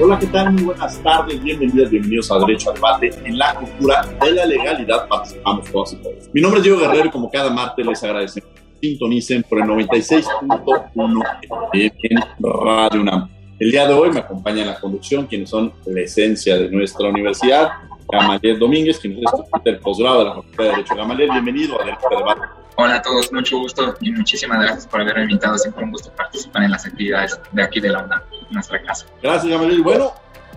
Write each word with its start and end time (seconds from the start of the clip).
Hola, 0.00 0.16
¿qué 0.16 0.26
tal? 0.28 0.52
Muy 0.52 0.62
buenas 0.62 1.02
tardes, 1.02 1.42
bienvenidas, 1.42 1.90
bienvenidos 1.90 2.30
a 2.30 2.38
Derecho 2.38 2.70
a 2.70 2.74
Debate. 2.74 3.10
En 3.24 3.36
la 3.36 3.52
cultura 3.56 4.06
de 4.20 4.30
la 4.30 4.46
legalidad 4.46 5.08
participamos 5.08 5.68
todos 5.72 5.92
y 5.92 5.96
todos. 5.96 6.30
Mi 6.32 6.40
nombre 6.40 6.58
es 6.58 6.64
Diego 6.64 6.78
Guerrero 6.78 7.06
y 7.06 7.10
como 7.10 7.28
cada 7.28 7.50
martes 7.50 7.84
les 7.84 8.04
agradecemos 8.04 8.48
sintonicen 8.80 9.42
por 9.42 9.58
el 9.58 9.64
96.1 9.64 11.24
en 11.72 12.18
Radio 12.40 13.00
UNAM. 13.00 13.28
El 13.58 13.72
día 13.72 13.88
de 13.88 13.94
hoy 13.94 14.10
me 14.10 14.20
acompaña 14.20 14.62
en 14.62 14.68
la 14.68 14.78
conducción 14.78 15.26
quienes 15.26 15.50
son 15.50 15.72
la 15.86 16.00
esencia 16.00 16.56
de 16.56 16.70
nuestra 16.70 17.08
universidad, 17.08 17.68
Gamaliel 18.08 18.56
Domínguez, 18.60 19.00
quien 19.00 19.14
es 19.14 19.24
del 19.64 19.80
posgrado 19.80 20.20
de 20.20 20.24
la 20.26 20.34
Facultad 20.36 20.62
de 20.62 20.70
Derecho. 20.70 20.94
Gamaliel, 20.94 21.30
bienvenido 21.32 21.80
a 21.80 21.84
Derecho 21.84 22.06
a 22.06 22.16
Debate. 22.16 22.40
Hola 22.76 22.94
a 22.94 23.02
todos, 23.02 23.32
mucho 23.32 23.58
gusto 23.58 23.96
y 24.00 24.12
muchísimas 24.12 24.62
gracias 24.62 24.86
por 24.86 25.00
haberme 25.00 25.22
invitado. 25.22 25.58
Siempre 25.58 25.82
un 25.82 25.90
gusto 25.90 26.12
participar 26.14 26.62
en 26.62 26.70
las 26.70 26.86
actividades 26.86 27.40
de 27.50 27.62
aquí 27.64 27.80
de 27.80 27.88
la 27.88 28.04
UNAM, 28.04 28.22
nuestra 28.50 28.82
casa. 28.82 29.06
Gracias, 29.22 29.50
Gamaliel. 29.50 29.82
Bueno, 29.82 30.12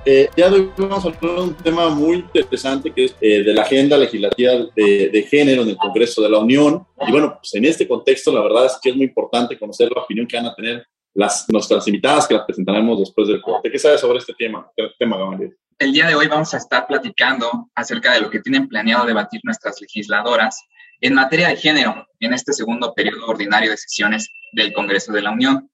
eh, 0.05 0.29
ya 0.35 0.47
hoy 0.47 0.71
vamos 0.75 1.05
a 1.05 1.09
hablar 1.09 1.35
de 1.35 1.41
un 1.41 1.53
tema 1.55 1.89
muy 1.89 2.17
interesante 2.17 2.91
que 2.91 3.05
es 3.05 3.15
eh, 3.21 3.43
de 3.43 3.53
la 3.53 3.61
agenda 3.61 3.97
legislativa 3.97 4.53
de, 4.75 5.09
de, 5.09 5.23
género 5.23 5.61
en 5.61 5.69
el 5.69 5.77
Congreso 5.77 6.21
de 6.21 6.29
la 6.29 6.39
Unión. 6.39 6.87
Y 7.07 7.11
bueno, 7.11 7.37
pues 7.37 7.53
en 7.53 7.65
este 7.65 7.87
contexto 7.87 8.31
la 8.33 8.41
verdad 8.41 8.65
es 8.65 8.79
que 8.81 8.89
es 8.89 8.95
muy 8.95 9.05
importante 9.05 9.59
conocer 9.59 9.89
la 9.95 10.01
opinión 10.01 10.25
que 10.25 10.37
van 10.37 10.47
a 10.47 10.55
tener 10.55 10.87
las, 11.13 11.45
nuestras 11.49 11.87
invitadas 11.87 12.27
que 12.27 12.33
las 12.33 12.45
presentaremos 12.45 12.99
después 12.99 13.27
del 13.27 13.41
corte. 13.41 13.71
¿Qué 13.71 13.77
sabes 13.77 14.01
sobre 14.01 14.19
este 14.19 14.33
tema, 14.37 14.67
este 14.75 14.95
tema 14.97 15.17
Gamaliel? 15.17 15.55
El 15.77 15.93
día 15.93 16.07
de 16.07 16.15
hoy 16.15 16.27
vamos 16.27 16.53
a 16.53 16.57
estar 16.57 16.87
platicando 16.87 17.69
acerca 17.75 18.13
de 18.13 18.21
lo 18.21 18.29
que 18.29 18.39
tienen 18.39 18.67
planeado 18.67 19.05
debatir 19.05 19.41
nuestras 19.43 19.81
legisladoras 19.81 20.59
en 20.99 21.15
materia 21.15 21.47
de 21.47 21.55
género 21.55 22.07
en 22.19 22.33
este 22.33 22.53
segundo 22.53 22.93
periodo 22.93 23.25
ordinario 23.27 23.71
de 23.71 23.77
sesiones 23.77 24.29
del 24.53 24.73
Congreso 24.73 25.11
de 25.11 25.21
la 25.21 25.31
Unión. 25.31 25.69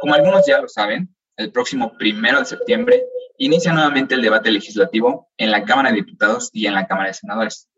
Como 0.00 0.14
algunos 0.14 0.46
ya 0.46 0.60
lo 0.60 0.68
saben, 0.68 1.15
el 1.36 1.52
próximo 1.52 1.96
primero 1.96 2.38
de 2.38 2.46
septiembre 2.46 3.04
inicia 3.38 3.72
nuevamente 3.72 4.14
el 4.14 4.22
debate 4.22 4.50
legislativo 4.50 5.28
en 5.36 5.50
la 5.50 5.64
Cámara 5.64 5.90
de 5.90 5.96
Diputados 5.96 6.50
y 6.52 6.66
en 6.66 6.74
la 6.74 6.86
Cámara 6.86 7.08
de 7.08 7.14
Senadores, 7.14 7.68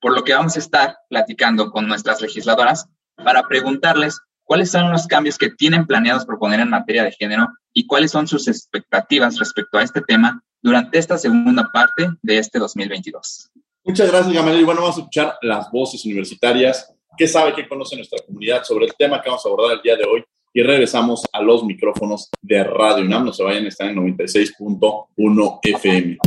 por 0.00 0.14
lo 0.14 0.24
que 0.24 0.34
vamos 0.34 0.56
a 0.56 0.58
estar 0.58 0.96
platicando 1.08 1.70
con 1.70 1.86
nuestras 1.86 2.20
legisladoras 2.20 2.88
para 3.16 3.42
preguntarles 3.44 4.20
cuáles 4.42 4.70
son 4.70 4.90
los 4.90 5.06
cambios 5.06 5.38
que 5.38 5.50
tienen 5.50 5.86
planeados 5.86 6.26
proponer 6.26 6.60
en 6.60 6.70
materia 6.70 7.04
de 7.04 7.12
género 7.12 7.48
y 7.72 7.86
cuáles 7.86 8.10
son 8.10 8.26
sus 8.26 8.48
expectativas 8.48 9.38
respecto 9.38 9.78
a 9.78 9.82
este 9.82 10.00
tema 10.00 10.42
durante 10.60 10.98
esta 10.98 11.18
segunda 11.18 11.70
parte 11.72 12.08
de 12.22 12.38
este 12.38 12.58
2022. 12.58 13.50
Muchas 13.84 14.10
gracias, 14.10 14.32
Gamaliel. 14.32 14.62
Y 14.62 14.64
bueno, 14.64 14.80
vamos 14.80 14.96
a 14.96 15.00
escuchar 15.00 15.36
las 15.42 15.70
voces 15.70 16.04
universitarias. 16.04 16.92
¿Qué 17.16 17.28
sabe, 17.28 17.54
qué 17.54 17.68
conoce 17.68 17.96
nuestra 17.96 18.18
comunidad 18.26 18.64
sobre 18.64 18.86
el 18.86 18.94
tema 18.96 19.20
que 19.20 19.28
vamos 19.28 19.44
a 19.44 19.48
abordar 19.48 19.76
el 19.76 19.82
día 19.82 19.96
de 19.96 20.04
hoy? 20.04 20.24
Y 20.56 20.62
regresamos 20.62 21.24
a 21.32 21.42
los 21.42 21.64
micrófonos 21.64 22.30
de 22.40 22.62
Radio 22.62 23.04
UNAM. 23.04 23.24
No 23.24 23.32
se 23.32 23.42
vayan, 23.42 23.66
están 23.66 23.88
en 23.88 23.96
96.1 23.96 25.58
FM. 25.64 26.18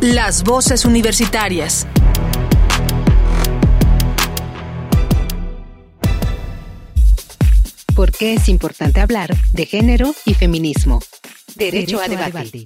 Las 0.00 0.42
voces 0.42 0.84
universitarias. 0.84 1.86
¿Por 7.94 8.10
qué 8.10 8.34
es 8.34 8.48
importante 8.48 8.98
hablar 8.98 9.30
de 9.52 9.64
género 9.64 10.12
y 10.26 10.34
feminismo? 10.34 10.98
Derecho, 11.54 11.98
Derecho 11.98 12.00
a, 12.00 12.08
debate. 12.08 12.38
a 12.38 12.42
debate. 12.42 12.64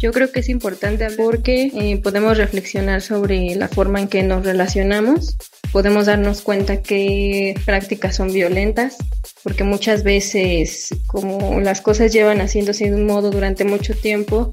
Yo 0.00 0.10
creo 0.10 0.32
que 0.32 0.40
es 0.40 0.48
importante 0.48 1.06
porque 1.16 1.70
eh, 1.76 2.00
podemos 2.02 2.36
reflexionar 2.36 3.02
sobre 3.02 3.54
la 3.54 3.68
forma 3.68 4.00
en 4.00 4.08
que 4.08 4.24
nos 4.24 4.44
relacionamos, 4.44 5.36
podemos 5.72 6.06
darnos 6.06 6.42
cuenta 6.42 6.82
que 6.82 7.54
prácticas 7.64 8.16
son 8.16 8.32
violentas, 8.32 8.96
porque 9.42 9.64
muchas 9.64 10.04
veces 10.04 10.94
como 11.06 11.60
las 11.60 11.80
cosas 11.80 12.12
llevan 12.12 12.40
haciéndose 12.40 12.90
de 12.90 12.94
un 12.94 13.06
modo 13.06 13.30
durante 13.30 13.64
mucho 13.64 13.94
tiempo, 13.94 14.50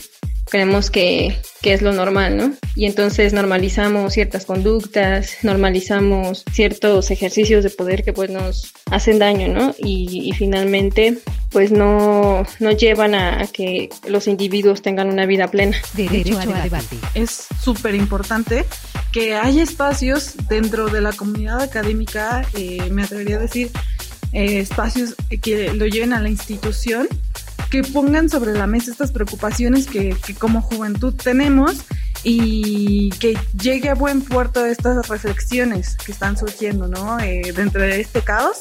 creemos 0.50 0.90
que, 0.90 1.38
que, 1.62 1.74
es 1.74 1.82
lo 1.82 1.94
normal, 1.94 2.38
¿no? 2.38 2.54
Y 2.76 2.86
entonces 2.86 3.34
normalizamos 3.34 4.14
ciertas 4.14 4.46
conductas, 4.46 5.38
normalizamos 5.44 6.44
ciertos 6.52 7.12
ejercicios 7.12 7.64
de 7.64 7.70
poder 7.70 8.04
que 8.04 8.14
pues 8.14 8.30
nos 8.30 8.74
hacen 8.90 9.20
daño, 9.20 9.48
¿no? 9.48 9.76
Y, 9.78 10.30
y 10.30 10.32
finalmente 10.34 11.20
pues 11.52 11.72
no, 11.72 12.46
no 12.60 12.72
llevan 12.72 13.16
a, 13.16 13.42
a, 13.42 13.48
que 13.48 13.90
los 14.08 14.28
individuos 14.28 14.82
tengan 14.82 15.10
una 15.10 15.26
vida 15.26 15.50
plena. 15.50 15.78
Derecho, 15.94 16.38
Derecho 16.38 16.54
a 16.56 16.64
debate. 16.64 16.98
Es 17.16 17.48
súper 17.62 17.96
importante 17.96 18.66
que 19.12 19.36
haya 19.36 19.64
espacios 19.64 20.36
dentro 20.48 20.90
de 20.90 21.02
la 21.02 21.09
comunidad 21.14 21.62
académica, 21.62 22.44
eh, 22.54 22.90
me 22.92 23.04
atrevería 23.04 23.38
a 23.38 23.40
decir, 23.40 23.72
eh, 24.32 24.60
espacios 24.60 25.16
que 25.42 25.74
lo 25.74 25.86
lleven 25.88 26.14
a 26.14 26.20
la 26.20 26.30
institución 26.30 27.08
que 27.70 27.84
pongan 27.84 28.30
sobre 28.30 28.54
la 28.54 28.68
mesa 28.68 28.92
estas 28.92 29.12
preocupaciones 29.12 29.88
que, 29.88 30.16
que 30.26 30.34
como 30.34 30.62
juventud 30.62 31.14
tenemos 31.14 31.86
y 32.24 33.10
que 33.20 33.38
llegue 33.62 33.90
a 33.90 33.96
buen 33.96 34.22
puerto 34.22 34.66
estas 34.66 35.08
reflexiones 35.08 35.96
que 35.96 36.12
están 36.12 36.38
surgiendo, 36.38 36.88
¿no? 36.88 37.20
Eh, 37.20 37.54
dentro 37.56 37.82
de 37.82 38.02
este 38.02 38.22
caos, 38.22 38.58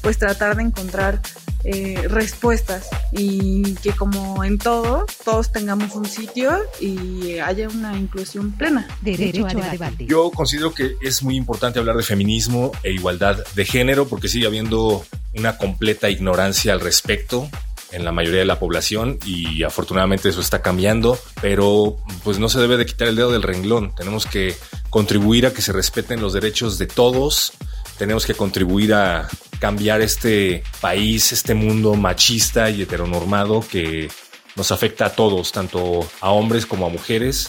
pues 0.00 0.18
tratar 0.18 0.56
de 0.56 0.62
encontrar 0.62 1.20
eh, 1.64 2.06
respuestas 2.08 2.88
y 3.12 3.74
que 3.76 3.92
como 3.92 4.44
en 4.44 4.58
todo, 4.58 5.06
todos 5.24 5.52
tengamos 5.52 5.94
un 5.94 6.06
sitio 6.06 6.58
y 6.80 7.38
haya 7.38 7.68
una 7.68 7.96
inclusión 7.96 8.52
plena. 8.52 8.88
Derecho, 9.00 9.44
Derecho 9.44 9.62
a 9.62 9.70
debate. 9.70 10.06
Yo 10.06 10.30
considero 10.30 10.74
que 10.74 10.96
es 11.00 11.22
muy 11.22 11.36
importante 11.36 11.78
hablar 11.78 11.96
de 11.96 12.02
feminismo 12.02 12.72
e 12.82 12.92
igualdad 12.92 13.44
de 13.54 13.64
género 13.64 14.08
porque 14.08 14.28
sigue 14.28 14.46
habiendo 14.46 15.04
una 15.34 15.56
completa 15.56 16.10
ignorancia 16.10 16.72
al 16.72 16.80
respecto 16.80 17.48
en 17.92 18.04
la 18.04 18.12
mayoría 18.12 18.40
de 18.40 18.46
la 18.46 18.58
población 18.58 19.18
y 19.24 19.62
afortunadamente 19.62 20.30
eso 20.30 20.40
está 20.40 20.62
cambiando, 20.62 21.18
pero 21.40 21.98
pues 22.24 22.38
no 22.38 22.48
se 22.48 22.58
debe 22.58 22.76
de 22.76 22.86
quitar 22.86 23.08
el 23.08 23.16
dedo 23.16 23.30
del 23.30 23.42
renglón. 23.42 23.94
Tenemos 23.94 24.26
que 24.26 24.56
contribuir 24.90 25.46
a 25.46 25.52
que 25.52 25.62
se 25.62 25.72
respeten 25.72 26.20
los 26.20 26.32
derechos 26.32 26.78
de 26.78 26.86
todos, 26.86 27.52
tenemos 27.98 28.26
que 28.26 28.34
contribuir 28.34 28.94
a 28.94 29.28
cambiar 29.62 30.00
este 30.00 30.64
país, 30.80 31.30
este 31.30 31.54
mundo 31.54 31.94
machista 31.94 32.68
y 32.68 32.82
heteronormado 32.82 33.64
que 33.70 34.08
nos 34.56 34.72
afecta 34.72 35.06
a 35.06 35.10
todos, 35.10 35.52
tanto 35.52 36.04
a 36.20 36.30
hombres 36.32 36.66
como 36.66 36.84
a 36.84 36.88
mujeres 36.88 37.48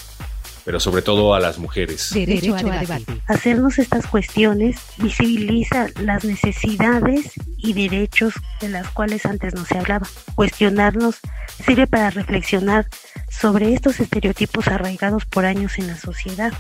pero 0.63 0.79
sobre 0.79 1.01
todo 1.01 1.33
a 1.33 1.41
las 1.41 1.57
mujeres. 1.57 2.11
Derecho, 2.13 2.53
Derecho 2.55 2.71
a 2.71 2.79
debate. 2.79 3.21
Hacernos 3.27 3.79
estas 3.79 4.07
cuestiones 4.07 4.77
visibiliza 4.97 5.87
las 6.01 6.23
necesidades 6.23 7.33
y 7.57 7.73
derechos 7.73 8.33
de 8.61 8.69
las 8.69 8.87
cuales 8.89 9.25
antes 9.25 9.53
no 9.53 9.65
se 9.65 9.77
hablaba. 9.77 10.07
Cuestionarnos 10.35 11.17
sirve 11.65 11.85
para 11.85 12.11
reflexionar 12.11 12.87
sobre 13.29 13.73
estos 13.73 13.99
estereotipos 13.99 14.69
arraigados 14.69 15.25
por 15.25 15.43
años 15.43 15.77
en 15.79 15.87
la 15.87 15.97
sociedad 15.97 16.53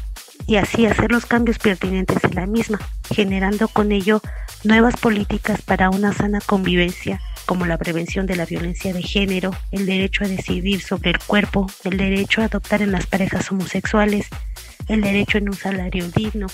y 0.45 0.57
así 0.57 0.85
hacer 0.85 1.11
los 1.11 1.25
cambios 1.25 1.59
pertinentes 1.59 2.23
en 2.23 2.35
la 2.35 2.45
misma, 2.45 2.79
generando 3.13 3.67
con 3.67 3.91
ello 3.91 4.21
nuevas 4.63 4.97
políticas 4.97 5.61
para 5.61 5.89
una 5.89 6.13
sana 6.13 6.39
convivencia 6.41 7.19
como 7.45 7.65
la 7.65 7.77
prevención 7.77 8.25
de 8.25 8.35
la 8.35 8.45
violencia 8.45 8.93
de 8.93 9.01
género, 9.01 9.51
el 9.71 9.85
derecho 9.85 10.23
a 10.23 10.27
decidir 10.27 10.81
sobre 10.81 11.11
el 11.11 11.19
cuerpo, 11.19 11.67
el 11.83 11.97
derecho 11.97 12.41
a 12.41 12.45
adoptar 12.45 12.81
en 12.81 12.91
las 12.91 13.07
parejas 13.07 13.51
homosexuales, 13.51 14.27
el 14.87 15.01
derecho 15.01 15.37
en 15.37 15.49
un 15.49 15.55
salario 15.55 16.07
digno. 16.09 16.47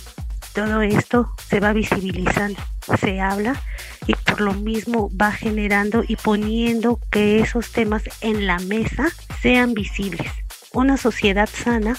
Todo 0.53 0.81
esto 0.81 1.31
se 1.47 1.59
va 1.59 1.73
visibilizando, 1.73 2.59
se 2.99 3.21
habla 3.21 3.61
y 4.07 4.15
por 4.15 4.41
lo 4.41 4.53
mismo 4.53 5.11
va 5.15 5.31
generando 5.31 6.03
y 6.07 6.15
poniendo 6.15 6.99
que 7.11 7.39
esos 7.39 7.71
temas 7.71 8.03
en 8.21 8.47
la 8.47 8.57
mesa 8.59 9.09
sean 9.41 9.73
visibles. 9.73 10.31
Una 10.73 10.97
sociedad 10.97 11.47
sana 11.47 11.95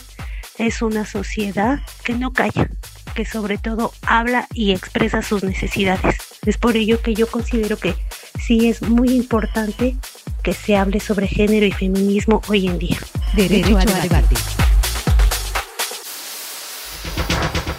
es 0.61 0.83
una 0.83 1.07
sociedad 1.07 1.81
que 2.05 2.15
no 2.15 2.33
calla, 2.33 2.69
que 3.15 3.25
sobre 3.25 3.59
todo 3.59 3.93
habla 4.07 4.47
y 4.53 4.73
expresa 4.73 5.23
sus 5.23 5.43
necesidades. 5.43 6.17
Es 6.45 6.59
por 6.59 6.77
ello 6.77 7.01
que 7.01 7.15
yo 7.15 7.27
considero 7.27 7.79
que 7.79 7.95
sí 8.39 8.69
es 8.69 8.83
muy 8.83 9.11
importante 9.11 9.97
que 10.43 10.53
se 10.53 10.77
hable 10.77 11.01
sobre 11.01 11.27
género 11.27 11.67
y 11.67 11.73
feminismo 11.73 12.43
hoy 12.49 12.69
en 12.69 12.79
día. 12.79 12.99
Derecho, 13.35 13.79
a 13.79 13.85
debate. 13.85 14.37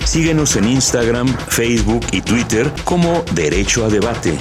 Síguenos 0.03 0.55
en 0.55 0.67
Instagram, 0.67 1.27
Facebook 1.47 2.05
y 2.11 2.21
Twitter 2.21 2.71
como 2.83 3.23
Derecho 3.33 3.85
a 3.85 3.89
Debate. 3.89 4.37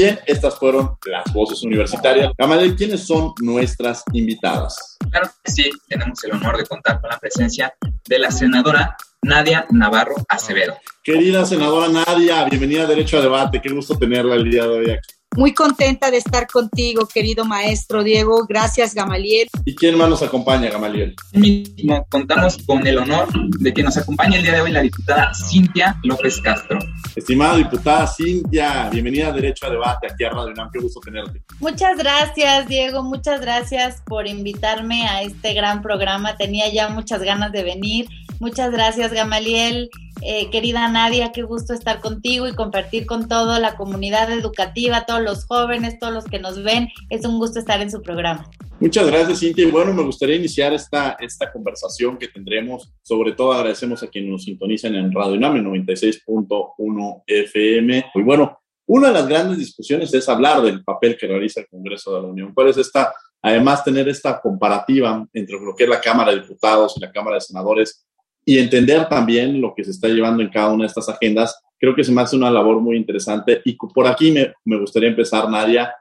Bien, 0.00 0.16
estas 0.26 0.56
fueron 0.56 0.96
las 1.06 1.24
voces 1.32 1.60
universitarias. 1.64 2.30
Gamaliel, 2.38 2.76
¿quiénes 2.76 3.04
son 3.04 3.32
nuestras 3.42 4.04
invitadas? 4.12 4.96
Claro 5.10 5.28
que 5.42 5.50
sí, 5.50 5.70
tenemos 5.88 6.22
el 6.22 6.34
honor 6.34 6.56
de 6.56 6.66
contar 6.66 7.00
con 7.00 7.10
la 7.10 7.18
presencia 7.18 7.74
de 8.06 8.18
la 8.20 8.30
senadora 8.30 8.96
Nadia 9.22 9.66
Navarro 9.70 10.14
Acevedo. 10.28 10.76
Querida 11.02 11.44
senadora 11.44 11.88
Nadia, 11.88 12.44
bienvenida 12.44 12.84
a 12.84 12.86
Derecho 12.86 13.18
a 13.18 13.22
Debate. 13.22 13.60
Qué 13.60 13.70
gusto 13.70 13.98
tenerla 13.98 14.36
el 14.36 14.48
día 14.48 14.62
de 14.62 14.68
hoy 14.68 14.90
aquí. 14.92 15.17
Muy 15.36 15.54
contenta 15.54 16.10
de 16.10 16.16
estar 16.16 16.46
contigo, 16.48 17.06
querido 17.06 17.44
maestro 17.44 18.02
Diego. 18.02 18.44
Gracias, 18.48 18.94
Gamaliel. 18.94 19.48
¿Y 19.64 19.74
quién 19.74 19.96
más 19.96 20.08
nos 20.08 20.22
acompaña, 20.22 20.70
Gamaliel? 20.70 21.14
Mismo, 21.32 22.06
contamos 22.10 22.58
con 22.66 22.86
el 22.86 22.98
honor 22.98 23.28
de 23.60 23.72
que 23.72 23.82
nos 23.82 23.96
acompañe 23.96 24.36
el 24.36 24.42
día 24.42 24.54
de 24.54 24.60
hoy 24.62 24.72
la 24.72 24.80
diputada 24.80 25.32
Cintia 25.34 25.96
López 26.02 26.40
Castro. 26.40 26.78
Estimada 27.14 27.56
diputada 27.56 28.06
Cintia, 28.06 28.88
bienvenida 28.90 29.28
a 29.28 29.32
Derecho 29.32 29.66
a 29.66 29.70
Debate 29.70 30.08
aquí 30.10 30.24
a 30.24 30.30
Radio 30.30 30.52
UNAM. 30.52 30.70
Qué 30.72 30.80
gusto 30.80 31.00
tenerte. 31.00 31.42
Muchas 31.60 31.98
gracias, 31.98 32.66
Diego. 32.66 33.02
Muchas 33.02 33.40
gracias 33.40 34.02
por 34.06 34.26
invitarme 34.26 35.06
a 35.06 35.22
este 35.22 35.54
gran 35.54 35.82
programa. 35.82 36.36
Tenía 36.36 36.72
ya 36.72 36.88
muchas 36.88 37.22
ganas 37.22 37.52
de 37.52 37.62
venir. 37.62 38.08
Muchas 38.40 38.70
gracias, 38.70 39.12
Gamaliel. 39.12 39.90
Eh, 40.22 40.50
querida 40.50 40.88
Nadia, 40.88 41.32
qué 41.32 41.42
gusto 41.42 41.74
estar 41.74 42.00
contigo 42.00 42.46
y 42.48 42.54
compartir 42.54 43.06
con 43.06 43.28
toda 43.28 43.58
la 43.58 43.76
comunidad 43.76 44.30
educativa, 44.30 45.04
todos 45.06 45.22
los 45.22 45.44
jóvenes, 45.44 45.98
todos 45.98 46.12
los 46.12 46.24
que 46.24 46.38
nos 46.38 46.62
ven. 46.62 46.88
Es 47.10 47.24
un 47.24 47.38
gusto 47.38 47.58
estar 47.58 47.80
en 47.80 47.90
su 47.90 48.00
programa. 48.00 48.48
Muchas 48.80 49.08
gracias, 49.08 49.40
Cintia. 49.40 49.68
Bueno, 49.70 49.92
me 49.92 50.02
gustaría 50.04 50.36
iniciar 50.36 50.72
esta, 50.72 51.16
esta 51.20 51.50
conversación 51.52 52.16
que 52.16 52.28
tendremos. 52.28 52.92
Sobre 53.02 53.32
todo 53.32 53.52
agradecemos 53.52 54.02
a 54.02 54.06
quienes 54.08 54.30
nos 54.30 54.44
sintonizan 54.44 54.94
en 54.94 55.12
Radio 55.12 55.34
UNAM 55.34 55.56
96.1 55.64 57.22
FM. 57.26 58.04
Y 58.14 58.22
bueno, 58.22 58.58
una 58.86 59.08
de 59.08 59.14
las 59.14 59.28
grandes 59.28 59.58
discusiones 59.58 60.14
es 60.14 60.28
hablar 60.28 60.62
del 60.62 60.84
papel 60.84 61.16
que 61.16 61.26
realiza 61.26 61.60
el 61.60 61.68
Congreso 61.68 62.14
de 62.14 62.22
la 62.22 62.28
Unión. 62.28 62.54
¿Cuál 62.54 62.68
es 62.68 62.76
esta, 62.76 63.12
además, 63.42 63.84
tener 63.84 64.08
esta 64.08 64.40
comparativa 64.40 65.26
entre 65.32 65.58
lo 65.60 65.74
que 65.74 65.84
es 65.84 65.90
la 65.90 66.00
Cámara 66.00 66.32
de 66.32 66.40
Diputados 66.40 66.94
y 66.96 67.00
la 67.00 67.12
Cámara 67.12 67.34
de 67.34 67.40
Senadores 67.40 68.07
y 68.48 68.58
entender 68.58 69.06
también 69.10 69.60
lo 69.60 69.74
que 69.74 69.84
se 69.84 69.90
está 69.90 70.08
llevando 70.08 70.42
en 70.42 70.48
cada 70.48 70.70
una 70.70 70.84
de 70.84 70.86
estas 70.86 71.06
agendas, 71.10 71.60
creo 71.78 71.94
que 71.94 72.02
se 72.02 72.10
me 72.10 72.22
hace 72.22 72.34
una 72.34 72.50
labor 72.50 72.80
muy 72.80 72.96
interesante. 72.96 73.60
Y 73.62 73.76
por 73.76 74.06
aquí 74.06 74.32
me, 74.32 74.54
me 74.64 74.80
gustaría 74.80 75.10
empezar, 75.10 75.50
Nadia. 75.50 75.94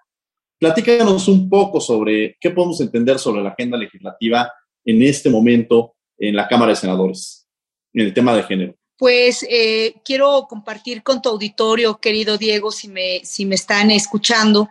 Platícanos 0.57 1.27
un 1.27 1.49
poco 1.49 1.81
sobre 1.81 2.37
qué 2.39 2.51
podemos 2.51 2.79
entender 2.79 3.19
sobre 3.19 3.43
la 3.43 3.49
agenda 3.49 3.77
legislativa 3.77 4.49
en 4.85 5.01
este 5.01 5.29
momento 5.29 5.95
en 6.17 6.37
la 6.37 6.47
Cámara 6.47 6.69
de 6.69 6.77
Senadores, 6.77 7.49
en 7.91 8.05
el 8.05 8.13
tema 8.13 8.33
de 8.33 8.43
género. 8.43 8.76
Pues 8.97 9.45
eh, 9.47 9.95
quiero 10.03 10.47
compartir 10.49 11.03
con 11.03 11.21
tu 11.21 11.29
auditorio, 11.29 11.99
querido 11.99 12.37
Diego, 12.39 12.71
si 12.71 12.87
me, 12.87 13.23
si 13.23 13.45
me 13.45 13.53
están 13.53 13.91
escuchando, 13.91 14.69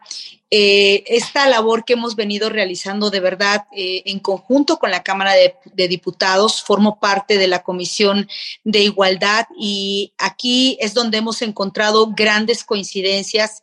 eh, 0.51 1.05
esta 1.07 1.49
labor 1.49 1.85
que 1.85 1.93
hemos 1.93 2.17
venido 2.17 2.49
realizando 2.49 3.11
de 3.11 3.21
verdad 3.21 3.67
eh, 3.77 4.03
en 4.07 4.19
conjunto 4.19 4.79
con 4.79 4.91
la 4.91 5.05
Cámara 5.05 5.35
de, 5.35 5.55
de, 5.75 5.87
Diputados. 5.87 6.63
Formo 6.63 6.99
parte 6.99 7.39
de 7.39 7.47
la 7.47 7.63
Comisión 7.63 8.29
de 8.65 8.81
Igualdad 8.81 9.47
y 9.57 10.13
aquí 10.19 10.77
es 10.81 10.93
donde 10.93 11.19
hemos 11.19 11.41
encontrado 11.43 12.13
grandes 12.13 12.65
coincidencias, 12.65 13.63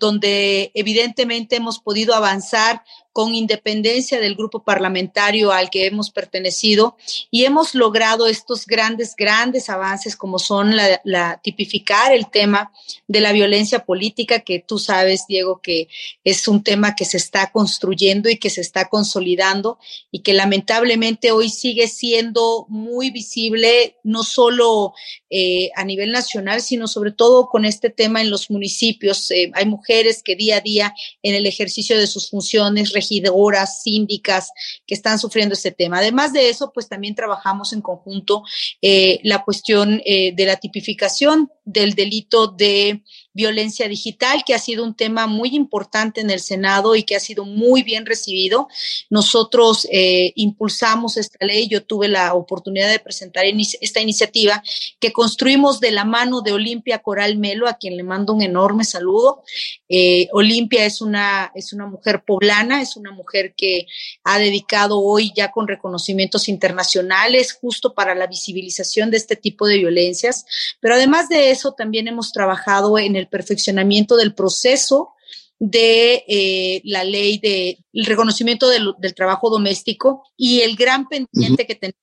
donde 0.00 0.72
evidentemente 0.74 1.54
hemos 1.54 1.78
podido 1.78 2.16
avanzar 2.16 2.82
con 3.12 3.34
independencia 3.34 4.20
del 4.20 4.34
grupo 4.34 4.62
parlamentario 4.62 5.52
al 5.52 5.70
que 5.70 5.86
hemos 5.86 6.10
pertenecido 6.10 6.96
y 7.30 7.44
hemos 7.44 7.74
logrado 7.74 8.26
estos 8.26 8.66
grandes, 8.66 9.14
grandes 9.16 9.68
avances 9.68 10.16
como 10.16 10.38
son 10.38 10.76
la, 10.76 11.00
la, 11.04 11.40
tipificar 11.42 12.12
el 12.12 12.30
tema 12.30 12.72
de 13.06 13.20
la 13.20 13.32
violencia 13.32 13.84
política, 13.84 14.40
que 14.40 14.60
tú 14.60 14.78
sabes, 14.78 15.26
Diego, 15.28 15.60
que 15.62 15.88
es 16.24 16.48
un 16.48 16.62
tema 16.62 16.94
que 16.94 17.04
se 17.04 17.18
está 17.18 17.52
construyendo 17.52 18.30
y 18.30 18.38
que 18.38 18.50
se 18.50 18.60
está 18.60 18.88
consolidando 18.88 19.78
y 20.10 20.20
que 20.20 20.32
lamentablemente 20.32 21.32
hoy 21.32 21.48
sigue 21.48 21.88
siendo 21.88 22.66
muy 22.68 23.10
visible, 23.10 23.96
no 24.02 24.22
solo 24.22 24.94
eh, 25.30 25.70
a 25.76 25.84
nivel 25.84 26.12
nacional, 26.12 26.60
sino 26.62 26.88
sobre 26.88 27.12
todo 27.12 27.48
con 27.48 27.64
este 27.64 27.90
tema 27.90 28.20
en 28.20 28.30
los 28.30 28.50
municipios. 28.50 29.30
Eh, 29.30 29.50
hay 29.54 29.66
mujeres 29.66 30.22
que 30.22 30.36
día 30.36 30.58
a 30.58 30.60
día 30.60 30.94
en 31.22 31.34
el 31.34 31.46
ejercicio 31.46 31.98
de 31.98 32.06
sus 32.06 32.30
funciones 32.30 32.92
regidoras, 33.02 33.82
síndicas, 33.82 34.50
que 34.86 34.94
están 34.94 35.18
sufriendo 35.18 35.54
este 35.54 35.72
tema. 35.72 35.98
Además 35.98 36.32
de 36.32 36.48
eso, 36.48 36.72
pues 36.72 36.88
también 36.88 37.14
trabajamos 37.14 37.72
en 37.72 37.82
conjunto 37.82 38.44
eh, 38.80 39.18
la 39.22 39.44
cuestión 39.44 40.00
eh, 40.04 40.32
de 40.34 40.46
la 40.46 40.56
tipificación 40.56 41.50
del 41.64 41.94
delito 41.94 42.46
de 42.46 43.02
violencia 43.34 43.88
digital, 43.88 44.42
que 44.46 44.54
ha 44.54 44.58
sido 44.58 44.84
un 44.84 44.94
tema 44.94 45.26
muy 45.26 45.54
importante 45.54 46.20
en 46.20 46.30
el 46.30 46.40
Senado 46.40 46.94
y 46.96 47.04
que 47.04 47.16
ha 47.16 47.20
sido 47.20 47.44
muy 47.44 47.82
bien 47.82 48.06
recibido. 48.06 48.68
Nosotros 49.10 49.86
eh, 49.90 50.32
impulsamos 50.36 51.16
esta 51.16 51.44
ley, 51.44 51.68
yo 51.68 51.84
tuve 51.84 52.08
la 52.08 52.34
oportunidad 52.34 52.90
de 52.90 52.98
presentar 52.98 53.44
esta 53.80 54.00
iniciativa 54.00 54.62
que 55.00 55.12
construimos 55.12 55.80
de 55.80 55.90
la 55.90 56.04
mano 56.04 56.42
de 56.42 56.52
Olimpia 56.52 56.98
Coral 56.98 57.36
Melo, 57.38 57.68
a 57.68 57.74
quien 57.74 57.96
le 57.96 58.02
mando 58.02 58.32
un 58.32 58.42
enorme 58.42 58.84
saludo. 58.84 59.42
Eh, 59.88 60.28
Olimpia 60.32 60.84
es 60.84 61.00
una, 61.00 61.50
es 61.54 61.72
una 61.72 61.86
mujer 61.86 62.22
poblana, 62.24 62.82
es 62.82 62.96
una 62.96 63.12
mujer 63.12 63.54
que 63.56 63.86
ha 64.24 64.38
dedicado 64.38 65.00
hoy 65.00 65.32
ya 65.34 65.50
con 65.50 65.68
reconocimientos 65.68 66.48
internacionales 66.48 67.52
justo 67.52 67.94
para 67.94 68.14
la 68.14 68.26
visibilización 68.26 69.10
de 69.10 69.16
este 69.16 69.36
tipo 69.36 69.66
de 69.66 69.78
violencias, 69.78 70.44
pero 70.80 70.94
además 70.94 71.28
de 71.28 71.50
eso 71.50 71.72
también 71.72 72.08
hemos 72.08 72.32
trabajado 72.32 72.98
en 72.98 73.16
el 73.16 73.21
perfeccionamiento 73.28 74.16
del 74.16 74.34
proceso 74.34 75.10
de 75.58 76.24
eh, 76.26 76.80
la 76.84 77.04
ley 77.04 77.38
de 77.38 77.78
el 77.92 78.04
reconocimiento 78.04 78.68
del, 78.68 78.94
del, 78.98 79.14
trabajo 79.14 79.48
doméstico 79.48 80.24
y 80.36 80.60
el 80.62 80.74
gran 80.74 81.08
pendiente 81.08 81.62
uh 81.62 81.64
-huh. 81.64 81.66
que 81.66 81.74
tenemos 81.76 82.01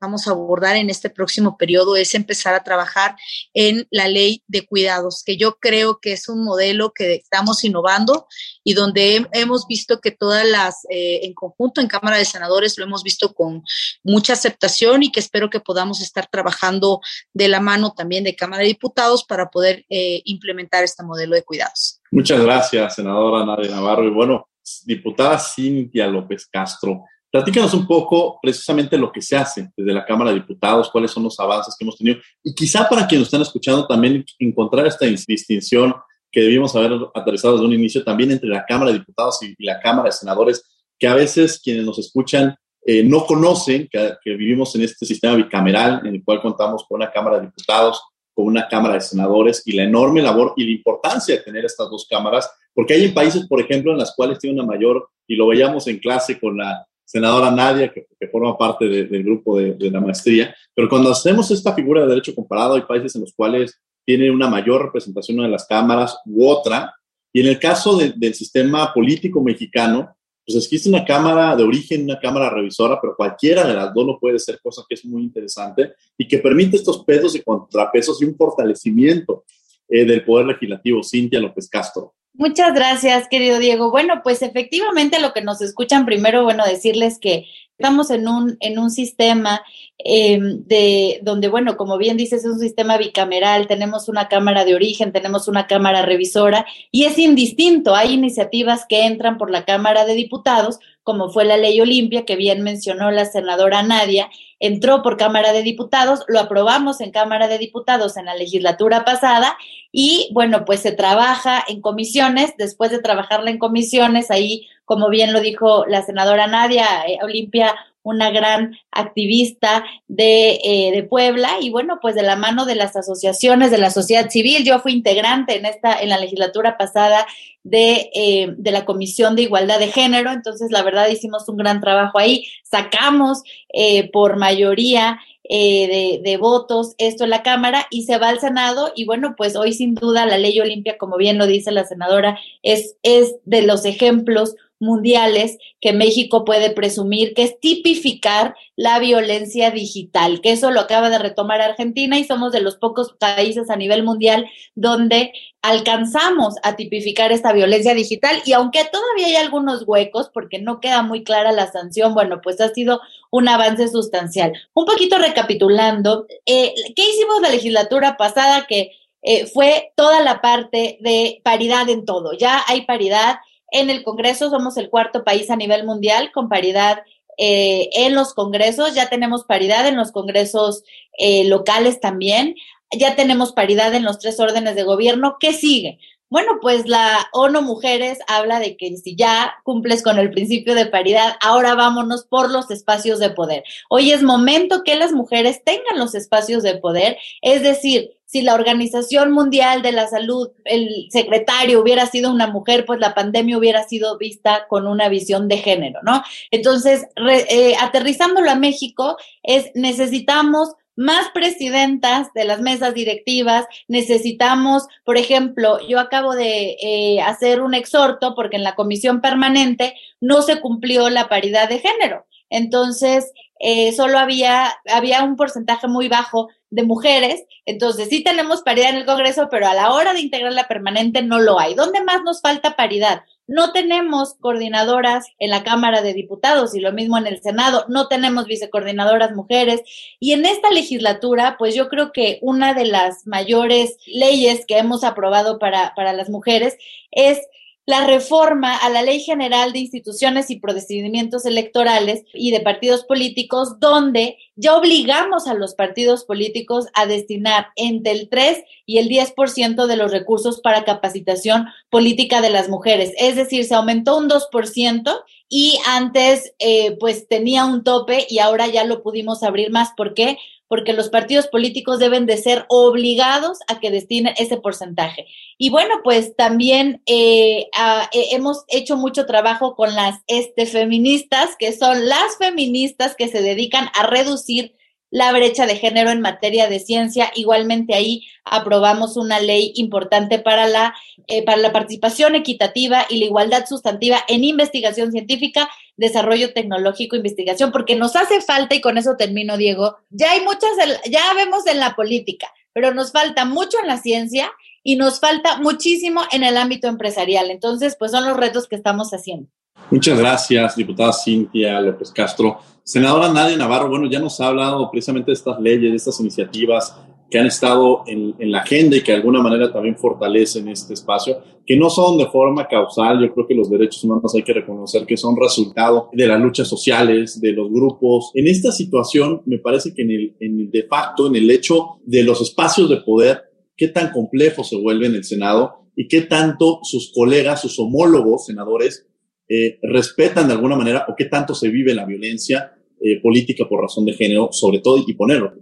vamos 0.00 0.26
a 0.26 0.32
abordar 0.32 0.76
en 0.76 0.90
este 0.90 1.10
próximo 1.10 1.56
periodo 1.56 1.96
es 1.96 2.14
empezar 2.14 2.54
a 2.54 2.64
trabajar 2.64 3.16
en 3.54 3.86
la 3.90 4.08
ley 4.08 4.42
de 4.46 4.66
cuidados, 4.66 5.22
que 5.24 5.36
yo 5.36 5.56
creo 5.58 5.98
que 6.00 6.12
es 6.12 6.28
un 6.28 6.44
modelo 6.44 6.92
que 6.92 7.14
estamos 7.14 7.64
innovando 7.64 8.26
y 8.64 8.74
donde 8.74 9.26
hemos 9.32 9.66
visto 9.66 10.00
que 10.00 10.10
todas 10.10 10.46
las, 10.46 10.84
eh, 10.90 11.20
en 11.24 11.34
conjunto 11.34 11.80
en 11.80 11.88
Cámara 11.88 12.18
de 12.18 12.24
Senadores, 12.24 12.78
lo 12.78 12.84
hemos 12.84 13.02
visto 13.02 13.34
con 13.34 13.62
mucha 14.02 14.32
aceptación 14.34 15.02
y 15.02 15.12
que 15.12 15.20
espero 15.20 15.50
que 15.50 15.60
podamos 15.60 16.00
estar 16.00 16.26
trabajando 16.30 17.00
de 17.32 17.48
la 17.48 17.60
mano 17.60 17.92
también 17.96 18.24
de 18.24 18.36
Cámara 18.36 18.62
de 18.62 18.68
Diputados 18.68 19.24
para 19.24 19.50
poder 19.50 19.84
eh, 19.88 20.22
implementar 20.24 20.84
este 20.84 21.02
modelo 21.02 21.34
de 21.34 21.42
cuidados. 21.42 22.00
Muchas 22.10 22.40
gracias, 22.40 22.96
senadora 22.96 23.44
Nadia 23.44 23.70
Navarro. 23.70 24.06
Y 24.06 24.10
bueno, 24.10 24.48
diputada 24.84 25.38
Cintia 25.38 26.06
López 26.06 26.46
Castro, 26.46 27.04
Platícanos 27.32 27.72
un 27.72 27.86
poco 27.86 28.38
precisamente 28.42 28.98
lo 28.98 29.10
que 29.10 29.22
se 29.22 29.34
hace 29.34 29.70
desde 29.74 29.94
la 29.94 30.04
Cámara 30.04 30.30
de 30.30 30.40
Diputados, 30.40 30.90
cuáles 30.90 31.10
son 31.10 31.22
los 31.22 31.40
avances 31.40 31.74
que 31.74 31.82
hemos 31.82 31.96
tenido 31.96 32.18
y 32.44 32.54
quizá 32.54 32.86
para 32.86 33.06
quienes 33.06 33.28
están 33.28 33.40
escuchando 33.40 33.86
también 33.86 34.22
encontrar 34.38 34.86
esta 34.86 35.06
distinción 35.06 35.94
que 36.30 36.42
debíamos 36.42 36.76
haber 36.76 36.92
aterrizado 37.14 37.54
desde 37.54 37.66
un 37.66 37.72
inicio 37.72 38.04
también 38.04 38.32
entre 38.32 38.50
la 38.50 38.66
Cámara 38.66 38.92
de 38.92 38.98
Diputados 38.98 39.38
y, 39.42 39.54
la 39.64 39.80
Cámara 39.80 40.10
de 40.10 40.12
Senadores, 40.12 40.62
que 40.98 41.08
a 41.08 41.14
veces 41.14 41.58
quienes 41.58 41.86
nos 41.86 41.98
escuchan 41.98 42.54
eh, 42.84 43.02
no 43.02 43.24
conocen 43.24 43.88
que, 43.90 44.12
que, 44.22 44.34
vivimos 44.34 44.74
en 44.74 44.82
este 44.82 45.06
sistema 45.06 45.34
bicameral 45.34 46.02
en 46.04 46.16
el 46.16 46.22
cual 46.22 46.42
contamos 46.42 46.84
con 46.86 47.00
una 47.00 47.10
Cámara 47.10 47.36
de 47.38 47.46
Diputados, 47.46 48.02
con 48.34 48.44
una 48.44 48.68
Cámara 48.68 48.94
de 48.94 49.00
Senadores 49.00 49.62
y 49.64 49.72
la 49.72 49.84
enorme 49.84 50.20
labor 50.20 50.52
y 50.58 50.64
la 50.64 50.72
importancia 50.72 51.34
de 51.34 51.42
tener 51.42 51.64
estas 51.64 51.88
dos 51.88 52.06
cámaras, 52.10 52.50
porque 52.74 52.92
hay 52.92 53.04
en 53.04 53.14
países, 53.14 53.46
por 53.46 53.58
ejemplo, 53.58 53.92
en 53.92 53.98
las 53.98 54.14
cuales 54.14 54.38
tiene 54.38 54.60
una 54.60 54.70
mayor, 54.70 55.08
y 55.26 55.36
lo 55.36 55.46
veíamos 55.46 55.86
en 55.86 55.98
clase 55.98 56.38
con 56.38 56.58
la 56.58 56.86
senadora 57.12 57.50
Nadia, 57.50 57.92
que, 57.92 58.06
que 58.18 58.28
forma 58.28 58.56
parte 58.56 58.88
de, 58.88 59.04
del 59.04 59.22
grupo 59.22 59.58
de, 59.58 59.74
de, 59.74 59.90
la 59.90 60.00
maestría, 60.00 60.54
pero 60.74 60.88
cuando 60.88 61.10
hacemos 61.10 61.50
esta 61.50 61.74
figura 61.74 62.00
de 62.00 62.08
derecho 62.08 62.34
comparado, 62.34 62.74
hay 62.74 62.82
países 62.82 63.14
en 63.14 63.20
los 63.20 63.34
cuales 63.34 63.78
tiene 64.06 64.30
una 64.30 64.48
mayor 64.48 64.86
representación 64.86 65.38
una 65.38 65.46
de 65.46 65.52
las 65.52 65.66
cámaras 65.66 66.18
u 66.24 66.48
otra, 66.48 66.94
y 67.30 67.40
en 67.42 67.48
el 67.48 67.58
caso 67.58 67.98
de, 67.98 68.14
del 68.16 68.32
sistema 68.32 68.94
político 68.94 69.42
mexicano, 69.42 70.16
pues 70.46 70.56
existe 70.56 70.88
una 70.88 71.04
cámara 71.04 71.54
de 71.54 71.62
origen, 71.62 72.04
una 72.04 72.18
cámara 72.18 72.48
revisora, 72.48 72.98
pero 73.00 73.14
cualquiera 73.14 73.66
de 73.66 73.74
las 73.74 73.92
dos 73.92 74.06
no 74.06 74.18
puede 74.18 74.38
ser, 74.38 74.58
cosa 74.62 74.82
que 74.88 74.94
es 74.94 75.04
muy 75.04 75.22
interesante 75.22 75.92
y 76.16 76.26
que 76.26 76.38
permite 76.38 76.76
estos 76.76 77.04
pesos 77.04 77.36
y 77.36 77.42
contrapesos 77.42 78.20
y 78.22 78.24
un 78.24 78.34
fortalecimiento 78.36 79.44
eh, 79.86 80.06
del 80.06 80.24
poder 80.24 80.46
legislativo. 80.46 81.02
Cintia 81.02 81.40
López 81.40 81.68
Castro, 81.68 82.14
Muchas 82.34 82.74
gracias, 82.74 83.28
querido 83.28 83.58
Diego. 83.58 83.90
Bueno, 83.90 84.22
pues 84.22 84.42
efectivamente 84.42 85.20
lo 85.20 85.32
que 85.32 85.42
nos 85.42 85.60
escuchan 85.60 86.06
primero, 86.06 86.44
bueno, 86.44 86.64
decirles 86.64 87.18
que 87.18 87.46
estamos 87.82 88.10
en 88.10 88.28
un, 88.28 88.56
en 88.60 88.78
un 88.78 88.90
sistema 88.92 89.60
eh, 89.98 90.38
de 90.40 91.18
donde, 91.22 91.48
bueno, 91.48 91.76
como 91.76 91.98
bien 91.98 92.16
dices, 92.16 92.44
es 92.44 92.50
un 92.52 92.60
sistema 92.60 92.96
bicameral, 92.96 93.66
tenemos 93.66 94.08
una 94.08 94.28
cámara 94.28 94.64
de 94.64 94.76
origen, 94.76 95.10
tenemos 95.10 95.48
una 95.48 95.66
cámara 95.66 96.02
revisora 96.02 96.64
y 96.92 97.04
es 97.04 97.18
indistinto. 97.18 97.96
Hay 97.96 98.12
iniciativas 98.12 98.86
que 98.88 99.04
entran 99.04 99.36
por 99.36 99.50
la 99.50 99.64
Cámara 99.64 100.04
de 100.04 100.14
Diputados, 100.14 100.78
como 101.02 101.30
fue 101.30 101.44
la 101.44 101.56
ley 101.56 101.80
Olimpia, 101.80 102.24
que 102.24 102.36
bien 102.36 102.62
mencionó 102.62 103.10
la 103.10 103.24
senadora 103.24 103.82
Nadia, 103.82 104.30
entró 104.60 105.02
por 105.02 105.16
Cámara 105.16 105.52
de 105.52 105.62
Diputados, 105.62 106.20
lo 106.28 106.38
aprobamos 106.38 107.00
en 107.00 107.10
Cámara 107.10 107.48
de 107.48 107.58
Diputados 107.58 108.16
en 108.16 108.26
la 108.26 108.36
legislatura 108.36 109.04
pasada 109.04 109.56
y 109.90 110.30
bueno, 110.32 110.64
pues 110.64 110.80
se 110.80 110.92
trabaja 110.92 111.64
en 111.66 111.80
comisiones, 111.80 112.54
después 112.58 112.92
de 112.92 113.00
trabajarla 113.00 113.50
en 113.50 113.58
comisiones, 113.58 114.30
ahí, 114.30 114.68
como 114.84 115.08
bien 115.08 115.32
lo 115.32 115.40
dijo 115.40 115.86
la 115.86 116.02
senadora 116.02 116.46
Nadia, 116.46 117.04
eh, 117.06 117.18
Olimpia 117.22 117.74
una 118.02 118.30
gran 118.30 118.76
activista 118.90 119.84
de, 120.08 120.60
eh, 120.64 120.90
de, 120.92 121.02
Puebla 121.04 121.56
y 121.60 121.70
bueno, 121.70 121.98
pues 122.00 122.14
de 122.14 122.22
la 122.22 122.36
mano 122.36 122.64
de 122.64 122.74
las 122.74 122.96
asociaciones 122.96 123.70
de 123.70 123.78
la 123.78 123.90
sociedad 123.90 124.28
civil. 124.28 124.64
Yo 124.64 124.80
fui 124.80 124.92
integrante 124.92 125.56
en 125.56 125.66
esta, 125.66 126.00
en 126.00 126.08
la 126.08 126.18
legislatura 126.18 126.76
pasada 126.76 127.26
de, 127.62 128.10
eh, 128.14 128.54
de 128.56 128.72
la 128.72 128.84
Comisión 128.84 129.36
de 129.36 129.42
Igualdad 129.42 129.78
de 129.78 129.88
Género, 129.88 130.32
entonces 130.32 130.72
la 130.72 130.82
verdad 130.82 131.08
hicimos 131.08 131.48
un 131.48 131.56
gran 131.56 131.80
trabajo 131.80 132.18
ahí, 132.18 132.46
sacamos 132.64 133.42
eh, 133.72 134.10
por 134.10 134.36
mayoría 134.36 135.20
de, 135.44 136.22
de, 136.24 136.36
votos 136.38 136.94
esto 136.96 137.24
en 137.24 137.30
la 137.30 137.42
Cámara 137.42 137.86
y 137.90 138.04
se 138.04 138.16
va 138.16 138.30
al 138.30 138.40
Senado 138.40 138.90
y 138.96 139.04
bueno, 139.04 139.34
pues 139.36 139.54
hoy 139.54 139.74
sin 139.74 139.94
duda 139.94 140.24
la 140.24 140.38
ley 140.38 140.58
Olimpia, 140.60 140.96
como 140.96 141.18
bien 141.18 141.36
lo 141.36 141.46
dice 141.46 141.72
la 141.72 141.84
senadora, 141.84 142.38
es, 142.62 142.96
es 143.02 143.34
de 143.44 143.60
los 143.60 143.84
ejemplos 143.84 144.54
mundiales 144.82 145.58
que 145.80 145.92
México 145.92 146.44
puede 146.44 146.70
presumir, 146.70 147.34
que 147.34 147.44
es 147.44 147.60
tipificar 147.60 148.54
la 148.76 148.98
violencia 148.98 149.70
digital, 149.70 150.40
que 150.40 150.50
eso 150.50 150.70
lo 150.70 150.80
acaba 150.80 151.08
de 151.08 151.18
retomar 151.18 151.60
Argentina 151.60 152.18
y 152.18 152.24
somos 152.24 152.52
de 152.52 152.60
los 152.60 152.76
pocos 152.76 153.14
países 153.18 153.70
a 153.70 153.76
nivel 153.76 154.02
mundial 154.02 154.50
donde 154.74 155.32
alcanzamos 155.62 156.56
a 156.64 156.74
tipificar 156.74 157.30
esta 157.30 157.52
violencia 157.52 157.94
digital 157.94 158.42
y 158.44 158.52
aunque 158.52 158.84
todavía 158.84 159.28
hay 159.28 159.36
algunos 159.36 159.84
huecos 159.86 160.30
porque 160.34 160.58
no 160.58 160.80
queda 160.80 161.02
muy 161.02 161.22
clara 161.22 161.52
la 161.52 161.70
sanción, 161.70 162.12
bueno, 162.14 162.40
pues 162.42 162.60
ha 162.60 162.68
sido 162.70 163.00
un 163.30 163.48
avance 163.48 163.86
sustancial. 163.88 164.52
Un 164.74 164.84
poquito 164.84 165.18
recapitulando, 165.18 166.26
eh, 166.44 166.74
¿qué 166.96 167.02
hicimos 167.08 167.40
la 167.40 167.50
legislatura 167.50 168.16
pasada 168.16 168.66
que 168.68 168.90
eh, 169.22 169.46
fue 169.46 169.92
toda 169.94 170.20
la 170.22 170.40
parte 170.40 170.98
de 171.00 171.40
paridad 171.44 171.88
en 171.88 172.04
todo? 172.04 172.32
Ya 172.32 172.64
hay 172.66 172.82
paridad 172.82 173.36
en 173.72 173.90
el 173.90 174.04
Congreso 174.04 174.50
somos 174.50 174.76
el 174.76 174.90
cuarto 174.90 175.24
país 175.24 175.50
a 175.50 175.56
nivel 175.56 175.84
mundial 175.84 176.30
con 176.32 176.48
paridad 176.48 177.02
eh, 177.38 177.88
en 177.94 178.14
los 178.14 178.34
congresos, 178.34 178.94
ya 178.94 179.08
tenemos 179.08 179.44
paridad 179.44 179.86
en 179.88 179.96
los 179.96 180.12
congresos 180.12 180.84
eh, 181.18 181.44
locales 181.44 181.98
también, 181.98 182.54
ya 182.92 183.16
tenemos 183.16 183.52
paridad 183.52 183.94
en 183.94 184.04
los 184.04 184.18
tres 184.18 184.38
órdenes 184.38 184.74
de 184.74 184.82
gobierno. 184.82 185.36
¿Qué 185.40 185.54
sigue? 185.54 185.98
Bueno, 186.32 186.60
pues 186.62 186.88
la 186.88 187.28
ONU 187.34 187.60
Mujeres 187.60 188.18
habla 188.26 188.58
de 188.58 188.78
que 188.78 188.96
si 188.96 189.14
ya 189.14 189.52
cumples 189.64 190.02
con 190.02 190.18
el 190.18 190.30
principio 190.30 190.74
de 190.74 190.86
paridad, 190.86 191.34
ahora 191.42 191.74
vámonos 191.74 192.24
por 192.24 192.50
los 192.50 192.70
espacios 192.70 193.18
de 193.18 193.28
poder. 193.28 193.64
Hoy 193.90 194.12
es 194.12 194.22
momento 194.22 194.82
que 194.82 194.96
las 194.96 195.12
mujeres 195.12 195.62
tengan 195.62 195.98
los 195.98 196.14
espacios 196.14 196.62
de 196.62 196.78
poder, 196.78 197.18
es 197.42 197.62
decir, 197.62 198.12
si 198.24 198.40
la 198.40 198.54
Organización 198.54 199.30
Mundial 199.30 199.82
de 199.82 199.92
la 199.92 200.08
Salud, 200.08 200.48
el 200.64 201.06
secretario 201.10 201.82
hubiera 201.82 202.06
sido 202.06 202.30
una 202.30 202.46
mujer, 202.46 202.86
pues 202.86 202.98
la 202.98 203.12
pandemia 203.12 203.58
hubiera 203.58 203.86
sido 203.86 204.16
vista 204.16 204.66
con 204.70 204.86
una 204.86 205.10
visión 205.10 205.48
de 205.48 205.58
género, 205.58 206.00
¿no? 206.02 206.22
Entonces, 206.50 207.04
eh, 207.28 207.74
aterrizándolo 207.78 208.50
a 208.50 208.54
México, 208.54 209.18
es 209.42 209.70
necesitamos 209.74 210.70
más 210.96 211.30
presidentas 211.30 212.32
de 212.34 212.44
las 212.44 212.60
mesas 212.60 212.94
directivas, 212.94 213.66
necesitamos, 213.88 214.86
por 215.04 215.16
ejemplo, 215.16 215.78
yo 215.86 215.98
acabo 215.98 216.34
de 216.34 216.76
eh, 216.82 217.20
hacer 217.22 217.62
un 217.62 217.74
exhorto 217.74 218.34
porque 218.34 218.56
en 218.56 218.64
la 218.64 218.74
comisión 218.74 219.20
permanente 219.20 219.94
no 220.20 220.42
se 220.42 220.60
cumplió 220.60 221.08
la 221.10 221.28
paridad 221.28 221.68
de 221.68 221.78
género. 221.78 222.26
Entonces, 222.50 223.32
eh, 223.58 223.92
solo 223.92 224.18
había, 224.18 224.76
había 224.92 225.22
un 225.22 225.36
porcentaje 225.36 225.88
muy 225.88 226.08
bajo 226.08 226.48
de 226.68 226.82
mujeres, 226.82 227.44
entonces 227.64 228.08
sí 228.08 228.22
tenemos 228.22 228.62
paridad 228.62 228.90
en 228.90 228.96
el 228.96 229.06
Congreso, 229.06 229.48
pero 229.50 229.68
a 229.68 229.74
la 229.74 229.92
hora 229.92 230.12
de 230.12 230.20
integrar 230.20 230.52
la 230.52 230.68
permanente 230.68 231.22
no 231.22 231.38
lo 231.38 231.58
hay. 231.58 231.74
¿Dónde 231.74 232.02
más 232.02 232.22
nos 232.22 232.40
falta 232.40 232.76
paridad? 232.76 233.22
No 233.46 233.72
tenemos 233.72 234.34
coordinadoras 234.34 235.26
en 235.38 235.50
la 235.50 235.64
Cámara 235.64 236.00
de 236.00 236.14
Diputados 236.14 236.74
y 236.74 236.80
lo 236.80 236.92
mismo 236.92 237.18
en 237.18 237.26
el 237.26 237.42
Senado, 237.42 237.84
no 237.88 238.08
tenemos 238.08 238.46
vicecoordinadoras 238.46 239.32
mujeres. 239.32 239.82
Y 240.20 240.32
en 240.32 240.46
esta 240.46 240.70
legislatura, 240.70 241.56
pues 241.58 241.74
yo 241.74 241.88
creo 241.88 242.12
que 242.12 242.38
una 242.40 242.74
de 242.74 242.86
las 242.86 243.26
mayores 243.26 243.98
leyes 244.06 244.64
que 244.66 244.78
hemos 244.78 245.04
aprobado 245.04 245.58
para, 245.58 245.94
para 245.94 246.12
las 246.12 246.30
mujeres 246.30 246.76
es 247.10 247.40
la 247.84 248.06
reforma 248.06 248.76
a 248.76 248.88
la 248.90 249.02
Ley 249.02 249.20
General 249.20 249.72
de 249.72 249.80
Instituciones 249.80 250.50
y 250.50 250.60
Procedimientos 250.60 251.44
Electorales 251.44 252.22
y 252.32 252.52
de 252.52 252.60
Partidos 252.60 253.04
Políticos, 253.04 253.80
donde 253.80 254.38
ya 254.54 254.76
obligamos 254.76 255.48
a 255.48 255.54
los 255.54 255.74
partidos 255.74 256.24
políticos 256.24 256.86
a 256.94 257.06
destinar 257.06 257.68
entre 257.74 258.12
el 258.12 258.28
3 258.28 258.62
y 258.86 258.98
el 258.98 259.08
10% 259.08 259.86
de 259.86 259.96
los 259.96 260.12
recursos 260.12 260.60
para 260.60 260.84
capacitación 260.84 261.66
política 261.90 262.40
de 262.40 262.50
las 262.50 262.68
mujeres. 262.68 263.12
Es 263.18 263.34
decir, 263.34 263.64
se 263.64 263.74
aumentó 263.74 264.16
un 264.16 264.28
2% 264.28 265.20
y 265.48 265.78
antes 265.86 266.54
eh, 266.60 266.96
pues 267.00 267.26
tenía 267.28 267.64
un 267.64 267.82
tope 267.82 268.26
y 268.28 268.38
ahora 268.38 268.68
ya 268.68 268.84
lo 268.84 269.02
pudimos 269.02 269.42
abrir 269.42 269.70
más. 269.70 269.90
¿Por 269.96 270.14
qué? 270.14 270.38
Porque 270.72 270.94
los 270.94 271.10
partidos 271.10 271.48
políticos 271.48 271.98
deben 271.98 272.24
de 272.24 272.38
ser 272.38 272.64
obligados 272.70 273.58
a 273.68 273.78
que 273.78 273.90
destinen 273.90 274.32
ese 274.38 274.56
porcentaje. 274.56 275.26
Y 275.58 275.68
bueno, 275.68 275.96
pues 276.02 276.34
también 276.34 277.02
eh, 277.04 277.66
eh, 277.68 278.28
hemos 278.30 278.64
hecho 278.68 278.96
mucho 278.96 279.26
trabajo 279.26 279.76
con 279.76 279.94
las 279.94 280.20
este, 280.28 280.64
feministas, 280.64 281.56
que 281.58 281.72
son 281.72 282.08
las 282.08 282.38
feministas 282.38 283.14
que 283.14 283.28
se 283.28 283.42
dedican 283.42 283.88
a 283.92 284.06
reducir 284.06 284.74
la 285.10 285.30
brecha 285.32 285.66
de 285.66 285.76
género 285.76 286.08
en 286.08 286.22
materia 286.22 286.70
de 286.70 286.80
ciencia. 286.80 287.30
Igualmente 287.34 287.94
ahí 287.94 288.26
aprobamos 288.46 289.18
una 289.18 289.40
ley 289.40 289.72
importante 289.74 290.38
para 290.38 290.66
la, 290.68 290.94
eh, 291.26 291.44
para 291.44 291.58
la 291.58 291.72
participación 291.72 292.34
equitativa 292.34 293.06
y 293.08 293.18
la 293.18 293.26
igualdad 293.26 293.64
sustantiva 293.66 294.18
en 294.28 294.44
investigación 294.44 295.12
científica, 295.12 295.68
desarrollo 295.96 296.52
tecnológico, 296.52 297.16
investigación, 297.16 297.72
porque 297.72 297.96
nos 297.96 298.16
hace 298.16 298.40
falta, 298.40 298.74
y 298.74 298.80
con 298.80 298.98
eso 298.98 299.16
termino, 299.16 299.56
Diego, 299.56 299.96
ya 300.10 300.32
hay 300.32 300.40
muchas, 300.40 300.70
ya 301.10 301.32
vemos 301.34 301.66
en 301.66 301.78
la 301.78 301.94
política, 301.94 302.48
pero 302.72 302.92
nos 302.94 303.12
falta 303.12 303.44
mucho 303.44 303.78
en 303.80 303.88
la 303.88 303.98
ciencia 303.98 304.50
y 304.82 304.96
nos 304.96 305.20
falta 305.20 305.58
muchísimo 305.58 306.22
en 306.32 306.44
el 306.44 306.56
ámbito 306.56 306.88
empresarial. 306.88 307.50
Entonces, 307.50 307.96
pues 307.98 308.10
son 308.10 308.26
los 308.26 308.36
retos 308.36 308.66
que 308.66 308.76
estamos 308.76 309.10
haciendo. 309.10 309.48
Muchas 309.90 310.18
gracias, 310.18 310.76
diputada 310.76 311.12
Cintia 311.12 311.80
López 311.80 312.10
Castro. 312.10 312.60
Senadora 312.84 313.32
Nadia 313.32 313.56
Navarro, 313.56 313.88
bueno, 313.88 314.06
ya 314.06 314.18
nos 314.18 314.40
ha 314.40 314.48
hablado 314.48 314.90
precisamente 314.90 315.30
de 315.30 315.34
estas 315.34 315.60
leyes, 315.60 315.90
de 315.90 315.96
estas 315.96 316.18
iniciativas 316.18 316.96
que 317.32 317.38
han 317.38 317.46
estado 317.46 318.04
en, 318.06 318.34
la 318.52 318.60
agenda 318.60 318.94
y 318.94 319.00
que 319.00 319.12
de 319.12 319.18
alguna 319.18 319.40
manera 319.40 319.72
también 319.72 319.96
fortalecen 319.96 320.68
este 320.68 320.92
espacio, 320.92 321.38
que 321.66 321.76
no 321.76 321.88
son 321.88 322.18
de 322.18 322.26
forma 322.26 322.68
causal. 322.68 323.20
Yo 323.20 323.32
creo 323.32 323.46
que 323.48 323.54
los 323.54 323.70
derechos 323.70 324.04
humanos 324.04 324.34
hay 324.36 324.42
que 324.42 324.52
reconocer 324.52 325.06
que 325.06 325.16
son 325.16 325.34
resultado 325.40 326.10
de 326.12 326.26
las 326.26 326.38
luchas 326.38 326.68
sociales, 326.68 327.40
de 327.40 327.52
los 327.52 327.70
grupos. 327.70 328.30
En 328.34 328.48
esta 328.48 328.70
situación, 328.70 329.40
me 329.46 329.58
parece 329.58 329.94
que 329.94 330.02
en 330.02 330.10
el, 330.10 330.36
en 330.40 330.60
el 330.60 330.70
de 330.70 330.82
facto, 330.82 331.26
en 331.26 331.36
el 331.36 331.50
hecho 331.50 332.00
de 332.04 332.22
los 332.22 332.42
espacios 332.42 332.90
de 332.90 332.98
poder, 332.98 333.40
qué 333.76 333.88
tan 333.88 334.12
complejo 334.12 334.62
se 334.62 334.76
vuelve 334.76 335.06
en 335.06 335.14
el 335.14 335.24
Senado 335.24 335.86
y 335.96 336.08
qué 336.08 336.20
tanto 336.20 336.80
sus 336.82 337.12
colegas, 337.14 337.62
sus 337.62 337.78
homólogos 337.78 338.44
senadores, 338.44 339.06
eh, 339.48 339.78
respetan 339.82 340.48
de 340.48 340.52
alguna 340.52 340.76
manera 340.76 341.06
o 341.08 341.14
qué 341.16 341.24
tanto 341.24 341.54
se 341.54 341.70
vive 341.70 341.94
la 341.94 342.04
violencia 342.04 342.74
eh, 343.04 343.20
política 343.20 343.68
por 343.68 343.82
razón 343.82 344.04
de 344.04 344.12
género, 344.12 344.50
sobre 344.52 344.78
todo, 344.78 344.96
y 344.96 345.12
ponerlo 345.14 345.54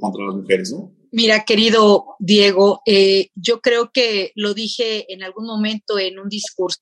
contra 0.00 0.24
las 0.24 0.34
mujeres, 0.34 0.72
¿no? 0.72 0.94
Mira, 1.10 1.44
querido 1.44 2.16
Diego, 2.18 2.80
eh, 2.86 3.28
yo 3.34 3.60
creo 3.60 3.90
que 3.92 4.32
lo 4.34 4.54
dije 4.54 5.12
en 5.12 5.22
algún 5.22 5.44
momento 5.44 5.98
en 5.98 6.18
un 6.18 6.30
discurso. 6.30 6.78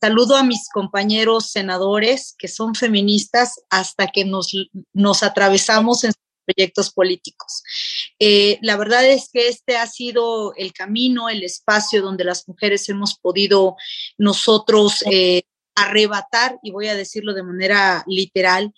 Saludo 0.00 0.36
a 0.36 0.44
mis 0.44 0.68
compañeros 0.72 1.50
senadores 1.50 2.36
que 2.38 2.46
son 2.46 2.76
feministas 2.76 3.64
hasta 3.68 4.06
que 4.06 4.24
nos, 4.24 4.52
nos 4.92 5.24
atravesamos 5.24 6.04
en 6.04 6.12
proyectos 6.46 6.92
políticos. 6.92 7.64
la 8.20 8.76
verdad 8.76 9.04
es 9.10 9.28
que 9.32 9.48
este 9.48 9.76
ha 9.76 9.88
sido 9.88 10.54
el 10.54 10.72
camino, 10.72 11.28
el 11.28 11.42
espacio 11.42 12.00
donde 12.00 12.22
las 12.22 12.46
mujeres 12.46 12.88
hemos 12.88 13.18
podido 13.18 13.74
nosotros 14.18 15.02
arrebatar, 15.74 16.58
y 16.62 16.70
voy 16.70 16.88
a 16.88 16.94
decirlo 16.94 17.34
de 17.34 17.42
manera 17.42 18.04
literal, 18.06 18.74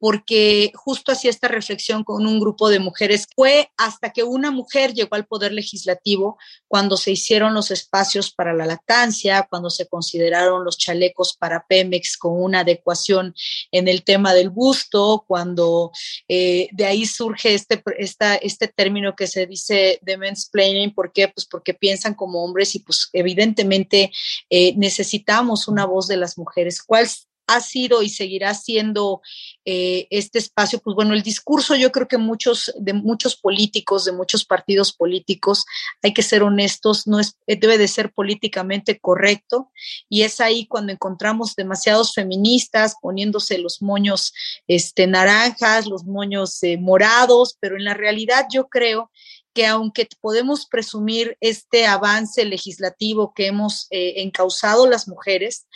porque 0.00 0.72
justo 0.74 1.12
hacía 1.12 1.30
esta 1.30 1.46
reflexión 1.46 2.04
con 2.04 2.26
un 2.26 2.40
grupo 2.40 2.70
de 2.70 2.78
mujeres. 2.78 3.26
Fue 3.36 3.70
hasta 3.76 4.12
que 4.12 4.24
una 4.24 4.50
mujer 4.50 4.94
llegó 4.94 5.14
al 5.14 5.26
poder 5.26 5.52
legislativo 5.52 6.38
cuando 6.66 6.96
se 6.96 7.12
hicieron 7.12 7.52
los 7.52 7.70
espacios 7.70 8.32
para 8.32 8.54
la 8.54 8.64
lactancia, 8.64 9.46
cuando 9.48 9.68
se 9.68 9.86
consideraron 9.86 10.64
los 10.64 10.78
chalecos 10.78 11.36
para 11.36 11.66
Pemex 11.68 12.16
con 12.16 12.42
una 12.42 12.60
adecuación 12.60 13.34
en 13.70 13.88
el 13.88 14.02
tema 14.02 14.32
del 14.32 14.48
busto, 14.48 15.24
cuando 15.28 15.92
eh, 16.28 16.68
de 16.72 16.86
ahí 16.86 17.04
surge 17.04 17.52
este, 17.52 17.82
esta, 17.98 18.36
este 18.36 18.68
término 18.68 19.14
que 19.14 19.26
se 19.26 19.46
dice 19.46 19.98
de 20.00 20.16
mansplaining. 20.16 20.94
¿Por 20.94 21.12
qué? 21.12 21.28
Pues 21.28 21.46
porque 21.46 21.74
piensan 21.74 22.14
como 22.14 22.42
hombres 22.42 22.74
y 22.74 22.78
pues 22.78 23.10
evidentemente 23.12 24.10
eh, 24.48 24.74
necesitamos 24.76 25.68
una 25.68 25.84
voz 25.84 26.08
de 26.08 26.16
las 26.16 26.38
mujeres. 26.38 26.82
¿Cuál 26.82 27.06
ha 27.50 27.60
sido 27.60 28.02
y 28.02 28.08
seguirá 28.08 28.54
siendo 28.54 29.20
eh, 29.64 30.06
este 30.10 30.38
espacio, 30.38 30.78
pues 30.78 30.94
bueno, 30.94 31.14
el 31.14 31.22
discurso 31.22 31.74
yo 31.74 31.90
creo 31.92 32.08
que 32.08 32.18
muchos, 32.18 32.72
de 32.78 32.92
muchos 32.92 33.36
políticos, 33.36 34.04
de 34.04 34.12
muchos 34.12 34.44
partidos 34.44 34.92
políticos, 34.92 35.66
hay 36.02 36.14
que 36.14 36.22
ser 36.22 36.42
honestos, 36.42 37.06
no 37.06 37.18
es, 37.20 37.36
eh, 37.46 37.56
debe 37.56 37.76
de 37.76 37.88
ser 37.88 38.12
políticamente 38.12 38.98
correcto 38.98 39.70
y 40.08 40.22
es 40.22 40.40
ahí 40.40 40.66
cuando 40.66 40.92
encontramos 40.92 41.56
demasiados 41.56 42.14
feministas 42.14 42.94
poniéndose 43.02 43.58
los 43.58 43.82
moños 43.82 44.32
este, 44.68 45.06
naranjas, 45.06 45.86
los 45.86 46.04
moños 46.04 46.62
eh, 46.62 46.78
morados, 46.78 47.56
pero 47.60 47.76
en 47.76 47.84
la 47.84 47.94
realidad 47.94 48.46
yo 48.52 48.68
creo 48.68 49.10
que 49.52 49.66
aunque 49.66 50.08
podemos 50.20 50.66
presumir 50.66 51.36
este 51.40 51.84
avance 51.84 52.44
legislativo 52.44 53.32
que 53.34 53.48
hemos 53.48 53.88
encausado 53.90 54.86
las 54.86 55.08
mujeres, 55.08 55.66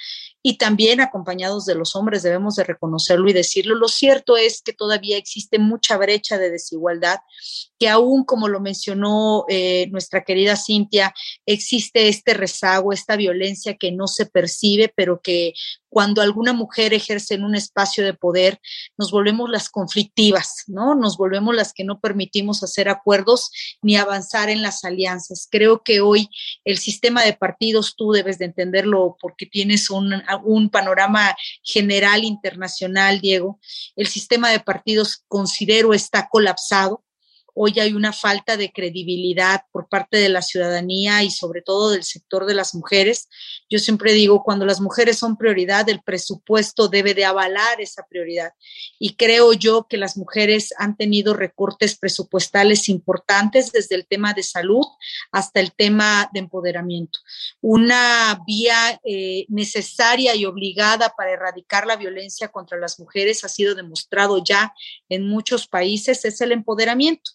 y 0.47 0.59
también 0.59 1.01
acompañados 1.01 1.65
de 1.65 1.75
los 1.75 1.97
hombres, 1.97 2.23
debemos 2.23 2.57
de 2.57 2.65
reconocerlo 2.65 3.31
y 3.31 3.33
decirlo. 3.33 3.77
Lo 3.77 3.89
cierto 3.89 4.37
es 4.37 4.61
que 4.61 4.75
todavía 4.75 5.17
existe 5.17 5.59
mucha 5.59 5.97
brecha 5.97 6.37
de 6.37 6.51
desigualdad, 6.51 7.21
que 7.79 7.89
aún 7.89 8.25
como 8.25 8.47
lo 8.49 8.61
mencionó 8.61 9.47
eh, 9.49 9.89
nuestra 9.91 10.23
querida 10.23 10.55
Cintia, 10.57 11.15
existe 11.47 12.09
este 12.09 12.35
rezago, 12.35 12.93
esta 12.93 13.17
violencia 13.17 13.79
que 13.79 13.91
no 13.91 14.07
se 14.07 14.27
percibe, 14.27 14.93
pero 14.95 15.23
que 15.23 15.55
cuando 15.95 16.23
alguna 16.23 16.53
mujer 16.53 16.93
ejerce 16.93 17.35
en 17.35 17.45
un 17.45 17.55
espacio 17.55 18.05
de 18.05 18.15
poder, 18.15 18.61
nos 18.99 19.13
volvemos 19.13 19.49
las 19.49 19.69
conflictivas, 19.69 20.65
¿no? 20.67 20.97
Nos 20.97 21.17
volvemos 21.17 21.55
las 21.55 21.73
que 21.73 21.85
no 21.85 22.01
permitimos 22.01 22.65
hacer 22.65 22.89
acuerdos 22.89 23.53
ni 23.81 23.95
avanzar 23.95 24.51
en 24.51 24.61
las 24.61 24.85
alianzas. 24.85 25.47
Creo 25.49 25.85
que 25.85 26.01
hoy 26.01 26.29
el 26.65 26.79
sistema 26.79 27.23
de 27.23 27.33
partidos, 27.33 27.95
tú 27.97 28.11
debes 28.11 28.39
de 28.39 28.47
entenderlo 28.47 29.17
porque 29.21 29.47
tienes 29.47 29.89
un, 29.89 30.13
un 30.43 30.71
panorama 30.71 31.37
general 31.63 32.25
internacional, 32.25 33.21
Diego. 33.21 33.59
El 33.97 34.07
sistema 34.07 34.51
de 34.51 34.61
partidos, 34.61 35.25
considero, 35.29 35.95
está 35.95 36.29
colapsado 36.29 37.05
Hoy 37.57 37.79
hay 37.79 37.93
una 37.93 38.13
falta 38.13 38.57
de 38.57 38.73
credibilidad 38.73 39.63
por 39.71 39.89
parte 39.89 40.17
de 40.17 40.29
la 40.29 40.43
ciudadanía 40.43 41.23
y 41.23 41.31
sobre 41.31 41.63
todo 41.63 41.91
del 41.91 42.03
sector 42.03 42.47
de 42.47 42.55
las 42.55 42.75
mujeres. 42.75 43.29
Yo 43.71 43.79
siempre 43.79 44.13
digo, 44.13 44.43
cuando 44.43 44.67
las 44.67 44.81
mujeres 44.81 45.19
son 45.19 45.37
prioridad, 45.37 45.89
el 45.89 46.03
presupuesto 46.03 46.89
debe 46.89 47.15
de 47.15 47.25
avalar 47.25 47.81
esa 47.81 48.05
prioridad. 48.09 48.53
Y 48.99 49.15
creo 49.15 49.53
yo 49.53 49.87
que 49.89 49.97
las 49.97 50.17
mujeres 50.17 50.75
han 50.79 50.97
tenido 50.97 51.33
recortes 51.33 51.97
presupuestales 51.97 52.89
importantes 52.89 53.71
desde 53.71 53.95
el 53.95 54.07
tema 54.07 54.35
de 54.35 54.43
salud 54.43 54.85
hasta 55.31 55.61
el 55.61 55.73
tema 55.73 56.29
de 56.33 56.41
empoderamiento. 56.41 57.21
Una 57.61 58.43
vía 58.45 59.01
eh, 59.05 59.47
necesaria 59.49 60.35
y 60.35 60.45
obligada 60.45 61.15
para 61.17 61.31
erradicar 61.31 61.87
la 61.87 61.95
violencia 61.95 62.49
contra 62.49 62.79
las 62.79 62.99
mujeres 62.99 63.45
ha 63.45 63.49
sido 63.49 63.77
demostrado 63.77 64.43
ya 64.43 64.75
en 65.09 65.29
muchos 65.29 65.69
países, 65.69 66.25
es 66.25 66.41
el 66.41 66.51
empoderamiento 66.51 67.31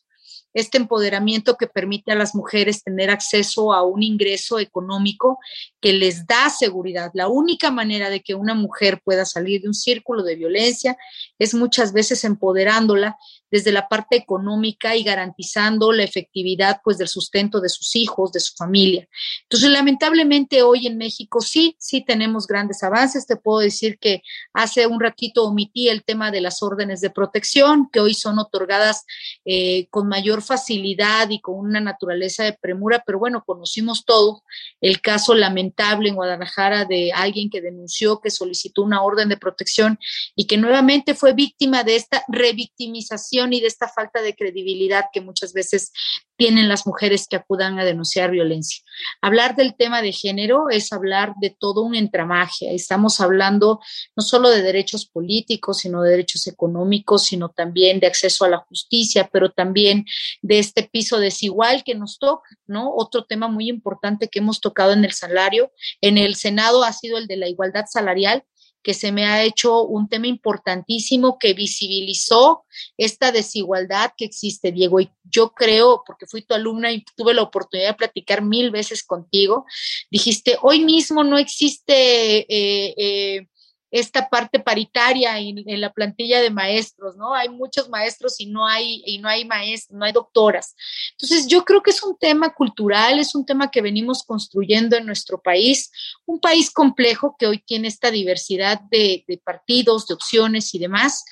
este 0.54 0.78
empoderamiento 0.78 1.56
que 1.56 1.68
permite 1.68 2.12
a 2.12 2.16
las 2.16 2.34
mujeres 2.36 2.84
tener 2.84 3.10
acceso 3.10 3.74
a 3.74 3.84
un 3.84 4.04
ingreso 4.04 4.60
económico 4.60 5.40
que 5.80 5.94
les 5.94 6.26
da 6.26 6.50
seguridad. 6.50 7.12
La 7.14 7.28
única 7.28 7.72
manera 7.72 8.10
de 8.10 8.22
que 8.22 8.36
una 8.36 8.54
mujer 8.54 9.02
pueda 9.04 9.26
salir 9.26 9.62
de 9.62 9.68
un 9.68 9.74
círculo 9.74 10.24
de 10.24 10.36
violencia 10.36 10.98
es 11.38 11.54
muchas 11.54 11.94
veces 11.94 12.24
empoderándola 12.24 13.18
desde 13.52 13.72
la 13.72 13.88
parte 13.88 14.16
económica 14.16 14.96
y 14.96 15.04
garantizando 15.04 15.92
la 15.92 16.04
efectividad 16.04 16.82
pues 16.84 16.98
del 16.98 17.08
sustento 17.08 17.62
de 17.62 17.70
sus 17.70 17.96
hijos, 17.96 18.32
de 18.32 18.40
su 18.40 18.54
familia. 18.56 19.08
Entonces, 19.44 19.70
lamentablemente 19.70 20.62
hoy 20.62 20.88
en 20.88 20.98
México 20.98 21.42
sí, 21.42 21.76
sí 21.80 22.04
tenemos 22.04 22.48
grandes 22.48 22.84
avances. 22.84 23.26
Te 23.26 23.36
puedo 23.36 23.60
decir 23.60 23.98
que 24.00 24.22
hace 24.54 24.88
un 24.88 25.00
ratito 25.00 25.46
omití 25.46 25.90
el 25.90 26.04
tema 26.04 26.32
de 26.32 26.42
las 26.42 26.62
órdenes 26.62 27.02
de 27.02 27.10
protección, 27.10 27.90
que 27.92 28.00
hoy 28.00 28.14
son 28.14 28.40
otorgadas 28.40 29.06
eh, 29.46 29.88
con 29.90 30.08
mayor 30.08 30.42
facilidad 30.42 31.30
y 31.30 31.42
con 31.42 31.56
una 31.56 31.80
naturaleza 31.80 32.44
de 32.44 32.54
premura, 32.54 33.04
pero 33.06 33.20
bueno, 33.20 33.44
conocimos 33.46 34.06
todo 34.06 34.44
el 34.82 35.02
caso 35.02 35.36
lamentable 35.36 36.10
en 36.10 36.16
Guadalajara 36.16 36.86
de 36.86 37.12
alguien 37.14 37.50
que 37.50 37.62
denunció 37.62 38.20
que 38.20 38.32
solicitó 38.32 38.84
una 38.84 39.02
orden 39.02 39.30
de 39.30 39.38
protección 39.38 40.00
y 40.36 40.46
que 40.46 40.58
nuevamente 40.58 41.14
fue 41.16 41.34
víctima 41.34 41.84
de 41.84 41.96
esta 41.96 42.24
revictimización 42.28 43.39
y 43.48 43.62
de 43.62 43.68
esta 43.68 43.88
falta 43.88 44.22
de 44.22 44.36
credibilidad 44.36 45.06
que 45.14 45.22
muchas 45.22 45.54
veces 45.54 45.92
tienen 46.38 46.70
las 46.70 46.88
mujeres 46.88 47.28
que 47.28 47.36
acudan 47.36 47.80
a 47.80 47.86
denunciar 47.86 48.32
violencia. 48.32 48.82
Hablar 49.22 49.56
del 49.56 49.76
tema 49.76 50.02
de 50.02 50.14
género 50.14 50.70
es 50.70 50.94
hablar 50.94 51.34
de 51.42 51.50
todo 51.50 51.82
un 51.82 51.96
entramaje. 51.96 52.74
Estamos 52.74 53.20
hablando 53.20 53.80
no 54.16 54.24
solo 54.24 54.50
de 54.50 54.62
derechos 54.62 55.06
políticos, 55.06 55.80
sino 55.80 56.02
de 56.02 56.12
derechos 56.12 56.48
económicos, 56.48 57.26
sino 57.26 57.50
también 57.50 58.00
de 58.00 58.08
acceso 58.08 58.46
a 58.46 58.50
la 58.50 58.60
justicia, 58.60 59.30
pero 59.32 59.52
también 59.52 60.06
de 60.42 60.60
este 60.60 60.84
piso 60.84 61.20
desigual 61.20 61.84
que 61.84 61.96
nos 61.96 62.20
toca, 62.20 62.50
¿no? 62.68 62.94
Otro 62.96 63.26
tema 63.26 63.48
muy 63.48 63.68
importante 63.68 64.30
que 64.30 64.40
hemos 64.40 64.62
tocado 64.62 64.94
en 64.94 65.04
el 65.04 65.12
salario, 65.12 65.72
en 66.02 66.18
el 66.18 66.36
Senado 66.36 66.84
ha 66.84 66.94
sido 66.94 67.18
el 67.18 67.28
de 67.28 67.38
la 67.38 67.50
igualdad 67.50 67.86
salarial 67.90 68.44
que 68.82 68.94
se 68.94 69.12
me 69.12 69.26
ha 69.26 69.44
hecho 69.44 69.84
un 69.84 70.08
tema 70.08 70.28
importantísimo 70.28 71.38
que 71.38 71.54
visibilizó 71.54 72.64
esta 72.98 73.32
desigualdad 73.32 74.12
que 74.18 74.26
existe, 74.26 74.72
Diego. 74.72 75.00
Y 75.00 75.12
yo 75.24 75.52
creo, 75.52 76.04
porque 76.06 76.26
fui 76.26 76.42
tu 76.42 76.54
alumna 76.54 76.92
y 76.92 77.04
tuve 77.16 77.34
la 77.34 77.42
oportunidad 77.42 77.90
de 77.90 77.98
platicar 77.98 78.42
mil 78.42 78.72
veces 78.72 79.04
contigo, 79.04 79.66
dijiste, 80.10 80.58
hoy 80.62 80.84
mismo 80.84 81.24
no 81.24 81.38
existe... 81.38 82.40
Eh, 82.50 82.94
eh, 82.98 83.48
esta 83.92 84.30
parte 84.30 84.60
paritaria 84.60 85.40
en, 85.40 85.64
la 85.80 85.92
plantilla 85.92 86.42
de 86.42 86.50
maestros, 86.50 87.16
¿no? 87.16 87.34
Hay 87.34 87.50
muchos 87.50 87.90
maestros 87.90 88.40
y 88.40 88.46
no 88.46 88.68
hay, 88.68 89.02
y 89.06 89.18
no 89.18 89.30
hay 89.30 89.46
maestros, 89.46 89.98
no 89.98 90.06
hay 90.06 90.12
doctoras. 90.12 90.76
Entonces, 91.12 91.48
yo 91.48 91.66
creo 91.66 91.82
que 91.82 91.92
es 91.92 92.04
un 92.04 92.18
tema 92.18 92.54
cultural, 92.54 93.20
es 93.20 93.34
un 93.36 93.46
tema 93.46 93.72
que 93.72 93.82
venimos 93.82 94.24
construyendo 94.24 94.96
en 94.96 95.06
nuestro 95.06 95.42
país, 95.42 95.92
un 96.26 96.40
país 96.40 96.72
complejo 96.72 97.36
que 97.38 97.48
hoy 97.48 97.60
tiene 97.60 97.88
esta 97.88 98.12
diversidad 98.12 98.82
de, 98.92 99.24
de 99.28 99.38
partidos, 99.38 100.08
de 100.08 100.14
opciones 100.14 100.74
y 100.76 100.80
demás, 100.80 101.24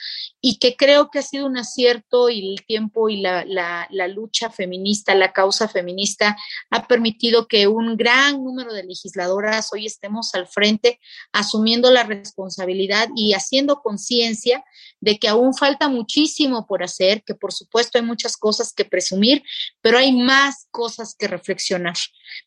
y 0.41 0.59
que 0.59 0.75
creo 0.75 1.09
que 1.09 1.19
ha 1.19 1.23
sido 1.23 1.45
un 1.45 1.57
acierto 1.57 2.29
y 2.29 2.53
el 2.53 2.65
tiempo 2.65 3.09
y 3.09 3.17
la, 3.17 3.43
la, 3.45 3.87
la, 3.89 4.07
lucha 4.07 4.49
feminista, 4.49 5.15
la 5.15 5.33
causa 5.33 5.67
feminista 5.67 6.37
ha 6.69 6.87
permitido 6.87 7.47
que 7.47 7.67
un 7.67 7.97
gran 7.97 8.43
número 8.43 8.71
de 8.71 8.83
legisladoras 8.83 9.73
hoy 9.73 9.87
estemos 9.87 10.35
al 10.35 10.47
frente 10.47 10.99
asumiendo 11.33 11.91
la 11.91 12.03
responsabilidad 12.03 12.46
y 13.15 13.33
haciendo 13.33 13.81
conciencia 13.81 14.63
de 14.99 15.17
que 15.17 15.27
aún 15.27 15.53
falta 15.53 15.89
muchísimo 15.89 16.65
por 16.65 16.83
hacer, 16.83 17.23
que 17.23 17.35
por 17.35 17.53
supuesto 17.53 17.97
hay 17.97 18.03
muchas 18.03 18.37
cosas 18.37 18.73
que 18.73 18.85
presumir, 18.85 19.43
pero 19.81 19.97
hay 19.97 20.11
más 20.11 20.67
cosas 20.71 21.15
que 21.17 21.27
reflexionar. 21.27 21.95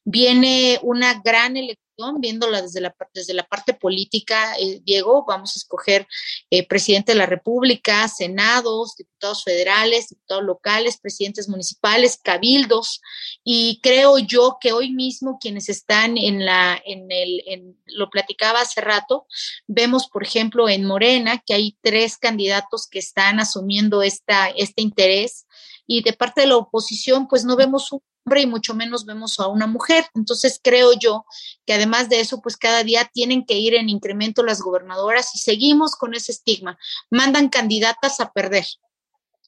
Viene 0.05 0.79
una 0.83 1.21
gran 1.25 1.57
elección 1.57 1.90
viéndola 2.19 2.63
desde 2.63 2.81
la, 2.81 2.95
desde 3.15 3.35
la 3.35 3.47
parte 3.47 3.75
política, 3.75 4.55
eh, 4.59 4.81
Diego, 4.83 5.25
vamos 5.27 5.55
a 5.55 5.59
escoger 5.59 6.07
eh, 6.51 6.67
presidente 6.67 7.13
de 7.13 7.19
la 7.19 7.27
República, 7.27 8.09
senados, 8.09 8.97
diputados 8.97 9.45
federales, 9.45 10.09
diputados 10.09 10.45
locales, 10.45 10.99
presidentes 10.99 11.49
municipales, 11.49 12.19
cabildos, 12.23 13.01
y 13.45 13.81
creo 13.83 14.19
yo 14.19 14.59
que 14.61 14.73
hoy 14.73 14.91
mismo 14.91 15.39
quienes 15.41 15.69
están 15.69 16.17
en 16.17 16.45
la, 16.45 16.81
en 16.85 17.11
el, 17.11 17.43
en, 17.47 17.77
lo 17.87 18.11
platicaba 18.11 18.61
hace 18.61 18.81
rato, 18.81 19.27
vemos, 19.67 20.09
por 20.09 20.23
ejemplo, 20.23 20.69
en 20.69 20.85
Morena, 20.85 21.43
que 21.45 21.55
hay 21.55 21.77
tres 21.83 22.17
candidatos 22.17 22.87
que 22.87 22.99
están 22.99 23.41
asumiendo 23.41 24.03
esta, 24.03 24.49
este 24.49 24.83
interés, 24.83 25.47
y 25.87 26.03
de 26.03 26.13
parte 26.13 26.43
de 26.43 26.47
la 26.47 26.57
oposición, 26.57 27.27
pues 27.27 27.45
no 27.45 27.57
vemos 27.57 27.91
un 27.91 28.01
y 28.37 28.47
mucho 28.47 28.75
menos 28.75 29.05
vemos 29.05 29.41
a 29.41 29.49
una 29.49 29.67
mujer. 29.67 30.07
Entonces 30.15 30.61
creo 30.63 30.93
yo 30.99 31.25
que 31.67 31.75
además 31.75 32.09
de 32.09 32.21
eso, 32.21 32.41
pues 32.41 32.57
cada 32.57 32.85
día 32.85 33.11
tienen 33.13 33.45
que 33.45 33.55
ir 33.55 33.75
en 33.75 33.89
incremento 33.89 34.43
las 34.43 34.61
gobernadoras 34.61 35.35
y 35.35 35.39
seguimos 35.39 35.97
con 35.97 36.15
ese 36.15 36.33
estigma. 36.33 36.79
Mandan 37.11 37.49
candidatas 37.49 38.21
a 38.21 38.33
perder. 38.33 38.65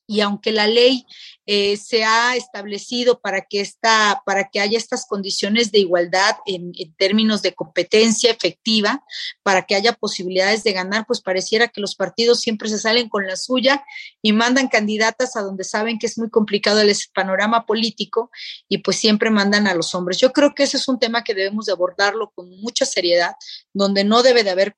Y 0.06 0.20
aunque 0.20 0.52
la 0.52 0.66
ley 0.66 1.06
eh, 1.46 1.76
se 1.76 2.04
ha 2.04 2.36
establecido 2.36 3.20
para 3.20 3.42
que, 3.42 3.60
esta, 3.60 4.22
para 4.24 4.48
que 4.48 4.60
haya 4.60 4.78
estas 4.78 5.06
condiciones 5.06 5.72
de 5.72 5.80
igualdad 5.80 6.36
en, 6.46 6.72
términos 6.96 7.42
de 7.42 7.54
competencia 7.54 8.30
efectiva, 8.30 9.04
para 9.42 9.62
que 9.62 9.74
haya 9.74 9.92
posibilidades 9.92 10.62
de 10.64 10.72
ganar, 10.72 11.04
pues 11.06 11.20
pareciera 11.20 11.68
que 11.68 11.80
los 11.80 11.96
partidos 11.96 12.40
siempre 12.40 12.68
se 12.68 12.78
salen 12.78 13.08
con 13.08 13.26
la 13.26 13.36
suya 13.36 13.84
y 14.20 14.32
mandan 14.32 14.68
candidatas 14.68 15.36
a 15.36 15.42
donde 15.42 15.64
saben 15.64 15.98
que 15.98 16.06
es 16.06 16.18
muy 16.18 16.30
complicado 16.30 16.80
el 16.80 16.92
panorama 17.14 17.66
político 17.66 18.30
y 18.68 18.78
pues 18.78 18.98
siempre 18.98 19.30
mandan 19.30 19.66
a 19.66 19.74
los 19.74 19.94
hombres. 19.94 20.18
Yo 20.18 20.32
creo 20.32 20.54
que 20.54 20.64
ese 20.64 20.76
es 20.76 20.88
un 20.88 20.98
tema 20.98 21.24
que 21.24 21.34
debemos 21.34 21.66
de 21.66 21.72
abordarlo 21.72 22.30
con 22.34 22.50
mucha 22.60 22.84
seriedad, 22.84 23.32
donde 23.72 24.04
no 24.04 24.22
debe 24.22 24.44
de 24.44 24.50
haber 24.50 24.74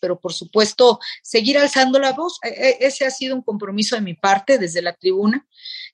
pero 0.00 0.18
por 0.18 0.32
supuesto 0.32 0.98
seguir 1.22 1.58
alzando 1.58 1.98
la 1.98 2.12
voz. 2.12 2.38
E, 2.42 2.48
e, 2.48 2.86
ese 2.86 3.04
ha 3.04 3.10
sido 3.10 3.34
un 3.34 3.42
compromiso 3.42 3.94
de 3.96 4.02
mi 4.02 4.14
parte 4.14 4.58
desde 4.58 4.82
la 4.82 4.94
tribuna, 4.94 5.46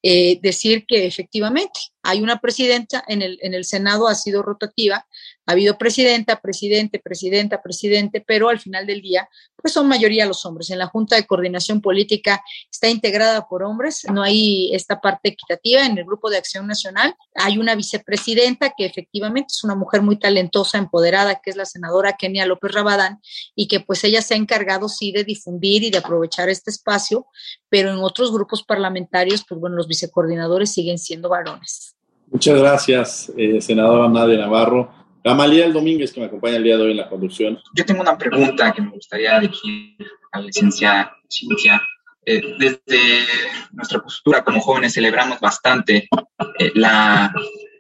eh, 0.03 0.39
decir 0.41 0.87
que 0.87 1.07
efectivamente 1.07 1.79
hay 2.03 2.21
una 2.21 2.41
presidenta, 2.41 3.05
en 3.07 3.23
el, 3.23 3.39
en 3.43 3.55
el 3.55 3.65
Senado 3.65 4.09
ha 4.09 4.15
sido 4.15 4.43
rotativa, 4.43 5.07
ha 5.47 5.53
habido 5.53 5.77
presidenta, 5.79 6.41
presidente, 6.41 6.99
presidenta, 6.99 7.63
presidente, 7.63 8.23
pero 8.25 8.49
al 8.49 8.61
final 8.61 8.87
del 8.87 9.03
día, 9.03 9.29
pues 9.57 9.75
son 9.75 9.89
mayoría 9.89 10.27
los 10.27 10.45
hombres. 10.47 10.71
En 10.71 10.79
la 10.79 10.87
Junta 10.87 11.17
de 11.17 11.27
Coordinación 11.27 11.81
Política 11.81 12.43
está 12.71 12.89
integrada 12.89 13.47
por 13.49 13.63
hombres, 13.63 14.05
no 14.13 14.23
hay 14.23 14.75
esta 14.75 15.01
parte 15.01 15.31
equitativa. 15.31 15.85
En 15.85 15.99
el 15.99 16.05
Grupo 16.05 16.31
de 16.31 16.37
Acción 16.37 16.67
Nacional 16.67 17.15
hay 17.35 17.59
una 17.59 17.75
vicepresidenta 17.75 18.73
que 18.77 18.87
efectivamente 18.87 19.49
es 19.49 19.65
una 19.65 19.75
mujer 19.75 20.03
muy 20.03 20.19
talentosa, 20.19 20.79
empoderada, 20.79 21.41
que 21.43 21.51
es 21.51 21.57
la 21.57 21.65
senadora 21.65 22.17
Kenia 22.19 22.47
López 22.47 22.73
Rabadán, 22.73 23.21
y 23.55 23.67
que 23.67 23.81
pues 23.81 24.05
ella 24.05 24.23
se 24.23 24.35
ha 24.35 24.37
encargado 24.37 24.89
sí 24.89 25.13
de 25.13 25.25
difundir 25.25 25.83
y 25.83 25.91
de 25.91 25.99
aprovechar 25.99 26.49
este 26.49 26.71
espacio, 26.71 27.27
pero 27.69 27.91
en 27.91 27.99
otros 27.99 28.33
grupos 28.33 28.63
parlamentarios, 28.63 29.45
pues 29.49 29.61
bueno, 29.61 29.77
los 29.77 29.89
vicecoordinadores 29.89 30.73
siguen 30.73 30.99
siendo 30.99 31.29
varones. 31.29 31.97
Muchas 32.31 32.59
gracias, 32.59 33.33
eh, 33.37 33.61
senadora 33.61 34.09
Nadia 34.09 34.39
Navarro. 34.39 35.00
Gamaliel 35.23 35.73
Domínguez, 35.73 36.13
que 36.13 36.21
me 36.21 36.27
acompaña 36.27 36.57
el 36.57 36.65
día 36.65 36.77
de 36.77 36.85
hoy 36.85 36.91
en 36.93 36.97
la 36.97 37.09
conducción. 37.09 37.59
Yo 37.75 37.85
tengo 37.85 38.01
una 38.01 38.17
pregunta 38.17 38.73
que 38.73 38.83
me 38.83 38.91
gustaría 38.91 39.39
dirigir 39.41 39.97
a 40.33 40.41
la 40.41 40.47
licenciada 40.47 41.17
Cintia. 41.29 41.83
Eh, 42.27 42.43
desde 42.59 43.01
nuestra 43.73 43.99
postura 44.01 44.45
como 44.45 44.61
jóvenes 44.61 44.93
celebramos 44.93 45.41
bastante 45.41 46.07
eh, 46.59 46.71
la 46.75 47.33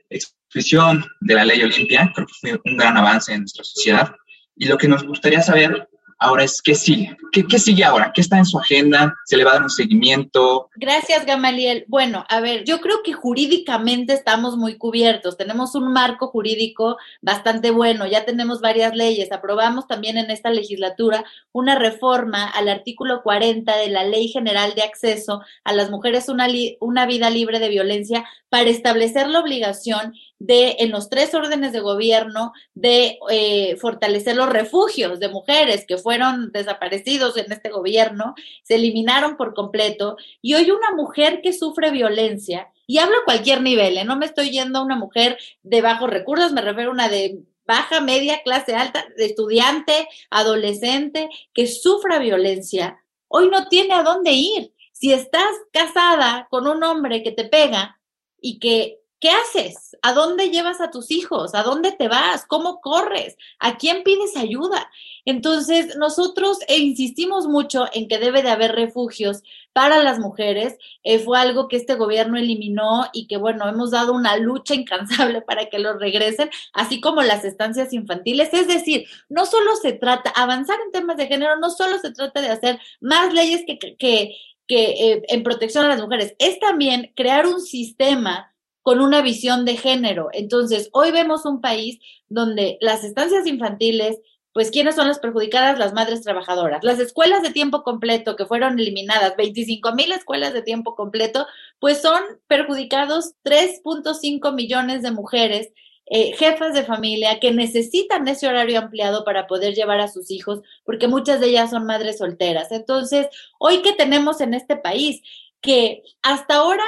expresión 0.09 1.05
de 1.21 1.35
la 1.35 1.45
ley 1.45 1.63
Olimpia, 1.63 2.11
creo 2.15 2.27
que 2.27 2.33
fue 2.41 2.61
un 2.65 2.77
gran 2.79 2.97
avance 2.97 3.35
en 3.35 3.41
nuestra 3.41 3.65
sociedad. 3.65 4.15
Y 4.57 4.67
lo 4.67 4.79
que 4.79 4.89
nos 4.89 5.05
gustaría 5.05 5.43
saber 5.43 5.90
Ahora 6.23 6.45
es, 6.45 6.61
¿qué 6.61 6.75
sigue? 6.75 7.17
¿Qué, 7.33 7.59
sigue 7.59 7.83
ahora? 7.83 8.13
¿Qué 8.15 8.21
está 8.21 8.37
en 8.37 8.45
su 8.45 8.59
agenda? 8.59 9.17
¿Se 9.25 9.39
le 9.39 9.45
va 9.45 9.53
a 9.53 9.55
dar 9.55 9.63
un 9.63 9.71
seguimiento? 9.71 10.69
Gracias, 10.77 11.25
Gamaliel. 11.25 11.87
Bueno, 11.89 12.27
a 12.29 12.41
ver, 12.41 12.65
yo 12.65 12.83
creo 12.83 13.03
que 13.03 13.15
jurídicamente 13.15 14.13
estamos 14.13 14.59
muy 14.59 14.77
cubiertos. 14.77 15.39
Tenemos 15.39 15.75
un 15.75 15.91
marco 15.93 16.27
jurídico 16.27 16.99
bastante 17.23 17.71
bueno. 17.71 18.07
Ya 18.07 18.27
tenemos 18.27 18.61
varias 18.61 18.95
leyes. 18.95 19.33
Aprobamos 19.33 19.87
también 19.87 20.19
en 20.19 20.31
esta 20.31 20.51
legislatura 20.51 21.25
una 21.53 21.75
reforma 21.77 22.47
al 22.47 22.69
artículo 22.69 23.23
40 23.23 23.75
de 23.79 23.89
la 23.89 24.05
Ley 24.05 24.29
General 24.29 24.75
de 24.75 24.83
Acceso 24.83 25.41
a 25.65 25.73
las 25.73 25.91
Mujeres 25.91 26.29
una, 26.29 26.49
una 26.81 27.07
vida 27.07 27.31
libre 27.31 27.61
de 27.61 27.71
violencia 27.71 28.27
para 28.51 28.69
establecer 28.69 29.29
la 29.29 29.41
obligación 29.41 30.13
de, 30.41 30.77
en 30.81 30.91
los 30.91 31.09
tres 31.09 31.33
órdenes 31.35 31.73
de 31.73 31.81
gobierno, 31.81 32.53
de 32.75 33.19
eh, 33.31 33.77
fortalecer 33.77 34.35
los 34.35 34.49
refugios 34.49 35.21
de 35.21 35.29
mujeres 35.29 35.85
que 35.87 35.99
fueron 35.99 36.51
desaparecidos 36.51 37.37
en 37.37 37.53
este 37.53 37.69
gobierno, 37.69 38.35
se 38.65 38.75
eliminaron 38.75 39.37
por 39.37 39.55
completo. 39.55 40.17
Y 40.43 40.55
hoy 40.55 40.71
una 40.71 40.93
mujer 40.97 41.41
que 41.43 41.53
sufre 41.53 41.93
violencia, 41.93 42.73
y 42.87 42.99
hablo 42.99 43.19
a 43.19 43.25
cualquier 43.25 43.63
nivel, 43.63 43.99
¿eh? 43.99 44.05
no 44.05 44.17
me 44.17 44.27
estoy 44.27 44.51
yendo 44.51 44.81
a 44.81 44.83
una 44.83 44.97
mujer 44.97 45.39
de 45.63 45.81
bajos 45.81 46.11
recursos, 46.11 46.53
me 46.53 46.63
refiero 46.63 46.91
a 46.91 46.95
una 46.95 47.09
de 47.09 47.45
baja, 47.67 48.01
media, 48.01 48.43
clase 48.43 48.75
alta, 48.75 49.07
de 49.17 49.27
estudiante, 49.27 50.09
adolescente, 50.31 51.29
que 51.55 51.69
sufra 51.69 52.19
violencia, 52.19 52.99
hoy 53.29 53.49
no 53.49 53.69
tiene 53.69 53.95
a 53.95 54.03
dónde 54.03 54.33
ir. 54.33 54.73
Si 54.93 55.13
estás 55.13 55.53
casada 55.73 56.49
con 56.51 56.67
un 56.67 56.83
hombre 56.83 57.23
que 57.23 57.31
te 57.31 57.45
pega, 57.45 58.01
y 58.41 58.59
que, 58.59 59.01
¿qué 59.21 59.31
haces? 59.31 59.97
¿A 60.03 60.15
dónde 60.15 60.51
llevas 60.51 60.81
a 60.81 60.91
tus 60.91 61.11
hijos? 61.11 61.55
¿A 61.55 61.63
dónde 61.63 61.93
te 61.93 62.09
vas? 62.09 62.47
¿Cómo 62.47 62.81
corres? 62.81 63.37
¿A 63.59 63.77
quién 63.77 64.03
pides 64.03 64.37
ayuda? 64.37 64.91
Entonces, 65.27 65.97
nosotros 65.97 66.59
insistimos 66.69 67.47
mucho 67.47 67.85
en 67.93 68.09
que 68.09 68.19
debe 68.19 68.43
de 68.43 68.49
haber 68.49 68.73
refugios 68.73 69.43
para 69.75 70.03
las 70.03 70.19
mujeres. 70.19 70.79
Eh, 71.05 71.19
fue 71.19 71.39
algo 71.39 71.69
que 71.69 71.77
este 71.77 71.95
gobierno 71.95 72.39
eliminó 72.39 73.07
y 73.13 73.27
que, 73.27 73.37
bueno, 73.37 73.69
hemos 73.69 73.91
dado 73.91 74.15
una 74.15 74.39
lucha 74.39 74.75
incansable 74.81 75.43
para 75.43 75.67
que 75.67 75.79
los 75.79 76.01
regresen, 76.01 76.51
así 76.73 77.01
como 77.01 77.23
las 77.23 77.45
estancias 77.45 77.93
infantiles. 77.93 78.49
Es 78.55 78.69
decir, 78.69 79.07
no 79.29 79.45
solo 79.45 79.77
se 79.77 79.93
trata, 79.93 80.31
avanzar 80.31 80.79
en 80.85 80.93
temas 80.93 81.19
de 81.19 81.27
género, 81.27 81.59
no 81.59 81.71
solo 81.71 81.99
se 81.99 82.13
trata 82.13 82.41
de 82.41 82.49
hacer 82.49 82.81
más 83.01 83.35
leyes 83.35 83.65
que, 83.67 83.79
que, 83.79 84.37
que 84.67 84.85
eh, 85.13 85.23
en 85.29 85.43
protección 85.43 85.85
a 85.85 85.89
las 85.89 86.01
mujeres, 86.01 86.35
es 86.39 86.59
también 86.59 87.13
crear 87.15 87.47
un 87.47 87.61
sistema 87.61 88.51
con 88.83 89.01
una 89.01 89.23
visión 89.23 89.65
de 89.65 89.77
género. 89.77 90.29
Entonces, 90.33 90.89
hoy 90.93 91.11
vemos 91.11 91.45
un 91.45 91.61
país 91.61 91.99
donde 92.29 92.79
las 92.81 93.05
estancias 93.05 93.47
infantiles, 93.47 94.19
pues, 94.53 94.71
¿quiénes 94.71 94.97
son 94.97 95.09
las 95.09 95.19
perjudicadas? 95.19 95.79
Las 95.79 95.93
madres 95.93 96.23
trabajadoras. 96.23 96.83
Las 96.83 96.99
escuelas 96.99 97.43
de 97.43 97.51
tiempo 97.51 97.83
completo 97.83 98.37
que 98.37 98.47
fueron 98.47 98.79
eliminadas, 98.79 99.37
25 99.37 99.93
mil 99.95 100.13
escuelas 100.13 100.53
de 100.53 100.63
tiempo 100.63 100.95
completo, 100.95 101.47
pues 101.79 102.03
son 102.03 102.21
perjudicados 102.47 103.35
3.5 103.45 104.55
millones 104.55 105.03
de 105.03 105.11
mujeres 105.13 105.71
eh, 106.13 106.33
jefas 106.37 106.75
de 106.75 106.83
familia 106.83 107.39
que 107.39 107.53
necesitan 107.53 108.27
ese 108.27 108.49
horario 108.49 108.81
ampliado 108.81 109.25
para 109.25 109.47
poder 109.47 109.75
llevar 109.75 110.01
a 110.01 110.09
sus 110.09 110.33
hijos, 110.33 110.61
porque 110.85 111.07
muchas 111.07 111.39
de 111.39 111.47
ellas 111.47 111.71
son 111.71 111.87
madres 111.87 112.19
solteras. 112.19 112.73
Entonces, 112.73 113.29
hoy 113.61 113.81
que 113.83 113.93
tenemos 113.93 114.41
en 114.41 114.55
este 114.55 114.75
país, 114.75 115.23
que 115.61 116.03
hasta 116.23 116.57
ahora 116.57 116.83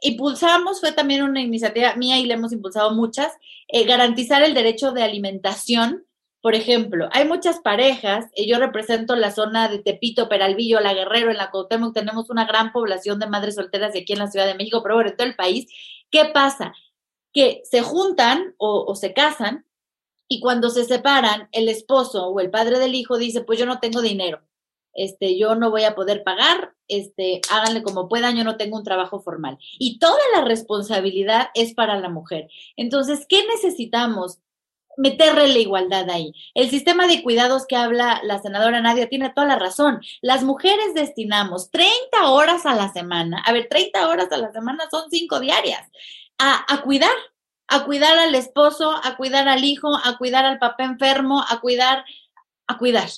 impulsamos, 0.00 0.80
fue 0.80 0.92
también 0.92 1.22
una 1.22 1.40
iniciativa 1.40 1.94
mía 1.96 2.18
y 2.18 2.26
le 2.26 2.34
hemos 2.34 2.52
impulsado 2.52 2.92
muchas, 2.92 3.32
eh, 3.68 3.84
garantizar 3.84 4.42
el 4.42 4.54
derecho 4.54 4.92
de 4.92 5.02
alimentación. 5.02 6.06
Por 6.40 6.54
ejemplo, 6.54 7.08
hay 7.12 7.26
muchas 7.26 7.60
parejas, 7.60 8.26
y 8.34 8.48
yo 8.48 8.58
represento 8.58 9.14
la 9.14 9.30
zona 9.30 9.68
de 9.68 9.78
Tepito, 9.78 10.28
Peralvillo, 10.28 10.80
La 10.80 10.94
Guerrero, 10.94 11.30
en 11.30 11.36
la 11.36 11.50
Cuauhtémoc 11.50 11.94
tenemos 11.94 12.30
una 12.30 12.46
gran 12.46 12.72
población 12.72 13.18
de 13.20 13.28
madres 13.28 13.54
solteras 13.54 13.94
y 13.94 14.00
aquí 14.00 14.12
en 14.12 14.18
la 14.18 14.30
Ciudad 14.30 14.46
de 14.46 14.54
México, 14.54 14.82
pero 14.82 14.96
bueno, 14.96 15.10
en 15.10 15.16
todo 15.16 15.28
el 15.28 15.36
país. 15.36 15.66
¿Qué 16.10 16.26
pasa? 16.26 16.74
que 17.32 17.62
se 17.64 17.82
juntan 17.82 18.54
o, 18.58 18.94
se 18.94 19.14
casan 19.14 19.66
y 20.28 20.40
cuando 20.40 20.70
se 20.70 20.84
separan, 20.84 21.48
el 21.52 21.68
esposo 21.68 22.26
o 22.28 22.40
el 22.40 22.50
padre 22.50 22.78
del 22.78 22.94
hijo 22.94 23.18
dice, 23.18 23.42
pues 23.42 23.58
yo 23.58 23.66
no 23.66 23.80
tengo 23.80 24.00
dinero, 24.00 24.42
este, 24.94 25.38
yo 25.38 25.54
no 25.54 25.70
voy 25.70 25.84
a 25.84 25.94
poder 25.94 26.22
pagar, 26.22 26.74
este, 26.96 27.40
háganle 27.50 27.82
como 27.82 28.08
puedan, 28.08 28.36
yo 28.36 28.44
no 28.44 28.56
tengo 28.56 28.76
un 28.76 28.84
trabajo 28.84 29.20
formal. 29.20 29.58
Y 29.78 29.98
toda 29.98 30.18
la 30.34 30.44
responsabilidad 30.44 31.48
es 31.54 31.74
para 31.74 31.98
la 31.98 32.08
mujer. 32.08 32.48
Entonces, 32.76 33.26
¿qué 33.28 33.44
necesitamos? 33.46 34.38
Meterle 34.98 35.48
la 35.48 35.58
igualdad 35.58 36.10
ahí. 36.10 36.34
El 36.54 36.68
sistema 36.68 37.06
de 37.06 37.22
cuidados 37.22 37.66
que 37.66 37.76
habla 37.76 38.20
la 38.24 38.42
senadora 38.42 38.82
Nadia 38.82 39.08
tiene 39.08 39.30
toda 39.30 39.46
la 39.46 39.58
razón. 39.58 40.02
Las 40.20 40.42
mujeres 40.44 40.92
destinamos 40.94 41.70
30 41.70 42.28
horas 42.28 42.66
a 42.66 42.74
la 42.74 42.92
semana. 42.92 43.42
A 43.46 43.52
ver, 43.52 43.68
30 43.70 44.06
horas 44.06 44.30
a 44.30 44.36
la 44.36 44.52
semana 44.52 44.84
son 44.90 45.10
5 45.10 45.40
diarias 45.40 45.88
a, 46.38 46.82
cuidar, 46.82 47.14
a 47.68 47.84
cuidar 47.84 48.18
al 48.18 48.34
esposo, 48.34 48.92
a 49.02 49.16
cuidar 49.16 49.48
al 49.48 49.64
hijo, 49.64 49.96
a 49.96 50.18
cuidar 50.18 50.44
al 50.44 50.58
papá 50.58 50.84
enfermo, 50.84 51.44
a 51.48 51.60
cuidar, 51.60 52.04
a 52.66 52.78
cuidar. 52.78 53.08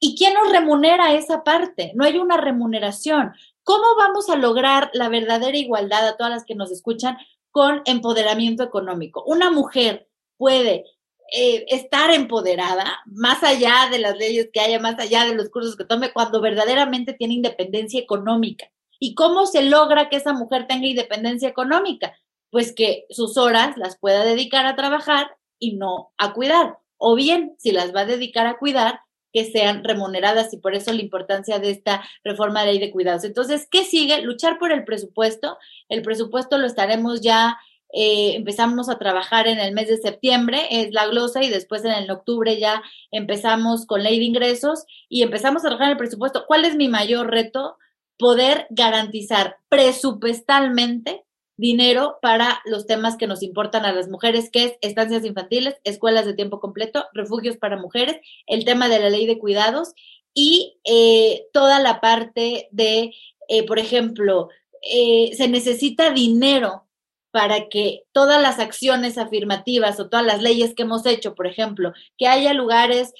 ¿Y 0.00 0.16
quién 0.16 0.34
nos 0.34 0.50
remunera 0.50 1.14
esa 1.14 1.44
parte? 1.44 1.92
No 1.94 2.04
hay 2.04 2.18
una 2.18 2.36
remuneración. 2.36 3.32
¿Cómo 3.62 3.84
vamos 3.98 4.28
a 4.30 4.36
lograr 4.36 4.90
la 4.94 5.08
verdadera 5.08 5.56
igualdad 5.56 6.08
a 6.08 6.16
todas 6.16 6.32
las 6.32 6.44
que 6.44 6.54
nos 6.54 6.70
escuchan 6.70 7.18
con 7.50 7.82
empoderamiento 7.84 8.62
económico? 8.62 9.22
Una 9.26 9.50
mujer 9.50 10.08
puede 10.36 10.86
eh, 11.32 11.66
estar 11.68 12.10
empoderada, 12.10 13.00
más 13.04 13.42
allá 13.44 13.88
de 13.90 13.98
las 13.98 14.16
leyes 14.16 14.48
que 14.52 14.60
haya, 14.60 14.80
más 14.80 14.98
allá 14.98 15.26
de 15.26 15.34
los 15.34 15.50
cursos 15.50 15.76
que 15.76 15.84
tome, 15.84 16.12
cuando 16.12 16.40
verdaderamente 16.40 17.12
tiene 17.12 17.34
independencia 17.34 18.00
económica. 18.00 18.70
¿Y 18.98 19.14
cómo 19.14 19.46
se 19.46 19.62
logra 19.62 20.08
que 20.08 20.16
esa 20.16 20.32
mujer 20.32 20.66
tenga 20.66 20.86
independencia 20.86 21.48
económica? 21.48 22.14
pues 22.50 22.74
que 22.74 23.06
sus 23.10 23.36
horas 23.36 23.76
las 23.76 23.96
pueda 23.98 24.24
dedicar 24.24 24.66
a 24.66 24.76
trabajar 24.76 25.36
y 25.58 25.76
no 25.76 26.12
a 26.18 26.32
cuidar. 26.34 26.78
O 26.98 27.14
bien, 27.14 27.54
si 27.58 27.72
las 27.72 27.94
va 27.94 28.00
a 28.00 28.06
dedicar 28.06 28.46
a 28.46 28.58
cuidar, 28.58 29.00
que 29.32 29.44
sean 29.44 29.84
remuneradas 29.84 30.52
y 30.52 30.58
por 30.58 30.74
eso 30.74 30.92
la 30.92 31.02
importancia 31.02 31.58
de 31.58 31.70
esta 31.70 32.02
reforma 32.24 32.60
de 32.60 32.72
ley 32.72 32.78
de 32.78 32.90
cuidados. 32.90 33.24
Entonces, 33.24 33.66
¿qué 33.70 33.84
sigue? 33.84 34.22
Luchar 34.22 34.58
por 34.58 34.72
el 34.72 34.84
presupuesto. 34.84 35.58
El 35.88 36.02
presupuesto 36.02 36.58
lo 36.58 36.66
estaremos 36.66 37.20
ya, 37.20 37.58
eh, 37.92 38.34
empezamos 38.36 38.88
a 38.88 38.98
trabajar 38.98 39.48
en 39.48 39.58
el 39.58 39.72
mes 39.72 39.88
de 39.88 39.98
septiembre, 39.98 40.66
es 40.70 40.92
la 40.92 41.06
glosa, 41.06 41.42
y 41.42 41.50
después 41.50 41.84
en 41.84 41.92
el 41.92 42.10
octubre 42.10 42.58
ya 42.58 42.82
empezamos 43.10 43.86
con 43.86 44.02
ley 44.02 44.18
de 44.18 44.24
ingresos 44.24 44.84
y 45.08 45.22
empezamos 45.22 45.64
a 45.64 45.68
trabajar 45.68 45.92
el 45.92 45.98
presupuesto. 45.98 46.44
¿Cuál 46.46 46.64
es 46.64 46.76
mi 46.76 46.88
mayor 46.88 47.30
reto? 47.30 47.76
poder 48.20 48.66
garantizar 48.70 49.56
presupuestalmente 49.68 51.24
dinero 51.60 52.18
para 52.22 52.60
los 52.64 52.86
temas 52.86 53.16
que 53.16 53.26
nos 53.26 53.42
importan 53.42 53.84
a 53.84 53.92
las 53.92 54.08
mujeres, 54.08 54.50
que 54.50 54.64
es 54.64 54.72
estancias 54.80 55.24
infantiles, 55.24 55.76
escuelas 55.84 56.24
de 56.26 56.34
tiempo 56.34 56.58
completo, 56.58 57.04
refugios 57.12 57.56
para 57.58 57.76
mujeres, 57.76 58.16
el 58.46 58.64
tema 58.64 58.88
de 58.88 58.98
la 58.98 59.10
ley 59.10 59.26
de 59.26 59.38
cuidados 59.38 59.92
y 60.34 60.80
eh, 60.84 61.46
toda 61.52 61.78
la 61.80 62.00
parte 62.00 62.68
de, 62.72 63.12
eh, 63.48 63.66
por 63.66 63.78
ejemplo, 63.78 64.48
eh, 64.82 65.32
se 65.36 65.48
necesita 65.48 66.10
dinero 66.10 66.86
para 67.30 67.68
que 67.68 68.04
todas 68.12 68.42
las 68.42 68.58
acciones 68.58 69.18
afirmativas 69.18 70.00
o 70.00 70.08
todas 70.08 70.26
las 70.26 70.42
leyes 70.42 70.74
que 70.74 70.82
hemos 70.82 71.06
hecho, 71.06 71.34
por 71.34 71.46
ejemplo, 71.46 71.92
que 72.18 72.26
haya 72.26 72.54
lugares 72.54 73.12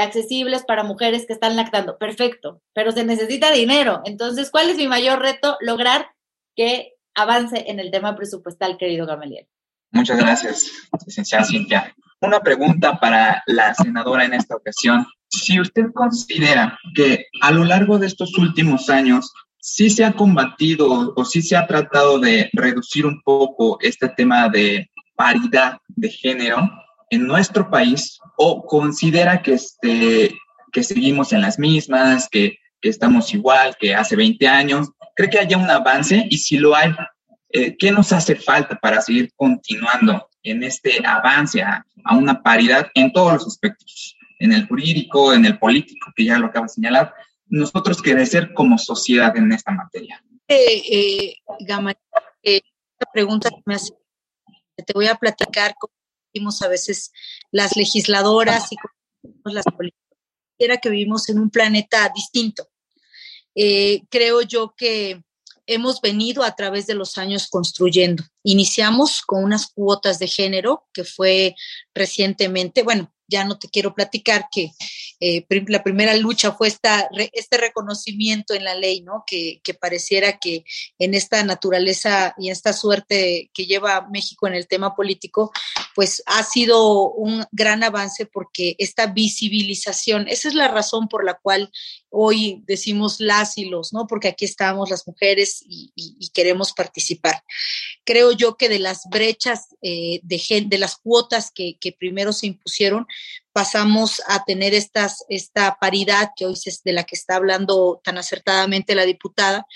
accesibles 0.00 0.64
para 0.64 0.82
mujeres 0.82 1.26
que 1.26 1.32
están 1.32 1.56
lactando, 1.56 1.96
perfecto, 1.96 2.60
pero 2.74 2.90
se 2.90 3.04
necesita 3.04 3.52
dinero. 3.52 4.02
Entonces, 4.04 4.50
¿cuál 4.50 4.68
es 4.68 4.76
mi 4.76 4.88
mayor 4.88 5.20
reto? 5.20 5.56
Lograr 5.60 6.08
que 6.56 6.91
avance 7.14 7.64
en 7.68 7.80
el 7.80 7.90
tema 7.90 8.16
presupuestal, 8.16 8.76
querido 8.78 9.06
Gamaliel. 9.06 9.46
Muchas 9.90 10.18
gracias, 10.18 10.70
licenciada 11.06 11.44
Cintia. 11.44 11.94
Una 12.20 12.40
pregunta 12.40 12.98
para 12.98 13.42
la 13.46 13.74
senadora 13.74 14.24
en 14.24 14.34
esta 14.34 14.56
ocasión. 14.56 15.06
Si 15.28 15.60
usted 15.60 15.92
considera 15.92 16.78
que 16.94 17.26
a 17.40 17.50
lo 17.50 17.64
largo 17.64 17.98
de 17.98 18.06
estos 18.06 18.36
últimos 18.38 18.88
años 18.88 19.32
sí 19.60 19.90
se 19.90 20.04
ha 20.04 20.12
combatido 20.12 21.12
o 21.14 21.24
sí 21.24 21.42
se 21.42 21.56
ha 21.56 21.66
tratado 21.66 22.18
de 22.18 22.48
reducir 22.52 23.06
un 23.06 23.20
poco 23.22 23.78
este 23.80 24.08
tema 24.08 24.48
de 24.48 24.90
paridad 25.14 25.78
de 25.88 26.08
género 26.08 26.70
en 27.10 27.26
nuestro 27.26 27.70
país 27.70 28.18
o 28.36 28.64
considera 28.66 29.42
que, 29.42 29.54
este, 29.54 30.34
que 30.72 30.82
seguimos 30.82 31.32
en 31.32 31.42
las 31.42 31.58
mismas, 31.58 32.28
que, 32.30 32.56
estamos 32.88 33.32
igual 33.32 33.76
que 33.78 33.94
hace 33.94 34.16
20 34.16 34.48
años 34.48 34.88
¿Cree 35.14 35.30
que 35.30 35.38
haya 35.38 35.58
un 35.58 35.70
avance? 35.70 36.26
Y 36.30 36.38
si 36.38 36.56
lo 36.56 36.74
hay, 36.74 36.90
eh, 37.50 37.76
¿qué 37.76 37.92
nos 37.92 38.12
hace 38.12 38.34
falta 38.34 38.78
para 38.78 39.00
seguir 39.00 39.30
continuando 39.36 40.28
en 40.42 40.62
este 40.62 41.04
avance 41.06 41.62
a, 41.62 41.84
una 42.12 42.42
paridad 42.42 42.90
en 42.94 43.12
todos 43.12 43.34
los 43.34 43.46
aspectos? 43.46 44.16
En 44.38 44.52
el 44.52 44.66
jurídico, 44.66 45.32
en 45.32 45.44
el 45.44 45.58
político, 45.58 46.10
que 46.16 46.24
ya 46.24 46.38
lo 46.38 46.46
acaba 46.46 46.66
de 46.66 46.72
señalar. 46.72 47.14
Nosotros 47.46 48.02
crecer 48.02 48.52
como 48.54 48.78
sociedad 48.78 49.36
en 49.36 49.52
esta 49.52 49.70
materia. 49.70 50.22
Eh, 50.48 50.82
eh, 50.90 51.34
eh, 52.42 52.60
esta 52.64 53.12
pregunta 53.12 53.50
que 53.50 53.62
me 53.66 53.74
hace, 53.74 53.92
te 54.84 54.92
voy 54.94 55.06
a 55.06 55.14
platicar 55.14 55.74
cómo 55.78 55.92
vivimos 56.32 56.62
a 56.62 56.68
veces 56.68 57.12
las 57.50 57.76
legisladoras 57.76 58.72
y 58.72 58.76
cómo 58.76 59.54
las 59.54 59.64
políticas. 59.66 60.00
Era 60.58 60.78
que 60.78 60.90
vivimos 60.90 61.28
en 61.28 61.38
un 61.38 61.50
planeta 61.50 62.10
distinto 62.14 62.71
eh, 63.54 64.02
creo 64.10 64.42
yo 64.42 64.74
que 64.76 65.22
hemos 65.66 66.00
venido 66.00 66.42
a 66.42 66.54
través 66.54 66.86
de 66.86 66.94
los 66.94 67.18
años 67.18 67.48
construyendo. 67.48 68.24
Iniciamos 68.42 69.22
con 69.22 69.44
unas 69.44 69.68
cuotas 69.72 70.18
de 70.18 70.26
género 70.26 70.86
que 70.92 71.04
fue 71.04 71.54
recientemente, 71.94 72.82
bueno, 72.82 73.12
ya 73.32 73.44
no 73.44 73.58
te 73.58 73.68
quiero 73.68 73.94
platicar 73.94 74.46
que 74.52 74.70
eh, 75.24 75.46
la 75.68 75.84
primera 75.84 76.16
lucha 76.16 76.50
fue 76.50 76.66
esta, 76.66 77.08
este 77.32 77.56
reconocimiento 77.56 78.54
en 78.54 78.64
la 78.64 78.74
ley, 78.74 79.02
¿no? 79.02 79.22
Que, 79.24 79.60
pareciera 79.80 80.38
que 80.38 80.64
en 80.98 81.14
esta 81.14 81.42
naturaleza 81.44 82.34
y 82.36 82.50
esta 82.50 82.72
suerte 82.72 83.48
que 83.54 83.66
lleva 83.66 84.08
México 84.10 84.46
en 84.48 84.54
el 84.54 84.66
tema 84.66 84.96
político, 84.96 85.52
pues 85.94 86.22
ha 86.26 86.42
sido 86.42 87.10
un 87.12 87.44
gran 87.52 87.84
avance 87.84 88.26
porque 88.26 88.74
esta 88.78 89.06
visibilización, 89.06 90.26
esa 90.28 90.48
es 90.48 90.54
la 90.54 90.68
razón 90.68 91.08
por 91.08 91.24
la 91.24 91.34
cual 91.34 91.70
hoy 92.10 92.62
decimos 92.66 93.20
las 93.20 93.56
y 93.58 93.66
los, 93.66 93.92
¿no? 93.92 94.08
Porque 94.08 94.28
aquí 94.28 94.44
estamos 94.44 94.90
las 94.90 95.06
mujeres 95.06 95.62
y, 95.66 95.92
queremos 96.34 96.72
participar. 96.72 97.42
Creo 98.04 98.32
yo 98.32 98.56
que 98.56 98.68
de 98.68 98.78
las 98.78 99.02
brechas 99.08 99.68
eh, 99.82 100.20
de, 100.22 100.64
de 100.66 100.78
las 100.78 100.96
cuotas 100.96 101.52
que 101.52 101.96
primero 101.98 102.32
se 102.32 102.46
impusieron, 102.46 103.06
pasamos 103.52 104.22
a 104.26 104.44
tener 104.44 104.74
esta 104.74 105.76
paridad 105.80 106.30
que 106.34 106.46
hoy 106.46 106.58
es 106.64 106.82
de 106.82 106.92
la 106.92 107.04
que 107.04 107.16
está 107.16 107.36
hablando 107.36 108.00
tan 108.02 108.18
acertadamente 108.18 108.94
la 108.94 109.04
diputada, 109.04 109.66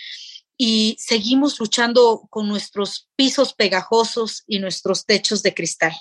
y 0.59 0.97
seguimos 0.99 1.61
luchando 1.61 2.27
con 2.31 2.49
nuestros 2.49 3.09
pisos 3.15 3.53
pegajosos 3.53 4.43
y 4.47 4.59
nuestros 4.59 5.05
techos 5.05 5.43
de 5.43 5.53
cristal 5.53 5.95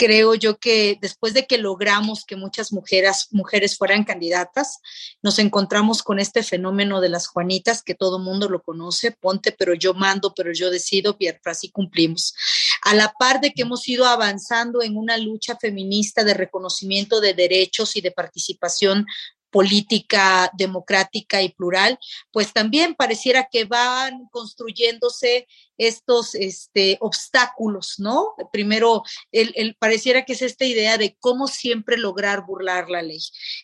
creo 0.00 0.34
yo 0.34 0.58
que 0.58 0.96
después 1.02 1.34
de 1.34 1.46
que 1.46 1.58
logramos 1.58 2.24
que 2.24 2.34
muchas 2.34 2.72
mujeres, 2.72 3.28
mujeres 3.32 3.76
fueran 3.76 4.04
candidatas, 4.04 4.78
nos 5.20 5.38
encontramos 5.38 6.02
con 6.02 6.18
este 6.18 6.42
fenómeno 6.42 7.02
de 7.02 7.10
las 7.10 7.26
Juanitas, 7.26 7.82
que 7.82 7.94
todo 7.94 8.18
mundo 8.18 8.48
lo 8.48 8.62
conoce, 8.62 9.12
ponte, 9.12 9.52
pero 9.52 9.74
yo 9.74 9.92
mando, 9.92 10.32
pero 10.34 10.54
yo 10.54 10.70
decido, 10.70 11.16
y 11.18 11.28
así 11.44 11.70
cumplimos. 11.70 12.34
A 12.80 12.94
la 12.94 13.12
par 13.18 13.42
de 13.42 13.52
que 13.52 13.60
hemos 13.60 13.86
ido 13.90 14.06
avanzando 14.06 14.80
en 14.80 14.96
una 14.96 15.18
lucha 15.18 15.58
feminista 15.60 16.24
de 16.24 16.32
reconocimiento 16.32 17.20
de 17.20 17.34
derechos 17.34 17.94
y 17.94 18.00
de 18.00 18.10
participación 18.10 19.04
política 19.50 20.50
democrática 20.56 21.42
y 21.42 21.50
plural, 21.50 21.98
pues 22.32 22.52
también 22.52 22.94
pareciera 22.94 23.48
que 23.50 23.64
van 23.64 24.28
construyéndose 24.30 25.46
estos 25.76 26.34
este, 26.34 26.98
obstáculos, 27.00 27.94
¿no? 27.98 28.34
Primero, 28.52 29.02
el, 29.32 29.76
pareciera 29.78 30.24
que 30.24 30.34
es 30.34 30.42
esta 30.42 30.66
idea 30.66 30.98
de 30.98 31.16
cómo 31.18 31.48
siempre 31.48 31.96
lograr 31.96 32.44
burlar 32.44 32.90
la 32.90 33.02
ley. 33.02 33.20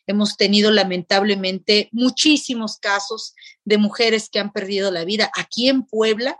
Hemos 0.07 0.37
tenido 0.37 0.71
lamentablemente 0.71 1.89
muchísimos 1.93 2.79
casos 2.79 3.35
de 3.65 3.79
mujeres 3.79 4.31
que 4.31 4.39
han 4.39 4.53
perdido 4.53 4.91
la 4.91 5.05
vida. 5.05 5.31
Aquí 5.37 5.69
en 5.69 5.83
Puebla, 5.83 6.39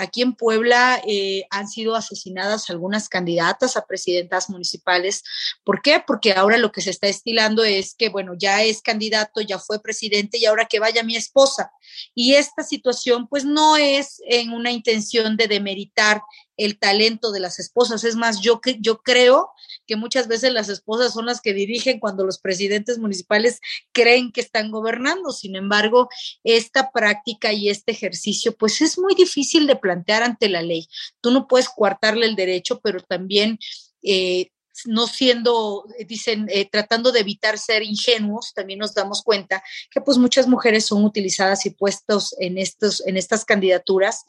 Aquí 0.00 0.22
en 0.22 0.34
Puebla 0.34 0.98
eh, 1.06 1.44
han 1.50 1.68
sido 1.68 1.94
asesinadas 1.94 2.70
algunas 2.70 3.10
candidatas 3.10 3.76
a 3.76 3.84
presidentas 3.84 4.48
municipales. 4.48 5.22
¿Por 5.62 5.82
qué? 5.82 6.02
Porque 6.06 6.32
ahora 6.32 6.56
lo 6.56 6.72
que 6.72 6.80
se 6.80 6.88
está 6.88 7.06
estilando 7.06 7.64
es 7.64 7.94
que, 7.94 8.08
bueno, 8.08 8.32
ya 8.34 8.62
es 8.62 8.80
candidato, 8.80 9.42
ya 9.42 9.58
fue 9.58 9.82
presidente 9.82 10.38
y 10.38 10.46
ahora 10.46 10.64
que 10.64 10.80
vaya 10.80 11.02
mi 11.02 11.16
esposa. 11.16 11.70
Y 12.14 12.32
esta 12.32 12.62
situación, 12.62 13.28
pues, 13.28 13.44
no 13.44 13.76
es 13.76 14.22
en 14.26 14.54
una 14.54 14.70
intención 14.70 15.36
de 15.36 15.48
demeritar 15.48 16.22
el 16.60 16.78
talento 16.78 17.32
de 17.32 17.40
las 17.40 17.58
esposas. 17.58 18.04
Es 18.04 18.16
más, 18.16 18.40
yo, 18.40 18.60
yo 18.80 18.98
creo 18.98 19.50
que 19.86 19.96
muchas 19.96 20.28
veces 20.28 20.52
las 20.52 20.68
esposas 20.68 21.14
son 21.14 21.26
las 21.26 21.40
que 21.40 21.54
dirigen 21.54 21.98
cuando 21.98 22.24
los 22.24 22.38
presidentes 22.38 22.98
municipales 22.98 23.60
creen 23.92 24.30
que 24.30 24.42
están 24.42 24.70
gobernando. 24.70 25.32
Sin 25.32 25.56
embargo, 25.56 26.08
esta 26.44 26.92
práctica 26.92 27.52
y 27.52 27.70
este 27.70 27.92
ejercicio, 27.92 28.54
pues 28.56 28.82
es 28.82 28.98
muy 28.98 29.14
difícil 29.14 29.66
de 29.66 29.76
plantear 29.76 30.22
ante 30.22 30.50
la 30.50 30.60
ley. 30.60 30.86
Tú 31.22 31.30
no 31.30 31.48
puedes 31.48 31.70
coartarle 31.70 32.26
el 32.26 32.36
derecho, 32.36 32.80
pero 32.80 33.00
también... 33.00 33.58
Eh, 34.02 34.50
no 34.86 35.06
siendo, 35.06 35.84
dicen, 36.06 36.46
eh, 36.48 36.68
tratando 36.70 37.12
de 37.12 37.20
evitar 37.20 37.58
ser 37.58 37.82
ingenuos, 37.82 38.52
también 38.54 38.78
nos 38.78 38.94
damos 38.94 39.22
cuenta 39.22 39.62
que 39.90 40.00
pues 40.00 40.18
muchas 40.18 40.46
mujeres 40.46 40.86
son 40.86 41.04
utilizadas 41.04 41.66
y 41.66 41.70
puestos 41.70 42.34
en 42.38 42.58
estos, 42.58 43.06
en 43.06 43.16
estas 43.16 43.44
candidaturas 43.44 44.24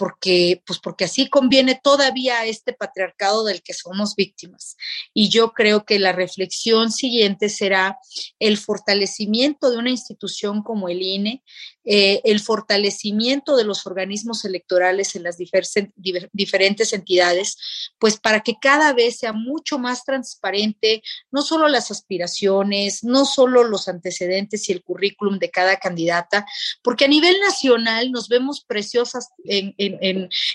porque, 0.00 0.62
pues 0.66 0.78
porque 0.78 1.04
así 1.04 1.28
conviene 1.28 1.78
todavía 1.78 2.38
a 2.38 2.46
este 2.46 2.72
patriarcado 2.72 3.44
del 3.44 3.62
que 3.62 3.74
somos 3.74 4.16
víctimas. 4.16 4.78
Y 5.12 5.28
yo 5.28 5.52
creo 5.52 5.84
que 5.84 5.98
la 5.98 6.12
reflexión 6.12 6.90
siguiente 6.90 7.50
será 7.50 7.98
el 8.38 8.56
fortalecimiento 8.56 9.70
de 9.70 9.76
una 9.76 9.90
institución 9.90 10.62
como 10.62 10.88
el 10.88 11.02
INE, 11.02 11.44
eh, 11.84 12.20
el 12.24 12.40
fortalecimiento 12.40 13.56
de 13.56 13.64
los 13.64 13.86
organismos 13.86 14.44
electorales 14.44 15.16
en 15.16 15.22
las 15.22 15.36
diferentes 15.38 16.92
entidades, 16.92 17.56
pues 17.98 18.18
para 18.18 18.40
que 18.40 18.54
cada 18.60 18.92
vez 18.92 19.18
sea 19.18 19.32
mucho 19.32 19.78
más 19.78 20.04
transparente 20.04 21.02
no 21.30 21.42
solo 21.42 21.68
las 21.68 21.90
aspiraciones, 21.90 23.04
no 23.04 23.24
solo 23.24 23.64
los 23.64 23.88
antecedentes 23.88 24.68
y 24.68 24.72
el 24.72 24.82
currículum 24.82 25.38
de 25.38 25.50
cada 25.50 25.78
candidata, 25.78 26.46
porque 26.82 27.06
a 27.06 27.08
nivel 27.08 27.36
nacional 27.40 28.10
nos 28.12 28.28
vemos 28.28 28.64
preciosas 28.64 29.28
en 29.44 29.74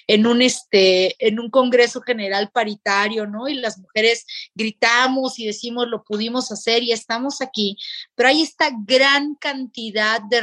en, 0.07 0.27
un, 0.27 0.41
este, 0.41 1.15
en 1.25 1.39
un 1.39 1.49
Congreso 1.49 2.01
General 2.01 2.49
paritario, 2.51 3.25
¿no? 3.25 3.47
Y 3.47 3.55
las 3.55 3.77
mujeres 3.77 4.25
gritamos 4.53 5.39
y 5.39 5.45
decimos, 5.45 5.87
lo 5.87 6.03
pudimos 6.03 6.51
hacer 6.51 6.83
y 6.83 6.91
estamos 6.91 7.41
aquí, 7.41 7.77
pero 8.15 8.29
hay 8.29 8.41
esta 8.41 8.69
gran 8.85 9.35
cantidad 9.35 10.21
de 10.21 10.41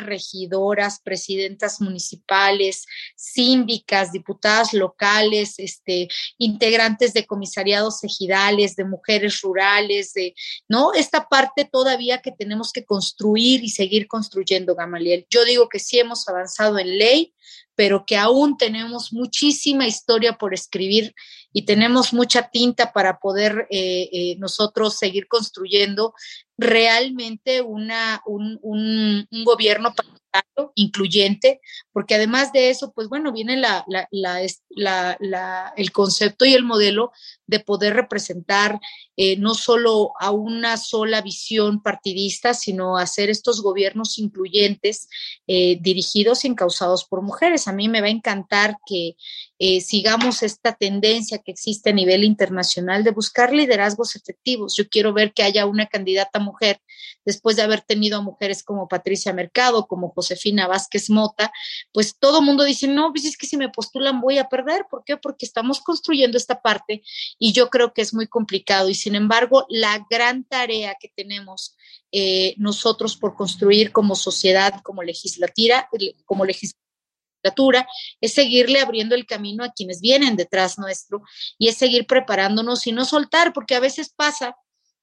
regidoras, 0.73 1.01
presidentas 1.01 1.81
municipales, 1.81 2.87
síndicas, 3.17 4.13
diputadas 4.13 4.73
locales, 4.73 5.59
este, 5.59 6.09
integrantes 6.39 7.13
de 7.13 7.27
comisariados 7.27 8.03
ejidales, 8.05 8.77
de 8.77 8.85
mujeres 8.85 9.41
rurales, 9.43 10.13
de, 10.13 10.35
¿no? 10.69 10.93
Esta 10.95 11.29
parte 11.29 11.65
todavía 11.65 12.19
que 12.19 12.33
tenemos 12.33 12.73
que 12.73 12.85
construir 12.85 13.63
y 13.65 13.69
seguir 13.69 14.07
construyendo, 14.07 14.75
Gamaliel. 14.75 15.27
Yo 15.31 15.45
digo 15.45 15.69
que 15.69 15.79
sí 15.79 15.99
hemos 15.99 16.29
avanzado 16.29 16.79
en 16.79 16.99
ley, 16.99 17.35
pero 17.75 18.05
que 18.07 18.17
aún 18.17 18.57
tenemos 18.57 19.13
muchísima 19.13 19.87
historia 19.87 20.35
por 20.35 20.53
escribir 20.53 21.15
y 21.53 21.65
tenemos 21.65 22.13
mucha 22.13 22.49
tinta 22.51 22.93
para 22.93 23.19
poder 23.19 23.67
eh, 23.71 24.09
eh, 24.13 24.37
nosotros 24.39 24.99
seguir 24.99 25.27
construyendo 25.27 26.15
realmente 26.63 27.61
un, 27.63 27.91
un, 28.25 29.27
un 29.31 29.45
gobierno 29.45 29.95
incluyente, 30.75 31.61
porque 31.93 32.15
además 32.15 32.53
de 32.53 32.71
eso, 32.71 32.93
pues 32.93 33.09
bueno, 33.09 33.33
viene 33.33 33.57
la, 33.57 33.85
el 35.77 35.93
concepto 35.93 36.45
y 36.45 36.55
el 36.55 36.65
modelo 36.65 37.13
de 37.47 37.61
poder 37.61 37.95
representar 37.95 38.81
eh, 39.17 39.37
no 39.37 39.55
solo 39.55 40.13
a 40.19 40.31
una 40.31 40.79
sola 40.79 41.21
visión 41.21 41.83
partidista, 41.83 42.55
sino 42.55 42.97
hacer 42.97 43.29
estos 43.29 43.61
gobiernos 43.61 44.19
incluyentes 44.19 45.09
eh, 45.47 45.77
dirigidos 45.81 46.45
y 46.45 46.49
encausados 46.49 47.05
por 47.05 47.21
mujeres. 47.21 47.69
A 47.69 47.73
mí 47.73 47.89
me 47.91 48.01
va 48.01 48.07
a 48.07 48.11
encantar 48.11 48.79
que 48.87 49.17
eh, 49.59 49.83
sigamos 49.83 50.43
esta 50.43 50.75
tendencia 50.75 51.39
que 51.39 51.53
existe 51.53 51.91
a 51.91 51.93
nivel 51.93 52.25
internacional 52.25 53.05
de 53.05 53.11
buscar 53.11 53.53
liderazgos 53.53 54.17
efectivos. 54.17 54.75
Yo 54.77 54.89
quiero 54.89 55.13
ver 55.13 55.35
que 55.35 55.43
haya 55.43 55.67
una 55.67 55.87
candidata 55.87 56.39
mujer 56.39 56.52
después 57.25 57.57
de 57.57 57.63
haber 57.63 57.81
tenido 57.83 58.19
a 58.19 58.23
mujeres 58.23 58.63
como 58.63 58.89
Patricia 58.89 59.33
Mercado, 59.33 59.87
como 59.87 60.11
Josefina 60.11 60.67
Vázquez 60.67 61.11
Mota, 61.11 61.53
pues 61.93 62.19
todo 62.19 62.41
el 62.41 62.47
mundo 62.47 62.65
dice, 62.65 62.89
no, 62.89 63.13
pues 63.13 63.25
es 63.25 63.37
que 63.37 63.47
si 63.47 63.57
me 63.57 63.69
postulan 63.69 64.21
voy 64.21 64.39
a 64.39 64.49
perder. 64.49 64.87
¿Por 64.91 65.05
qué? 65.05 65.17
Porque 65.17 65.47
estamos 65.47 65.81
construyendo 65.81 66.37
esta 66.37 66.61
parte 66.61 67.03
y 67.39 67.53
yo 67.53 67.71
creo 67.71 67.93
que 67.93 68.03
es 68.03 68.15
muy 68.15 68.27
complicado. 68.27 68.89
Y 68.89 68.95
sin 68.95 69.15
embargo, 69.15 69.67
la 69.69 70.07
gran 70.11 70.45
tarea 70.45 70.97
que 71.01 71.13
tenemos 71.15 71.77
eh, 72.13 72.55
nosotros 72.59 73.17
por 73.17 73.35
construir 73.35 73.93
como 73.93 74.15
sociedad, 74.15 74.81
como 74.83 75.03
legislatura, 75.03 75.89
como 76.27 76.45
legislatura, 76.45 76.79
es 78.21 78.35
seguirle 78.35 78.81
abriendo 78.81 79.15
el 79.15 79.27
camino 79.27 79.65
a 79.65 79.73
quienes 79.73 80.01
vienen 80.01 80.37
detrás 80.37 80.79
nuestro 80.79 81.23
y 81.59 81.69
es 81.69 81.77
seguir 81.77 82.07
preparándonos 82.07 82.87
y 82.87 82.93
no 82.93 83.05
soltar, 83.05 83.53
porque 83.53 83.75
a 83.75 83.81
veces 83.81 84.13
pasa 84.15 84.57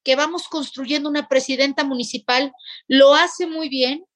que 0.09 0.15
vamos 0.15 0.47
construyendo 0.47 1.07
una 1.07 1.27
presidenta 1.27 1.83
municipal, 1.83 2.51
lo 2.87 3.13
hace 3.13 3.45
muy 3.45 3.69
bien 3.69 4.07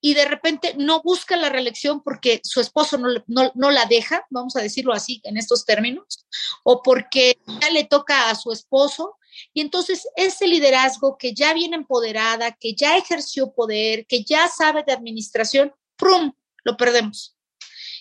y 0.00 0.14
de 0.14 0.24
repente 0.24 0.76
no 0.78 1.02
busca 1.02 1.36
la 1.36 1.48
reelección 1.48 2.04
porque 2.04 2.40
su 2.44 2.60
esposo 2.60 2.98
no, 2.98 3.08
no, 3.26 3.70
la 3.72 3.84
deja, 3.86 4.24
vamos 4.30 4.54
a 4.54 4.62
decirlo 4.62 4.92
así 4.92 5.20
en 5.24 5.36
estos 5.36 5.64
términos, 5.64 6.24
o 6.62 6.84
porque 6.84 7.40
ya 7.60 7.68
le 7.70 7.82
toca 7.82 8.30
a 8.30 8.36
su 8.36 8.52
esposo. 8.52 9.16
Y 9.52 9.60
entonces 9.60 10.06
ese 10.14 10.46
liderazgo 10.46 11.18
que 11.18 11.34
ya 11.34 11.52
viene 11.52 11.74
empoderada, 11.74 12.52
que 12.52 12.74
ya 12.76 12.96
ejerció 12.96 13.52
poder, 13.52 14.06
que 14.06 14.22
ya 14.22 14.46
sabe 14.46 14.84
de 14.86 14.92
administración, 14.92 15.74
¡prum! 15.96 16.32
Lo 16.62 16.76
perdemos. 16.76 17.36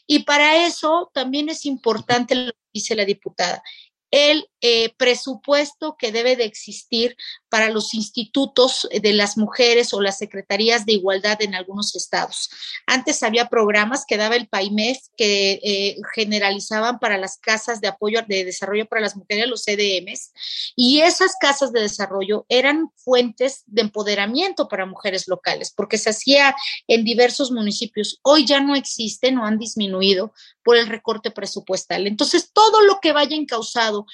Y 0.05 0.19
para 0.19 0.67
eso 0.67 1.09
también 1.15 1.49
es 1.49 1.65
importante 1.65 2.35
lo 2.35 2.51
que 2.51 2.59
dice 2.75 2.95
la 2.95 3.05
diputada, 3.05 3.63
el 4.12 4.47
eh, 4.61 4.93
presupuesto 4.97 5.95
que 5.97 6.11
debe 6.11 6.35
de 6.35 6.45
existir 6.45 7.15
para 7.49 7.69
los 7.69 7.93
institutos 7.93 8.87
de 8.91 9.13
las 9.13 9.37
mujeres 9.37 9.93
o 9.93 10.01
las 10.01 10.17
secretarías 10.17 10.85
de 10.85 10.93
igualdad 10.93 11.41
en 11.41 11.55
algunos 11.55 11.95
estados. 11.95 12.49
Antes 12.85 13.23
había 13.23 13.49
programas 13.49 14.05
que 14.07 14.17
daba 14.17 14.35
el 14.35 14.47
PAIMEF 14.47 14.97
que 15.17 15.59
eh, 15.63 15.97
generalizaban 16.13 16.99
para 16.99 17.17
las 17.17 17.37
casas 17.37 17.81
de 17.81 17.87
apoyo 17.87 18.21
de 18.27 18.45
desarrollo 18.45 18.85
para 18.85 19.01
las 19.01 19.15
mujeres, 19.15 19.47
los 19.47 19.63
CDMs, 19.63 20.31
y 20.75 21.01
esas 21.01 21.35
casas 21.39 21.71
de 21.71 21.81
desarrollo 21.81 22.45
eran 22.49 22.91
fuentes 22.95 23.63
de 23.65 23.81
empoderamiento 23.81 24.67
para 24.67 24.85
mujeres 24.85 25.27
locales, 25.27 25.73
porque 25.75 25.97
se 25.97 26.09
hacía 26.09 26.55
en 26.87 27.03
diversos 27.03 27.51
municipios. 27.51 28.19
Hoy 28.23 28.45
ya 28.45 28.59
no 28.59 28.75
existen 28.75 29.37
o 29.37 29.45
han 29.45 29.57
disminuido 29.57 30.33
por 30.63 30.77
el 30.77 30.87
recorte 30.87 31.31
presupuestal. 31.31 32.05
Entonces, 32.07 32.51
todo 32.53 32.81
lo 32.81 32.99
que 33.01 33.11
vaya 33.11 33.35
encausado 33.35 34.05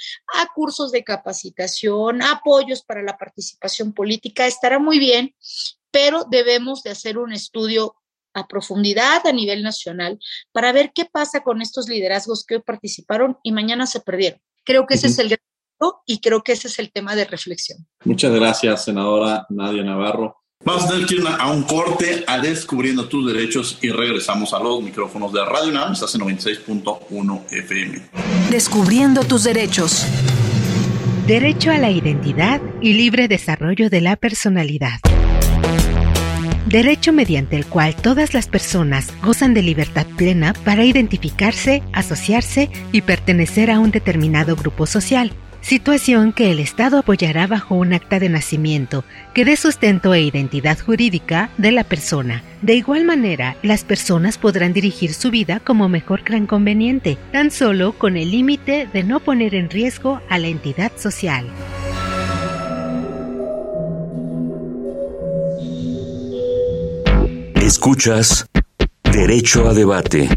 a 0.41 0.47
cursos 0.53 0.91
de 0.91 1.03
capacitación, 1.03 2.21
apoyos 2.21 2.83
para 2.83 3.01
la 3.01 3.17
participación 3.17 3.93
política, 3.93 4.45
estará 4.45 4.79
muy 4.79 4.99
bien, 4.99 5.35
pero 5.91 6.25
debemos 6.29 6.83
de 6.83 6.91
hacer 6.91 7.17
un 7.17 7.33
estudio 7.33 7.95
a 8.33 8.47
profundidad 8.47 9.25
a 9.25 9.31
nivel 9.31 9.63
nacional 9.63 10.19
para 10.51 10.73
ver 10.73 10.91
qué 10.93 11.05
pasa 11.05 11.41
con 11.41 11.61
estos 11.61 11.87
liderazgos 11.87 12.45
que 12.45 12.55
hoy 12.55 12.61
participaron 12.61 13.37
y 13.43 13.51
mañana 13.51 13.87
se 13.87 14.01
perdieron. 14.01 14.41
Creo 14.65 14.85
que 14.85 14.95
ese 14.95 15.07
es 15.07 15.19
el 15.19 15.29
gran 15.29 15.39
y 16.05 16.19
creo 16.19 16.41
que 16.41 16.53
ese 16.53 16.67
es 16.67 16.79
el 16.79 16.91
tema 16.91 17.15
de 17.15 17.25
reflexión. 17.25 17.85
Muchas 18.03 18.33
gracias, 18.33 18.85
senadora 18.85 19.45
Nadia 19.49 19.83
Navarro. 19.83 20.44
Vamos 20.65 20.85
a 20.85 20.87
tener 20.87 21.05
que 21.05 21.13
ir 21.13 21.23
a 21.27 21.51
un 21.51 21.61
corte 21.61 22.23
a 22.25 22.39
Descubriendo 22.39 23.07
tus 23.07 23.31
Derechos 23.31 23.77
y 23.83 23.91
regresamos 23.91 24.51
a 24.51 24.57
los 24.57 24.81
micrófonos 24.81 25.31
de 25.31 25.45
Radio 25.45 25.71
NAM. 25.71 25.93
Estás 25.93 26.15
en 26.15 26.21
96.1 26.21 27.43
FM. 27.51 28.01
Descubriendo 28.49 29.23
tus 29.23 29.43
derechos. 29.43 30.07
Derecho 31.27 31.69
a 31.69 31.77
la 31.77 31.91
identidad 31.91 32.59
y 32.81 32.93
libre 32.93 33.27
desarrollo 33.27 33.91
de 33.91 34.01
la 34.01 34.15
personalidad. 34.15 34.99
Derecho 36.65 37.13
mediante 37.13 37.57
el 37.57 37.67
cual 37.67 37.95
todas 37.95 38.33
las 38.33 38.47
personas 38.47 39.13
gozan 39.21 39.53
de 39.53 39.61
libertad 39.61 40.07
plena 40.17 40.53
para 40.65 40.83
identificarse, 40.83 41.83
asociarse 41.93 42.71
y 42.91 43.01
pertenecer 43.01 43.69
a 43.69 43.77
un 43.77 43.91
determinado 43.91 44.55
grupo 44.55 44.87
social 44.87 45.31
situación 45.65 46.31
que 46.31 46.51
el 46.51 46.59
Estado 46.59 46.99
apoyará 46.99 47.47
bajo 47.47 47.73
un 47.73 47.91
acta 47.91 48.19
de 48.19 48.29
nacimiento 48.29 49.03
que 49.33 49.45
dé 49.45 49.57
sustento 49.57 50.13
e 50.13 50.21
identidad 50.21 50.77
jurídica 50.77 51.49
de 51.57 51.71
la 51.71 51.83
persona. 51.83 52.43
De 52.61 52.75
igual 52.75 53.03
manera, 53.03 53.55
las 53.63 53.83
personas 53.83 54.37
podrán 54.37 54.73
dirigir 54.73 55.15
su 55.15 55.31
vida 55.31 55.59
como 55.59 55.89
mejor 55.89 56.23
crean 56.23 56.45
conveniente, 56.45 57.17
tan 57.31 57.49
solo 57.49 57.93
con 57.93 58.15
el 58.15 58.29
límite 58.29 58.87
de 58.93 59.03
no 59.03 59.19
poner 59.19 59.55
en 59.55 59.71
riesgo 59.71 60.21
a 60.29 60.37
la 60.37 60.47
entidad 60.47 60.91
social. 60.97 61.47
Escuchas 67.55 68.45
Derecho 69.11 69.67
a 69.67 69.73
Debate. 69.73 70.29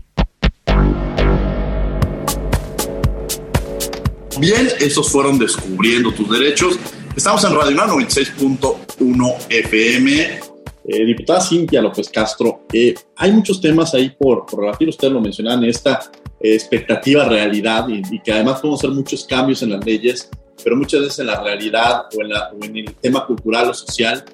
Bien, 4.40 4.68
esos 4.78 5.10
fueron 5.10 5.36
Descubriendo 5.36 6.12
tus 6.12 6.30
Derechos. 6.30 6.78
Estamos 7.16 7.42
en 7.42 7.56
Radio 7.56 7.76
96.1 7.76 9.36
FM. 9.50 10.40
Eh, 10.86 11.04
diputada 11.04 11.40
Cintia 11.40 11.82
López 11.82 12.08
Castro, 12.08 12.62
eh, 12.72 12.94
hay 13.16 13.32
muchos 13.32 13.60
temas 13.60 13.92
ahí 13.94 14.10
por, 14.10 14.46
por 14.46 14.60
relatir, 14.60 14.88
ustedes 14.88 15.12
lo 15.12 15.20
mencionaban, 15.20 15.64
esta 15.64 16.10
eh, 16.40 16.54
expectativa 16.54 17.24
realidad 17.24 17.86
y, 17.88 18.20
que 18.20 18.32
además 18.32 18.60
podemos 18.60 18.80
hacer 18.80 18.90
muchos 18.92 19.26
cambios 19.26 19.62
en 19.62 19.70
las 19.70 19.84
leyes, 19.84 20.30
pero 20.64 20.76
muchas 20.76 21.00
veces 21.00 21.18
en 21.18 21.26
la 21.26 21.42
realidad 21.42 22.04
o 22.16 22.22
en, 22.22 22.28
la, 22.30 22.50
o 22.52 22.64
en 22.64 22.76
el 22.76 22.94
tema 22.94 23.26
cultural 23.26 23.68
o 23.68 23.74
social 23.74 24.24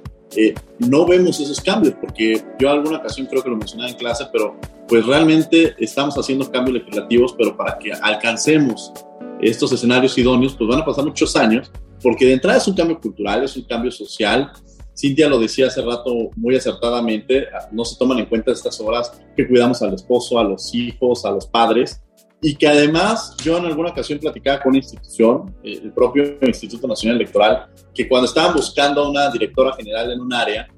no 0.80 1.06
vemos 1.06 1.40
esos 1.40 1.60
cambios, 1.60 1.94
porque 2.00 2.42
yo 2.58 2.70
alguna 2.70 2.98
ocasión 2.98 3.26
creo 3.26 3.42
que 3.42 3.50
lo 3.50 3.56
mencionaba 3.56 3.90
en 3.90 3.96
clase, 3.96 4.26
pero 4.32 4.56
pues 4.88 5.06
realmente 5.06 5.74
estamos 5.78 6.16
haciendo 6.16 6.50
cambios 6.50 6.78
legislativos, 6.78 7.34
pero 7.38 7.56
para 7.56 7.78
que 7.78 7.92
alcancemos 7.92 8.92
estos 9.40 9.72
escenarios 9.72 10.16
idóneos, 10.16 10.54
pues 10.54 10.68
van 10.68 10.80
a 10.80 10.84
pasar 10.84 11.04
muchos 11.04 11.34
años, 11.36 11.70
porque 12.02 12.26
de 12.26 12.34
entrada 12.34 12.58
es 12.58 12.68
un 12.68 12.74
cambio 12.74 13.00
cultural, 13.00 13.44
es 13.44 13.56
un 13.56 13.64
cambio 13.64 13.90
social. 13.90 14.50
Cintia 14.96 15.28
lo 15.28 15.38
decía 15.38 15.66
hace 15.66 15.82
rato 15.82 16.30
muy 16.36 16.54
acertadamente, 16.54 17.46
no 17.72 17.84
se 17.84 17.96
toman 17.98 18.18
en 18.18 18.26
cuenta 18.26 18.52
estas 18.52 18.80
horas 18.80 19.12
que 19.36 19.46
cuidamos 19.46 19.82
al 19.82 19.94
esposo, 19.94 20.38
a 20.38 20.44
los 20.44 20.74
hijos, 20.74 21.24
a 21.24 21.30
los 21.30 21.46
padres, 21.46 22.00
y 22.40 22.54
que 22.54 22.68
además 22.68 23.34
yo 23.42 23.56
en 23.56 23.64
alguna 23.64 23.90
ocasión 23.90 24.18
platicaba 24.18 24.60
con 24.60 24.70
una 24.70 24.78
institución, 24.78 25.54
eh, 25.64 25.80
el 25.82 25.92
propio 25.92 26.36
Instituto 26.42 26.86
Nacional 26.86 27.16
Electoral, 27.16 27.66
que 27.92 28.06
cuando 28.06 28.26
estaban 28.26 28.54
buscando 28.54 29.02
a 29.02 29.08
una 29.08 29.30
directora 29.30 29.72
general 29.74 30.12
en 30.12 30.20
un 30.20 30.32
área, 30.32 30.68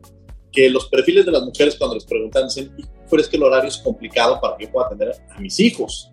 que 0.53 0.71
los 0.71 0.89
perfiles 0.89 1.27
de 1.27 1.33
las 1.33 1.43
mujeres 1.43 1.77
cuando 1.77 1.97
les 1.97 2.05
preguntan 2.07 2.45
dicen, 2.45 2.73
que 2.75 3.37
el 3.37 3.43
horario 3.43 3.69
es 3.69 3.79
complicado 3.79 4.41
para 4.41 4.57
que 4.57 4.65
yo 4.65 4.73
pueda 4.73 4.87
atender 4.87 5.13
a 5.31 5.41
mis 5.41 5.61
hijos 5.61 6.11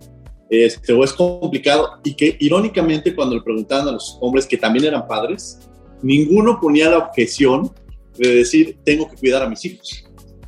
este, 0.50 0.94
o 0.94 1.04
es 1.04 1.14
complicado, 1.14 2.00
y 2.04 2.14
que 2.14 2.38
irónicamente 2.40 3.16
cuando 3.16 3.36
le 3.36 3.42
preguntaban 3.42 3.88
a 3.88 3.92
los 3.94 4.18
hombres 4.22 4.46
que 4.46 4.58
también 4.58 4.86
eran 4.86 5.08
padres, 5.08 5.60
ninguno 6.02 6.60
ponía 6.60 6.90
la 6.90 7.00
objeción 7.00 7.72
de 8.18 8.36
decir, 8.36 8.78
tengo 8.84 9.10
que 9.10 9.16
cuidar 9.16 9.44
a 9.44 9.50
mis 9.50 9.64
hijos. 9.66 10.06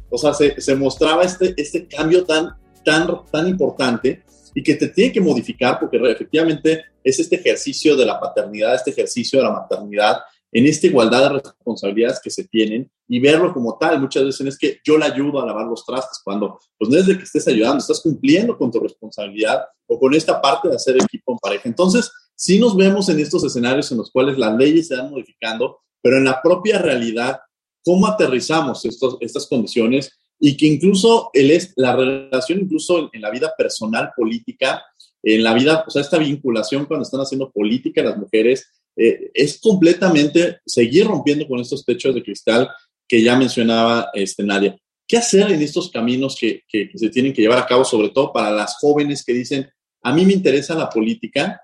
O 0.10 0.18
sea, 0.18 0.34
se, 0.34 0.60
se 0.62 0.76
mostraba 0.76 1.24
este, 1.24 1.54
este 1.58 1.88
cambio 1.88 2.24
tan, 2.26 2.50
tan, 2.84 3.08
tan 3.32 3.48
importante 3.48 4.24
y 4.54 4.64
que 4.64 4.76
te 4.76 4.88
tiene 4.90 5.12
que 5.12 5.22
modificar 5.22 5.80
porque 5.80 5.98
efectivamente 5.98 6.86
es 7.04 7.20
este 7.20 7.36
ejercicio 7.36 7.96
de 7.96 8.06
la 8.06 8.20
paternidad, 8.20 8.76
este 8.76 8.92
ejercicio 8.92 9.40
de 9.40 9.46
la 9.46 9.52
maternidad, 9.52 10.20
en 10.56 10.66
esta 10.68 10.88
igualdad 10.88 11.24
de 11.24 11.40
responsabilidades 11.42 12.22
que 12.24 12.30
se 12.30 12.46
tienen 12.48 12.90
y 13.10 13.20
verlo 13.20 13.54
como 13.54 13.78
tal. 13.78 14.00
Muchas 14.00 14.24
veces 14.24 14.48
es 14.48 14.58
que 14.58 14.80
yo 14.86 14.98
le 14.98 15.04
ayudo 15.04 15.42
a 15.42 15.46
lavar 15.46 15.66
los 15.66 15.86
trastes 15.86 16.22
cuando, 16.24 16.58
pues 16.78 16.90
no 16.90 16.98
es 16.98 17.06
de 17.06 17.18
que 17.18 17.26
estés 17.26 17.46
ayudando, 17.50 17.80
estás 17.80 18.00
cumpliendo 18.00 18.58
con 18.58 18.72
tu 18.72 18.80
responsabilidad 18.80 19.66
o 19.86 20.00
con 20.00 20.14
esta 20.14 20.42
parte 20.42 20.70
de 20.70 20.76
hacer 20.76 20.96
equipo 20.96 21.34
en 21.34 21.40
pareja. 21.40 21.64
Entonces, 21.66 22.10
sí 22.36 22.58
nos 22.58 22.78
vemos 22.78 23.10
en 23.10 23.20
estos 23.20 23.44
escenarios 23.44 23.92
en 23.92 23.98
los 23.98 24.10
cuales 24.10 24.38
las 24.38 24.56
leyes 24.56 24.88
se 24.88 24.96
van 24.96 25.12
modificando, 25.12 25.80
pero 26.02 26.20
en 26.20 26.24
la 26.24 26.42
propia 26.42 26.80
realidad, 26.80 27.38
¿cómo 27.84 28.08
aterrizamos 28.08 28.86
estos, 28.86 29.18
estas 29.20 29.48
condiciones? 29.48 30.18
Y 30.40 30.56
que 30.56 30.68
incluso 30.68 31.32
el 31.34 31.52
la 31.76 31.98
relación, 31.98 32.62
incluso 32.62 33.10
en 33.12 33.22
la 33.22 33.30
vida 33.30 33.54
personal, 33.58 34.12
política, 34.16 34.82
en 35.22 35.44
la 35.44 35.54
vida, 35.54 35.84
o 35.86 35.92
sea, 35.92 36.02
esta 36.02 36.18
vinculación 36.18 36.86
cuando 36.86 37.04
están 37.04 37.20
haciendo 37.20 37.52
política 37.52 38.02
las 38.02 38.18
mujeres, 38.18 38.70
eh, 38.96 39.32
es 39.34 39.60
completamente 39.60 40.60
seguir 40.66 41.08
rompiendo 41.08 41.48
con 41.48 41.60
estos 41.60 41.84
techos 41.84 42.16
de 42.16 42.24
cristal 42.24 42.70
que 43.08 43.22
ya 43.22 43.36
mencionaba 43.36 44.10
este, 44.14 44.44
Nadia. 44.44 44.78
¿Qué 45.08 45.18
hacer 45.18 45.52
en 45.52 45.62
estos 45.62 45.92
caminos 45.92 46.36
que, 46.40 46.64
que, 46.68 46.90
se 46.96 47.10
tienen 47.10 47.34
que 47.34 47.42
llevar 47.42 47.60
a 47.60 47.68
cabo, 47.68 47.86
sobre 47.86 48.10
todo 48.10 48.34
para 48.34 48.50
las 48.52 48.78
jóvenes 48.80 49.24
que 49.24 49.34
dicen, 49.34 49.70
a 50.02 50.14
mí 50.14 50.26
me 50.26 50.34
interesa 50.34 50.74
la 50.74 50.90
política, 50.90 51.62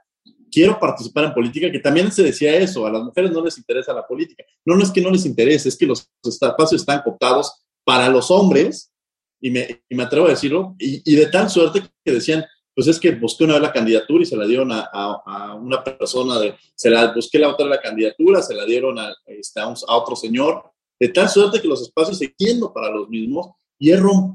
quiero 0.52 0.80
participar 0.80 1.26
en 1.26 1.34
política, 1.34 1.72
que 1.72 1.80
también 1.80 2.12
se 2.12 2.22
decía 2.22 2.56
eso, 2.56 2.86
a 2.86 2.92
las 2.92 3.02
mujeres 3.02 3.32
no 3.32 3.44
les 3.44 3.58
interesa 3.58 3.94
la 3.94 4.06
política. 4.06 4.44
No, 4.66 4.76
no 4.76 4.84
es 4.84 4.92
que 4.92 5.02
no 5.02 5.10
les 5.10 5.26
interese, 5.26 5.70
es 5.70 5.78
que 5.78 5.88
los 5.88 6.08
espacios 6.24 6.82
están 6.82 7.02
cooptados 7.02 7.54
para 7.84 8.10
los 8.10 8.30
hombres, 8.30 8.92
y 9.40 9.50
me, 9.50 9.84
y 9.90 9.96
me 9.96 10.04
atrevo 10.04 10.28
a 10.28 10.32
decirlo, 10.32 10.76
y, 10.78 11.02
y, 11.12 11.16
de 11.16 11.26
tal 11.28 11.50
suerte 11.50 11.82
que 12.06 12.12
decían, 12.12 12.46
pues 12.82 12.96
es 12.96 13.00
que 13.00 13.12
busqué 13.12 13.44
una 13.44 13.54
vez 13.54 13.62
la 13.62 13.72
candidatura 13.72 14.24
y 14.24 14.26
se 14.26 14.36
la 14.36 14.48
dieron 14.48 14.72
a, 14.72 15.56
una 15.62 15.84
persona, 15.84 16.40
de, 16.40 16.56
se 16.74 16.90
la 16.90 17.14
busqué 17.14 17.38
la 17.38 17.50
otra 17.50 17.68
la 17.68 17.80
candidatura, 17.80 18.42
se 18.42 18.56
la 18.56 18.66
dieron 18.66 18.98
a, 18.98 19.14
este, 19.28 19.60
a, 19.60 19.72
otro 19.90 20.16
señor, 20.16 20.64
de 21.00 21.10
tal 21.10 21.30
suerte 21.30 21.62
que 21.62 21.68
los 21.68 21.80
espacios 21.84 22.18
se 22.18 22.34
para 22.74 22.90
los 22.90 23.08
mismos 23.08 23.52
y 23.78 23.92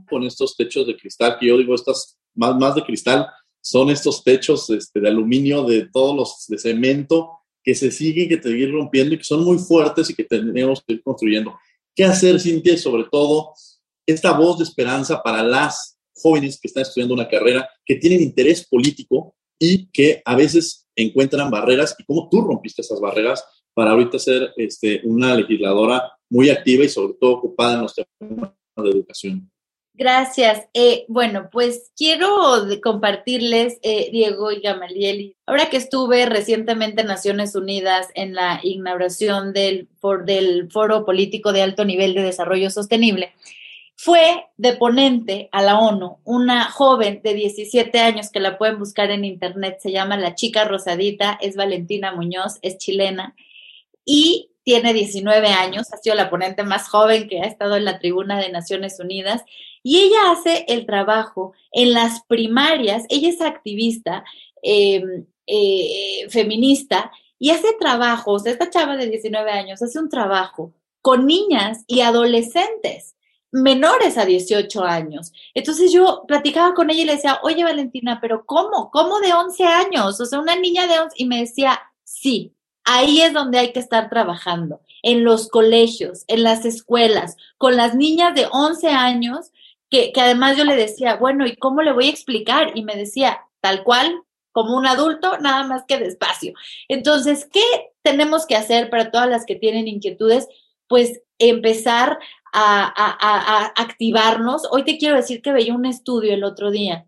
con 0.09 0.23
estos 0.23 0.57
techos 0.57 0.87
de 0.87 0.97
cristal, 0.97 1.39
que 1.41 1.49
yo 1.49 1.59
digo, 1.59 1.75
estas 1.75 2.17
más, 2.37 2.55
más 2.55 2.77
de 2.77 2.85
cristal, 2.85 3.27
son 3.61 3.91
estos 3.91 4.23
techos 4.23 4.71
este, 4.71 5.01
de 5.01 5.09
aluminio, 5.09 5.65
de 5.65 5.89
todos 5.93 6.15
los 6.15 6.45
de 6.47 6.57
cemento, 6.57 7.41
que 7.65 7.75
se 7.75 7.91
siguen, 7.91 8.29
que 8.29 8.37
te 8.37 8.51
siguen 8.51 8.71
rompiendo 8.71 9.17
y 9.17 9.19
que 9.19 9.25
son 9.25 9.43
muy 9.43 9.59
fuertes 9.59 10.09
y 10.09 10.15
que 10.15 10.23
tenemos 10.23 10.85
que 10.87 10.93
ir 10.93 11.03
construyendo. 11.03 11.59
¿Qué 11.97 12.05
hacer, 12.05 12.39
Cintia? 12.39 12.75
Y 12.75 12.79
sobre 12.79 13.09
todo, 13.11 13.55
esta 14.07 14.39
voz 14.39 14.59
de 14.59 14.63
esperanza 14.63 15.21
para 15.21 15.43
las 15.43 15.96
jóvenes 16.17 16.59
que 16.61 16.69
están 16.69 16.83
estudiando 16.83 17.15
una 17.15 17.29
carrera, 17.29 17.69
que 17.85 17.97
tienen 17.97 18.23
interés 18.23 18.67
político 18.67 19.35
y 19.59 19.87
que 19.91 20.23
a 20.25 20.37
veces 20.37 20.87
encuentran 20.95 21.51
barreras 21.51 21.95
y 21.99 22.05
cómo 22.05 22.29
tú 22.31 22.41
rompiste 22.41 22.83
esas 22.83 23.01
barreras 23.01 23.45
para 23.75 23.91
ahorita 23.91 24.19
ser 24.19 24.53
este, 24.57 25.03
una 25.05 25.35
legisladora 25.35 26.13
muy 26.31 26.51
activa 26.51 26.85
y 26.85 26.89
sobre 26.89 27.15
todo 27.21 27.33
ocupada 27.33 27.75
en 27.75 27.83
los 27.83 27.95
temas 27.95 28.51
de 28.77 28.91
educación. 28.91 29.51
Gracias. 29.99 30.67
Eh, 30.75 31.07
bueno, 31.09 31.49
pues 31.51 31.91
quiero 31.97 32.29
compartirles, 32.83 33.79
eh, 33.83 34.11
Diego 34.13 34.53
y 34.53 34.61
Gamaliel, 34.61 35.37
ahora 35.47 35.71
que 35.71 35.79
estuve 35.79 36.27
recientemente 36.27 37.01
en 37.01 37.07
Naciones 37.07 37.55
Unidas 37.55 38.09
en 38.15 38.35
la 38.35 38.61
inauguración 38.63 39.55
del, 39.55 39.89
del 40.27 40.71
Foro 40.71 41.07
Político 41.07 41.55
de 41.55 41.63
Alto 41.63 41.87
Nivel 41.87 42.13
de 42.13 42.25
Desarrollo 42.25 42.69
Sostenible, 42.69 43.33
fue 43.97 44.47
de 44.59 44.75
ponente 44.75 45.49
a 45.53 45.63
la 45.63 45.79
ONU 45.79 46.19
una 46.25 46.71
joven 46.71 47.23
de 47.25 47.33
17 47.33 47.99
años 47.99 48.31
que 48.31 48.41
la 48.41 48.59
pueden 48.59 48.79
buscar 48.79 49.11
en 49.11 49.25
internet, 49.25 49.79
se 49.81 49.91
llama 49.91 50.19
La 50.19 50.35
Chica 50.35 50.65
Rosadita, 50.65 51.39
es 51.41 51.57
Valentina 51.57 52.13
Muñoz, 52.15 52.59
es 52.61 52.77
chilena 52.77 53.35
y 54.05 54.51
tiene 54.65 54.93
19 54.93 55.49
años, 55.49 55.93
ha 55.93 55.97
sido 55.97 56.15
la 56.15 56.29
ponente 56.29 56.63
más 56.63 56.89
joven 56.89 57.27
que 57.27 57.41
ha 57.41 57.47
estado 57.47 57.77
en 57.77 57.87
la 57.87 57.99
tribuna 57.99 58.39
de 58.39 58.53
Naciones 58.53 59.01
Unidas 59.01 59.43
y 59.83 59.99
ella 59.99 60.31
hace 60.31 60.67
el 60.69 60.85
trabajo 60.85 61.55
en 61.73 61.95
las 61.95 62.23
primarias, 62.25 63.05
ella 63.09 63.31
es 63.31 63.41
activista 63.41 64.25
em, 64.63 65.27
eh, 65.47 66.27
feminista 66.29 67.11
y 67.39 67.51
hace 67.51 67.69
trabajos, 67.79 68.45
esta 68.47 68.69
chava 68.69 68.97
de 68.97 69.09
19 69.09 69.51
años 69.51 69.83
hace 69.83 69.99
un 69.99 70.11
trabajo 70.11 70.75
con 71.01 71.27
niñas 71.27 71.85
y 71.87 72.01
adolescentes 72.01 73.16
menores 73.53 74.19
a 74.19 74.25
18 74.25 74.85
años. 74.85 75.33
Entonces 75.55 75.93
yo 75.93 76.25
platicaba 76.27 76.75
con 76.75 76.91
ella 76.91 77.03
y 77.03 77.05
le 77.05 77.15
decía, 77.15 77.41
oye 77.43 77.65
Valentina, 77.65 78.19
pero 78.21 78.45
¿cómo? 78.45 78.91
¿Cómo 78.91 79.21
de 79.21 79.33
11 79.33 79.65
años? 79.65 80.21
O 80.21 80.27
sea, 80.27 80.41
una 80.41 80.57
niña 80.57 80.87
de 80.87 80.99
11 80.99 81.15
y 81.17 81.27
me 81.27 81.41
decía, 81.41 81.81
sí, 82.05 82.55
ahí 82.85 83.23
es 83.23 83.33
donde 83.33 83.59
hay 83.59 83.73
que 83.73 83.81
estar 83.81 84.09
trabajando, 84.09 84.81
en 85.03 85.25
los 85.25 85.49
colegios, 85.49 86.25
en 86.29 86.43
las 86.43 86.65
escuelas, 86.65 87.37
con 87.59 87.77
las 87.77 87.95
niñas 87.95 88.35
de 88.35 88.49
11 88.51 88.89
años, 88.89 89.51
que, 89.91 90.13
que 90.13 90.21
además 90.21 90.57
yo 90.57 90.65
le 90.65 90.77
decía, 90.77 91.17
bueno, 91.17 91.47
¿y 91.47 91.57
cómo 91.57 91.83
le 91.83 91.93
voy 91.93 92.07
a 92.07 92.11
explicar? 92.11 92.73
Y 92.75 92.85
me 92.85 92.97
decía, 92.97 93.41
tal 93.61 93.85
cual, 93.85 94.23
como 94.53 94.77
un 94.77 94.87
adulto, 94.87 95.37
nada 95.39 95.65
más 95.65 95.85
que 95.87 95.99
despacio. 95.99 96.55
Entonces, 96.89 97.49
¿qué 97.53 97.61
tenemos 98.03 98.47
que 98.47 98.57
hacer 98.57 98.89
para 98.89 99.11
todas 99.11 99.29
las 99.29 99.45
que 99.45 99.55
tienen 99.55 99.87
inquietudes? 99.87 100.49
Pues 100.89 101.21
empezar 101.39 102.19
a, 102.59 103.73
activarnos. 103.77 104.63
Hoy 104.71 104.85
te 104.85 104.99
quiero 104.99 105.17
decir 105.17 105.43
que 105.43 105.53
veía 105.53 105.75
un 105.75 105.87
estudio 105.87 106.33
el 106.33 106.45
otro 106.45 106.71
día 106.71 107.07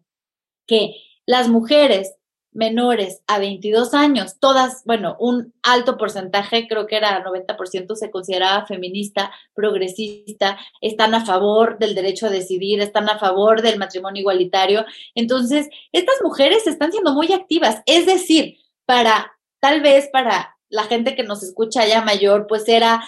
que 0.67 0.97
las 1.27 1.49
mujeres 1.49 2.15
menores 2.53 3.23
a 3.27 3.39
22 3.39 3.95
años, 3.95 4.39
todas, 4.41 4.83
bueno, 4.85 5.17
un 5.21 5.55
alto 5.63 5.97
porcentaje, 5.97 6.67
creo 6.67 6.87
que 6.87 6.97
era 6.97 7.23
90%, 7.25 7.95
se 7.95 8.11
consideraba 8.11 8.67
feminista, 8.67 9.31
progresista, 9.55 10.59
están 10.81 11.15
a 11.15 11.25
favor 11.25 11.79
del 11.79 11.95
derecho 11.95 12.27
a 12.27 12.31
decidir, 12.31 12.81
están 12.81 13.09
a 13.09 13.19
favor 13.19 13.63
del 13.63 13.79
matrimonio 13.79 14.21
igualitario. 14.21 14.85
Entonces, 15.15 15.69
estas 15.93 16.17
mujeres 16.23 16.67
están 16.67 16.91
siendo 16.91 17.15
muy 17.15 17.33
activas, 17.33 17.83
es 17.87 18.07
decir, 18.07 18.59
para, 18.87 19.39
tal 19.61 19.81
vez 19.81 20.09
para 20.13 20.57
la 20.71 20.85
gente 20.85 21.15
que 21.15 21.23
nos 21.23 21.43
escucha 21.43 21.87
ya 21.87 22.03
mayor, 22.03 22.47
pues 22.47 22.69
era 22.69 23.03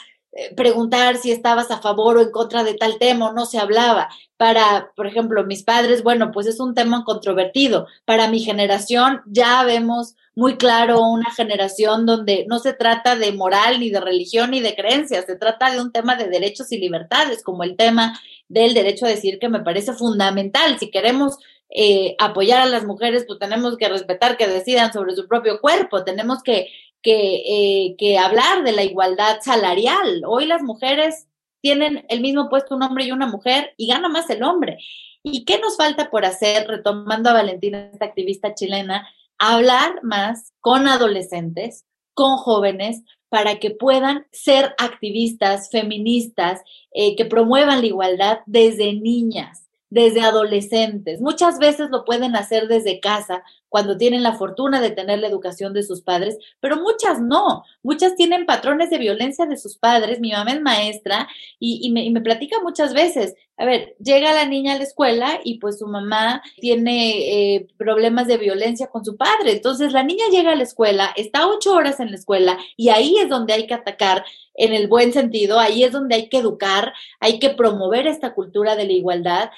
preguntar 0.57 1.17
si 1.17 1.33
estabas 1.33 1.71
a 1.71 1.81
favor 1.81 2.17
o 2.17 2.23
en 2.23 2.31
contra 2.31 2.63
de 2.65 2.75
tal 2.75 2.99
tema 2.99 3.33
no 3.33 3.47
se 3.47 3.59
hablaba. 3.59 4.09
Para, 4.37 4.91
por 4.97 5.07
ejemplo, 5.07 5.45
mis 5.45 5.63
padres, 5.65 6.03
bueno, 6.03 6.31
pues 6.33 6.47
es 6.47 6.61
un 6.61 6.75
tema 6.75 7.05
controvertido. 7.05 7.87
Para 8.05 8.29
mi 8.29 8.41
generación 8.41 9.21
ya 9.27 9.63
vemos 9.65 10.15
muy 10.35 10.57
claro 10.57 11.03
una 11.03 11.31
generación 11.33 12.07
donde 12.07 12.47
no 12.49 12.61
se 12.61 12.73
trata 12.73 13.17
de 13.17 13.33
moral, 13.33 13.81
ni 13.81 13.91
de 13.91 14.01
religión, 14.01 14.53
ni 14.53 14.61
de 14.61 14.75
creencias, 14.75 15.27
se 15.27 15.37
trata 15.37 15.71
de 15.71 15.81
un 15.81 15.93
tema 15.93 16.17
de 16.17 16.29
derechos 16.29 16.73
y 16.73 16.79
libertades, 16.79 17.43
como 17.43 17.65
el 17.65 17.77
tema 17.77 18.19
del 18.49 18.73
derecho 18.73 19.07
a 19.07 19.11
decir 19.11 19.39
que 19.39 19.49
me 19.49 19.61
parece 19.61 19.93
fundamental. 19.93 20.79
Si 20.79 20.91
queremos 20.91 21.37
eh, 21.69 22.15
apoyar 22.19 22.63
a 22.63 22.67
las 22.67 22.87
mujeres, 22.87 23.25
pues 23.27 23.39
tenemos 23.39 23.77
que 23.77 23.89
respetar 23.89 24.37
que 24.37 24.49
decidan 24.49 24.93
sobre 24.93 25.15
su 25.15 25.29
propio 25.29 25.61
cuerpo, 25.61 26.05
tenemos 26.05 26.43
que 26.43 26.69
que, 27.03 27.37
eh, 27.37 27.97
que 27.99 28.19
hablar 28.19 28.65
de 28.65 28.73
la 28.73 28.85
igualdad 28.85 29.41
salarial. 29.41 30.23
Hoy 30.27 30.47
las 30.47 30.63
mujeres 30.63 31.27
tienen 31.61 32.05
el 32.09 32.21
mismo 32.21 32.49
puesto 32.49 32.75
un 32.75 32.83
hombre 32.83 33.05
y 33.05 33.13
una 33.13 33.27
mujer 33.27 33.75
y 33.77 33.87
gana 33.87 34.09
más 34.09 34.31
el 34.31 34.43
hombre. 34.43 34.79
¿Y 35.23 35.45
qué 35.45 35.59
nos 35.59 35.77
falta 35.77 36.11
por 36.11 36.25
hacer, 36.25 36.67
retomando 36.67 37.31
a 37.31 37.35
Valentina, 37.35 37.91
esta 37.93 38.07
activista 38.07 38.55
chilena, 38.55 39.09
hablar 39.39 40.03
más 40.03 40.53
con 40.61 40.89
adolescentes, 40.89 41.85
con 42.15 42.37
jóvenes, 42.37 43.03
para 43.29 43.59
que 43.59 43.71
puedan 43.71 44.27
ser 44.33 44.75
activistas, 44.79 45.71
feministas, 45.71 46.63
eh, 46.93 47.15
que 47.17 47.27
promuevan 47.27 47.81
la 47.81 47.87
igualdad 47.87 48.39
desde 48.47 48.95
niñas? 48.95 49.71
desde 49.91 50.21
adolescentes. 50.21 51.21
Muchas 51.21 51.59
veces 51.59 51.91
lo 51.91 52.05
pueden 52.05 52.37
hacer 52.37 52.69
desde 52.69 53.01
casa, 53.01 53.43
cuando 53.71 53.97
tienen 53.97 54.23
la 54.23 54.35
fortuna 54.35 54.81
de 54.81 54.91
tener 54.91 55.21
la 55.21 55.29
educación 55.29 55.73
de 55.73 55.85
sus 55.85 56.03
padres, 56.03 56.37
pero 56.61 56.77
muchas 56.77 57.23
no. 57.23 57.65
Muchas 57.83 58.17
tienen 58.17 58.45
patrones 58.45 58.91
de 58.91 58.99
violencia 58.99 59.47
de 59.47 59.57
sus 59.57 59.79
padres. 59.79 60.21
Mi 60.21 60.33
mamá 60.33 60.53
es 60.53 60.61
maestra 60.61 61.29
y, 61.59 61.91
me, 61.93 62.21
platica 62.21 62.57
muchas 62.63 62.93
veces, 62.93 63.35
a 63.57 63.65
ver, 63.65 63.95
llega 64.03 64.35
la 64.35 64.45
niña 64.45 64.75
a 64.75 64.77
la 64.77 64.83
escuela 64.83 65.41
y 65.45 65.59
pues 65.59 65.79
su 65.79 65.87
mamá 65.87 66.43
tiene 66.57 67.55
eh, 67.55 67.69
problemas 67.79 68.27
de 68.27 68.39
violencia 68.39 68.89
con 68.89 69.05
su 69.05 69.17
padre. 69.17 69.53
Entonces 69.53 69.93
la 69.93 70.03
niña 70.03 70.25
llega 70.31 70.53
a 70.53 70.57
la 70.57 70.65
escuela, 70.65 71.13
está 71.17 71.47
ocho 71.47 71.73
horas 71.73 72.01
en 72.01 72.11
la 72.11 72.17
escuela 72.17 72.59
y 72.77 72.89
ahí 72.89 73.17
es 73.19 73.29
donde 73.29 73.53
hay 73.55 73.67
que 73.67 73.75
atacar 73.75 74.25
en 74.55 74.75
el 74.75 74.89
buen 74.89 75.13
sentido, 75.13 75.59
ahí 75.61 75.85
es 75.85 75.93
donde 75.93 76.17
hay 76.17 76.29
que 76.29 76.39
educar, 76.39 76.93
hay 77.21 77.39
que 77.39 77.51
promover 77.51 78.07
esta 78.07 78.35
cultura 78.35 78.75
de 78.77 78.85
la 78.85 78.93
igualdad, 78.93 79.51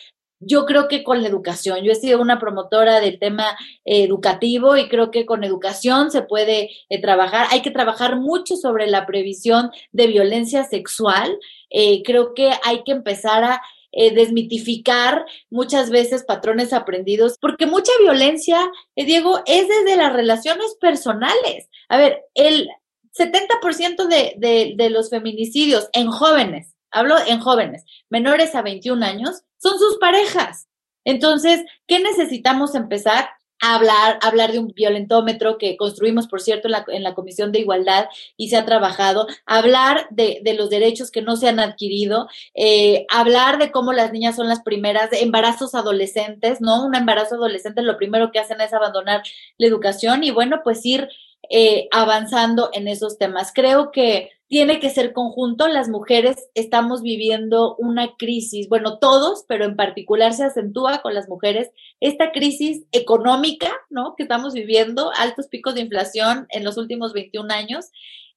yo 0.45 0.67
creo 0.67 0.89
que 0.89 1.05
con 1.05 1.23
la 1.23 1.29
educación, 1.29 1.83
yo 1.83 1.93
he 1.93 1.97
sido 1.97 2.21
una 2.21 2.39
promotora 2.39 3.01
del 3.01 3.19
tema 3.19 3.57
eh, 3.85 4.05
educativo 4.05 4.77
y 4.77 4.89
creo 4.89 5.11
que 5.11 5.27
con 5.27 5.45
educación 5.45 6.11
se 6.11 6.23
puede 6.23 6.71
eh, 6.89 7.01
trabajar. 7.01 7.47
Hay 7.51 7.63
que 7.63 7.71
trabajar 7.71 8.17
mucho 8.17 8.57
sobre 8.57 8.87
la 8.87 9.07
previsión 9.07 9.71
de 9.93 10.07
violencia 10.07 10.65
sexual. 10.65 11.39
Eh, 11.71 12.03
creo 12.03 12.35
que 12.35 12.51
hay 12.65 12.83
que 12.85 12.93
empezar 12.93 13.45
a 13.45 13.63
desmitificar 13.95 15.27
muchas 15.51 15.91
veces 15.91 16.25
patrones 16.25 16.73
aprendidos, 16.73 17.37
porque 17.39 17.67
mucha 17.67 17.93
violencia, 18.01 18.59
Diego, 18.97 19.43
es 19.45 19.69
desde 19.69 19.99
las 19.99 20.15
relaciones 20.15 20.75
personales. 20.81 21.69
A 21.91 21.99
ver, 21.99 22.23
el 22.33 22.71
70% 23.15 24.07
de, 24.07 24.35
de, 24.39 24.73
de 24.79 24.89
los 24.89 25.11
feminicidios 25.11 25.91
en 25.93 26.11
jóvenes, 26.11 26.72
hablo 26.93 27.17
en 27.27 27.41
jóvenes, 27.41 27.85
menores 28.11 28.55
a 28.55 28.63
21 28.63 29.05
años, 29.05 29.43
son 29.59 29.79
sus 29.79 29.99
parejas. 29.99 30.69
Entonces, 31.05 31.65
¿qué 31.87 31.99
necesitamos 32.01 32.75
empezar? 32.75 33.29
A 33.65 33.77
hablar, 33.77 34.19
hablar 34.23 34.51
de 34.51 34.59
un 34.59 34.73
violentómetro 34.75 35.57
que 35.57 35.77
construimos, 35.77 36.27
por 36.27 36.41
cierto, 36.41 36.67
en 36.67 36.73
la, 36.73 36.85
en 36.89 37.05
la 37.05 37.15
Comisión 37.15 37.53
de 37.53 37.61
Igualdad 37.61 38.09
y 38.37 38.49
se 38.49 38.57
ha 38.57 38.65
trabajado, 38.65 39.29
hablar 39.47 40.09
de, 40.11 40.43
los 40.59 40.69
derechos 40.69 41.13
que 41.13 41.23
no 41.23 41.37
se 41.37 41.49
han 41.49 41.61
adquirido, 41.61 42.27
eh, 42.55 43.07
hablar 43.09 43.59
de 43.59 43.71
cómo 43.71 43.93
las 43.93 44.11
niñas 44.11 44.35
son 44.35 44.49
las 44.49 44.63
primeras, 44.63 45.11
de 45.11 45.21
embarazos 45.21 45.77
adolescentes, 45.77 46.61
¿no? 46.61 46.85
Un 46.85 46.97
embarazo 46.97 47.37
adolescente 47.37 47.83
lo 47.83 47.97
primero 47.97 48.33
que 48.33 48.41
hacen 48.41 48.61
es 48.61 48.73
abandonar 48.73 49.23
la 49.59 49.67
educación 49.69 50.25
y 50.25 50.33
bueno, 50.33 50.63
pues 50.65 50.85
ir 50.85 51.09
eh, 51.49 51.87
avanzando 51.93 52.71
en 52.73 52.89
esos 52.89 53.17
temas. 53.17 53.53
Creo 53.55 53.93
que 53.93 54.31
tiene 54.53 54.81
que 54.81 54.91
ser 54.91 55.15
conjunto. 55.15 55.67
Las 55.67 55.89
mujeres 55.89 56.37
estamos 56.55 57.01
viviendo 57.01 57.75
una 57.77 58.17
crisis, 58.19 58.69
bueno, 58.69 58.99
todos, 58.99 59.47
pero 59.49 59.65
en 59.65 59.77
particular 59.77 60.35
se 60.35 60.45
acentúa 60.45 61.01
con 61.01 61.15
las 61.15 61.27
mujeres 61.27 61.71
esta 62.01 62.33
crisis 62.33 62.85
económica, 62.93 63.73
¿no? 63.89 64.15
Que 64.15 64.25
estamos 64.25 64.53
viviendo, 64.53 65.11
altos 65.19 65.49
picos 65.49 65.75
de 65.75 65.81
inflación 65.81 66.49
en 66.51 66.65
los 66.65 66.77
últimos 66.77 67.15
21 67.15 67.51
años. 67.51 67.87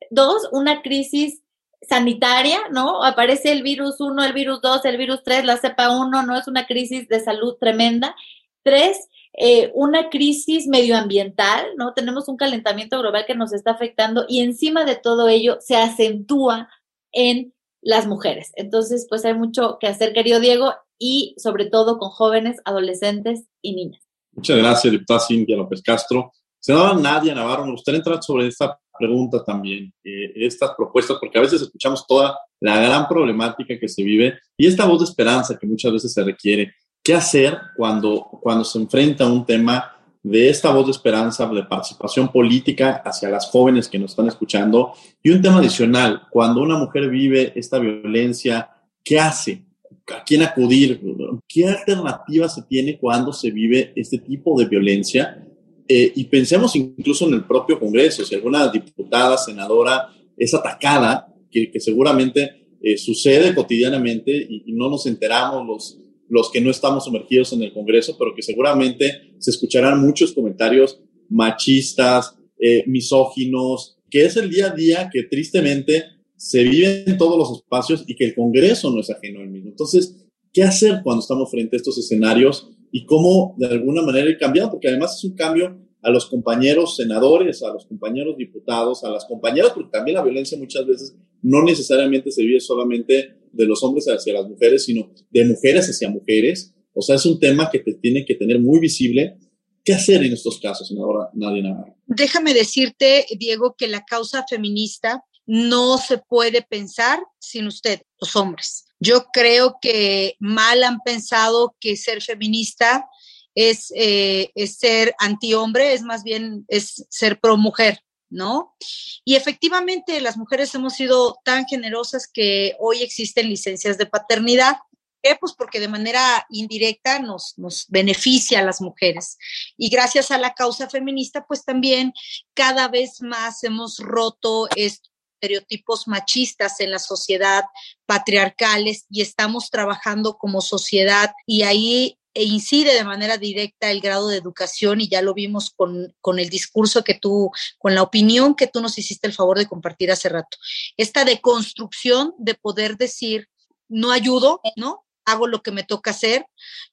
Dos, 0.09 0.47
una 0.53 0.81
crisis 0.83 1.41
sanitaria, 1.81 2.59
¿no? 2.71 3.03
Aparece 3.03 3.51
el 3.51 3.61
virus 3.61 3.99
1, 3.99 4.23
el 4.23 4.31
virus 4.31 4.61
2, 4.61 4.85
el 4.85 4.95
virus 4.95 5.21
3, 5.21 5.43
la 5.43 5.57
cepa 5.57 5.89
1, 5.89 6.23
¿no? 6.23 6.37
Es 6.37 6.47
una 6.47 6.65
crisis 6.65 7.09
de 7.09 7.19
salud 7.19 7.57
tremenda. 7.59 8.15
Tres, 8.63 9.09
eh, 9.37 9.71
una 9.73 10.09
crisis 10.09 10.67
medioambiental, 10.67 11.65
¿no? 11.77 11.93
Tenemos 11.93 12.29
un 12.29 12.37
calentamiento 12.37 12.99
global 12.99 13.25
que 13.27 13.35
nos 13.35 13.53
está 13.53 13.71
afectando 13.71 14.25
y 14.29 14.41
encima 14.41 14.85
de 14.85 14.95
todo 14.95 15.27
ello 15.27 15.57
se 15.59 15.75
acentúa 15.75 16.69
en 17.11 17.53
las 17.81 18.07
mujeres. 18.07 18.51
Entonces, 18.55 19.05
pues 19.09 19.25
hay 19.25 19.33
mucho 19.33 19.77
que 19.79 19.87
hacer, 19.87 20.13
querido 20.13 20.39
Diego, 20.39 20.73
y 20.97 21.35
sobre 21.37 21.65
todo 21.65 21.97
con 21.99 22.09
jóvenes, 22.09 22.57
adolescentes 22.63 23.45
y 23.61 23.75
niñas. 23.75 24.01
Muchas 24.31 24.57
gracias, 24.57 24.91
diputada 24.91 25.19
Cintia 25.19 25.57
López 25.57 25.81
Castro. 25.81 26.31
Senadora 26.59 26.95
Nadia 26.95 27.35
Navarro, 27.35 27.65
me 27.65 27.71
gustaría 27.73 27.99
entrar 27.99 28.23
sobre 28.23 28.47
esta 28.47 28.79
pregunta 28.97 29.43
también, 29.43 29.93
eh, 30.03 30.31
estas 30.35 30.71
propuestas, 30.75 31.17
porque 31.19 31.37
a 31.37 31.41
veces 31.41 31.61
escuchamos 31.61 32.07
toda 32.07 32.37
la 32.61 32.79
gran 32.79 33.07
problemática 33.07 33.77
que 33.77 33.89
se 33.89 34.03
vive 34.03 34.39
y 34.57 34.65
esta 34.65 34.85
voz 34.85 34.99
de 34.99 35.05
esperanza 35.05 35.57
que 35.59 35.67
muchas 35.67 35.91
veces 35.91 36.13
se 36.13 36.23
requiere 36.23 36.73
qué 37.05 37.13
hacer 37.13 37.55
cuando, 37.77 38.27
cuando 38.41 38.65
se 38.65 38.79
enfrenta 38.79 39.25
a 39.25 39.31
un 39.31 39.45
tema 39.45 39.95
de 40.23 40.49
esta 40.49 40.73
voz 40.73 40.87
de 40.87 40.91
esperanza, 40.91 41.47
de 41.47 41.63
participación 41.63 42.31
política 42.31 43.03
hacia 43.05 43.29
las 43.29 43.45
jóvenes 43.45 43.87
que 43.87 43.99
nos 43.99 44.11
están 44.11 44.27
escuchando. 44.27 44.93
Y 45.21 45.29
un 45.29 45.39
tema 45.39 45.59
adicional, 45.59 46.23
cuando 46.31 46.63
una 46.63 46.79
mujer 46.79 47.07
vive 47.11 47.53
esta 47.55 47.77
violencia, 47.77 48.71
¿qué 49.03 49.19
hace? 49.19 49.63
¿A 50.11 50.23
quién 50.23 50.41
acudir? 50.41 50.99
¿Qué 51.47 51.67
alternativa 51.67 52.49
se 52.49 52.63
tiene 52.63 52.97
cuando 52.97 53.31
se 53.31 53.51
vive 53.51 53.93
este 53.95 54.17
tipo 54.17 54.59
de 54.59 54.65
violencia? 54.65 55.45
Eh, 55.87 56.11
y 56.15 56.23
pensemos 56.23 56.75
incluso 56.75 57.27
en 57.27 57.35
el 57.35 57.43
propio 57.43 57.79
Congreso, 57.79 58.25
si 58.25 58.33
alguna 58.33 58.67
diputada, 58.69 59.37
senadora 59.37 60.09
es 60.35 60.55
atacada, 60.55 61.27
que, 61.51 61.71
seguramente 61.79 62.77
eh, 62.81 62.97
sucede 62.97 63.53
cotidianamente 63.53 64.31
y, 64.31 64.63
y 64.65 64.73
no 64.73 64.89
nos 64.89 65.05
enteramos 65.05 65.67
los 65.67 66.04
los 66.35 66.51
que 66.51 66.59
no 66.59 66.69
estamos 66.69 67.05
sumergidos 67.05 67.53
en 67.53 67.63
el 67.63 67.71
Congreso, 67.71 68.17
pero 68.19 68.35
que 68.35 68.41
seguramente 68.41 69.35
se 69.39 69.51
escucharán 69.51 70.05
muchos 70.05 70.33
comentarios 70.33 70.99
machistas, 71.29 72.35
eh, 72.59 72.83
misóginos, 72.87 73.97
que 74.09 74.25
es 74.25 74.35
el 74.35 74.49
día 74.49 74.67
a 74.67 74.75
día 74.75 75.09
que 75.11 75.23
tristemente 75.23 76.03
se 76.35 76.63
vive 76.63 77.05
en 77.07 77.17
todos 77.17 77.37
los 77.37 77.59
espacios 77.59 78.03
y 78.05 78.15
que 78.15 78.25
el 78.25 78.35
Congreso 78.35 78.91
no 78.91 78.99
es 78.99 79.09
ajeno 79.09 79.39
al 79.39 79.49
mismo. 79.49 79.69
Entonces, 79.69 80.27
¿qué 80.51 80.63
hacer 80.63 80.99
cuando 81.05 81.21
estamos 81.21 81.49
frente 81.49 81.77
a 81.77 81.79
estos 81.79 81.97
escenarios 81.97 82.69
y 82.91 83.05
cómo 83.05 83.55
de 83.57 83.67
alguna 83.67 84.01
manera 84.01 84.29
ir 84.29 84.37
cambiando? 84.37 84.71
Porque 84.71 84.89
además 84.89 85.15
es 85.17 85.23
un 85.23 85.37
cambio 85.37 85.77
a 86.01 86.09
los 86.09 86.25
compañeros 86.25 86.97
senadores, 86.97 87.63
a 87.63 87.71
los 87.71 87.85
compañeros 87.85 88.35
diputados, 88.35 89.05
a 89.05 89.09
las 89.09 89.23
compañeras, 89.23 89.71
porque 89.73 89.89
también 89.89 90.15
la 90.15 90.23
violencia 90.23 90.57
muchas 90.57 90.85
veces 90.85 91.15
no 91.41 91.63
necesariamente 91.63 92.29
se 92.29 92.43
vive 92.43 92.59
solamente 92.59 93.37
de 93.55 93.65
los 93.65 93.83
hombres 93.83 94.05
hacia 94.05 94.33
las 94.33 94.47
mujeres, 94.47 94.85
sino 94.85 95.11
de 95.29 95.45
mujeres 95.45 95.89
hacia 95.89 96.09
mujeres. 96.09 96.73
O 96.93 97.01
sea, 97.01 97.15
es 97.15 97.25
un 97.25 97.39
tema 97.39 97.69
que 97.71 97.79
te 97.79 97.93
tiene 97.93 98.25
que 98.25 98.35
tener 98.35 98.59
muy 98.59 98.79
visible. 98.79 99.37
¿Qué 99.83 99.93
hacer 99.93 100.23
en 100.23 100.33
estos 100.33 100.59
casos, 100.59 100.87
senadora 100.87 101.29
Nadia 101.33 101.63
Navarro? 101.63 101.95
Déjame 102.07 102.53
decirte, 102.53 103.25
Diego, 103.37 103.75
que 103.77 103.87
la 103.87 104.03
causa 104.03 104.45
feminista 104.49 105.23
no 105.45 105.97
se 105.97 106.17
puede 106.17 106.61
pensar 106.63 107.19
sin 107.39 107.67
usted, 107.67 108.01
los 108.19 108.35
hombres. 108.35 108.85
Yo 108.99 109.25
creo 109.31 109.77
que 109.81 110.35
mal 110.39 110.83
han 110.83 110.99
pensado 111.05 111.75
que 111.79 111.95
ser 111.97 112.21
feminista 112.21 113.05
es, 113.53 113.91
eh, 113.95 114.49
es 114.55 114.77
ser 114.77 115.13
antihombre, 115.19 115.93
es 115.93 116.01
más 116.01 116.23
bien 116.23 116.65
es 116.67 117.05
ser 117.09 117.39
pro 117.39 117.57
mujer. 117.57 117.99
¿No? 118.35 118.75
Y 119.23 119.35
efectivamente 119.35 120.21
las 120.21 120.37
mujeres 120.37 120.75
hemos 120.75 120.93
sido 120.93 121.39
tan 121.43 121.65
generosas 121.65 122.27
que 122.31 122.75
hoy 122.79 123.01
existen 123.01 123.49
licencias 123.49 123.97
de 123.97 124.05
paternidad. 124.05 124.75
¿Qué? 125.23 125.35
Pues 125.39 125.53
porque 125.53 125.79
de 125.79 125.87
manera 125.87 126.45
indirecta 126.49 127.19
nos, 127.19 127.57
nos 127.57 127.85
beneficia 127.87 128.59
a 128.59 128.63
las 128.63 128.81
mujeres. 128.81 129.37
Y 129.77 129.89
gracias 129.89 130.29
a 130.29 130.37
la 130.37 130.53
causa 130.53 130.87
feminista, 130.87 131.45
pues 131.47 131.65
también 131.65 132.13
cada 132.53 132.87
vez 132.89 133.21
más 133.21 133.63
hemos 133.63 133.97
roto 133.97 134.67
estereotipos 134.75 136.07
machistas 136.07 136.79
en 136.79 136.91
la 136.91 136.99
sociedad, 136.99 137.63
patriarcales, 138.05 139.05
y 139.09 139.21
estamos 139.21 139.71
trabajando 139.71 140.37
como 140.37 140.61
sociedad 140.61 141.33
y 141.47 141.63
ahí 141.63 142.19
e 142.35 142.43
incide 142.43 142.93
de 142.93 143.03
manera 143.05 143.37
directa 143.37 143.89
el 143.89 144.01
grado 144.01 144.27
de 144.27 144.37
educación 144.37 144.99
y 144.99 145.07
ya 145.07 145.21
lo 145.21 145.33
vimos 145.33 145.71
con, 145.71 146.13
con, 146.19 146.37
el 146.37 146.49
discurso 146.49 147.03
que 147.03 147.15
tú, 147.15 147.49
con 147.79 147.95
la 147.95 148.03
opinión 148.03 148.55
que 148.55 148.67
tú 148.67 148.81
nos 148.81 148.97
hiciste 148.97 149.25
el 149.25 149.33
favor 149.33 149.57
de 149.57 149.67
compartir 149.67 150.11
hace 150.11 150.27
rato. 150.29 150.57
Esta 150.97 151.23
deconstrucción 151.23 152.33
de 152.37 152.55
poder 152.55 152.97
decir, 152.97 153.47
no 153.87 154.11
ayudo, 154.11 154.59
¿no? 154.75 155.04
Hago 155.25 155.47
lo 155.47 155.61
que 155.61 155.71
me 155.71 155.83
toca 155.83 156.11
hacer, 156.11 156.45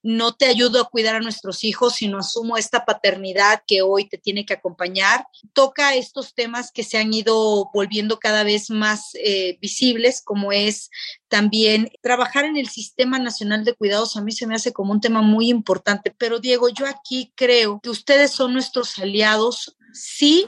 no 0.03 0.35
te 0.35 0.47
ayudo 0.47 0.80
a 0.80 0.89
cuidar 0.89 1.14
a 1.14 1.20
nuestros 1.20 1.64
hijos, 1.64 1.95
sino 1.95 2.18
asumo 2.18 2.57
esta 2.57 2.85
paternidad 2.85 3.62
que 3.66 3.83
hoy 3.83 4.09
te 4.09 4.18
tiene 4.18 4.45
que 4.45 4.55
acompañar. 4.55 5.26
Toca 5.53 5.95
estos 5.95 6.35
temas 6.35 6.72
que 6.72 6.83
se 6.83 6.99
han 6.99 7.12
ido 7.12 7.70
volviendo 7.72 8.18
cada 8.18 8.43
vez 8.45 8.70
más 8.70 9.11
eh, 9.14 9.59
visibles, 9.61 10.22
como 10.22 10.53
es 10.53 10.91
también 11.28 11.91
trabajar 12.03 12.45
en 12.45 12.57
el 12.57 12.68
Sistema 12.68 13.18
Nacional 13.18 13.64
de 13.64 13.74
Cuidados. 13.74 14.16
A 14.16 14.22
mí 14.22 14.33
se 14.33 14.47
me 14.47 14.55
hace 14.55 14.72
como 14.72 14.93
un 14.93 15.01
tema 15.01 15.22
muy 15.22 15.49
importante, 15.49 16.14
pero 16.16 16.41
Diego, 16.41 16.68
yo 16.68 16.87
aquí 16.87 17.33
creo 17.37 17.80
que 17.83 17.91
ustedes 17.91 18.33
son 18.33 18.53
nuestros 18.53 18.99
aliados, 18.99 19.76
sí, 19.93 20.47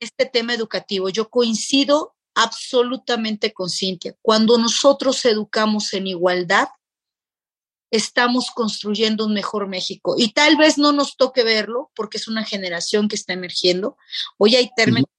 este 0.00 0.26
tema 0.26 0.54
educativo. 0.54 1.10
Yo 1.10 1.28
coincido 1.28 2.14
absolutamente 2.34 3.52
con 3.52 3.68
Cintia. 3.68 4.14
Cuando 4.22 4.56
nosotros 4.58 5.24
educamos 5.24 5.92
en 5.94 6.06
igualdad, 6.06 6.68
estamos 7.90 8.50
construyendo 8.50 9.26
un 9.26 9.34
mejor 9.34 9.68
México. 9.68 10.14
Y 10.16 10.32
tal 10.32 10.56
vez 10.56 10.78
no 10.78 10.92
nos 10.92 11.16
toque 11.16 11.42
verlo 11.42 11.90
porque 11.94 12.18
es 12.18 12.28
una 12.28 12.44
generación 12.44 13.08
que 13.08 13.16
está 13.16 13.32
emergiendo. 13.32 13.96
Hoy 14.38 14.56
hay 14.56 14.70
términos 14.76 15.10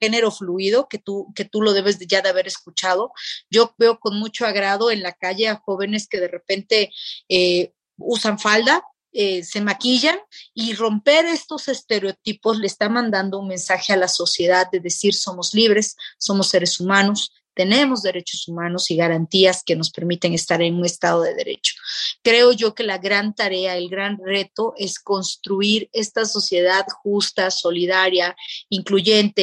género 0.00 0.30
fluido 0.30 0.88
que 0.88 0.98
tú, 0.98 1.32
que 1.34 1.44
tú 1.44 1.60
lo 1.60 1.72
debes 1.72 1.98
ya 1.98 2.22
de 2.22 2.28
haber 2.28 2.46
escuchado. 2.46 3.12
Yo 3.50 3.74
veo 3.78 3.98
con 3.98 4.18
mucho 4.18 4.46
agrado 4.46 4.90
en 4.90 5.02
la 5.02 5.12
calle 5.12 5.48
a 5.48 5.56
jóvenes 5.56 6.06
que 6.08 6.20
de 6.20 6.28
repente 6.28 6.92
eh, 7.28 7.72
usan 7.96 8.38
falda, 8.38 8.84
eh, 9.12 9.42
se 9.42 9.60
maquillan 9.60 10.18
y 10.54 10.74
romper 10.74 11.24
estos 11.24 11.68
estereotipos 11.68 12.58
le 12.58 12.66
está 12.66 12.88
mandando 12.88 13.38
un 13.38 13.48
mensaje 13.48 13.92
a 13.92 13.96
la 13.96 14.08
sociedad 14.08 14.70
de 14.70 14.80
decir 14.80 15.14
somos 15.14 15.54
libres, 15.54 15.96
somos 16.18 16.48
seres 16.48 16.78
humanos, 16.78 17.32
tenemos 17.58 18.02
derechos 18.02 18.46
humanos 18.46 18.88
y 18.88 18.94
garantías 18.94 19.64
que 19.66 19.74
nos 19.74 19.90
permiten 19.90 20.32
estar 20.32 20.62
en 20.62 20.76
un 20.76 20.84
estado 20.84 21.22
de 21.22 21.34
derecho. 21.34 21.74
Creo 22.22 22.52
yo 22.52 22.72
que 22.72 22.84
la 22.84 22.98
gran 22.98 23.34
tarea, 23.34 23.76
el 23.76 23.88
gran 23.88 24.16
reto 24.24 24.74
es 24.76 25.00
construir 25.00 25.90
esta 25.92 26.24
sociedad 26.24 26.86
justa, 27.02 27.50
solidaria, 27.50 28.36
incluyente, 28.68 29.42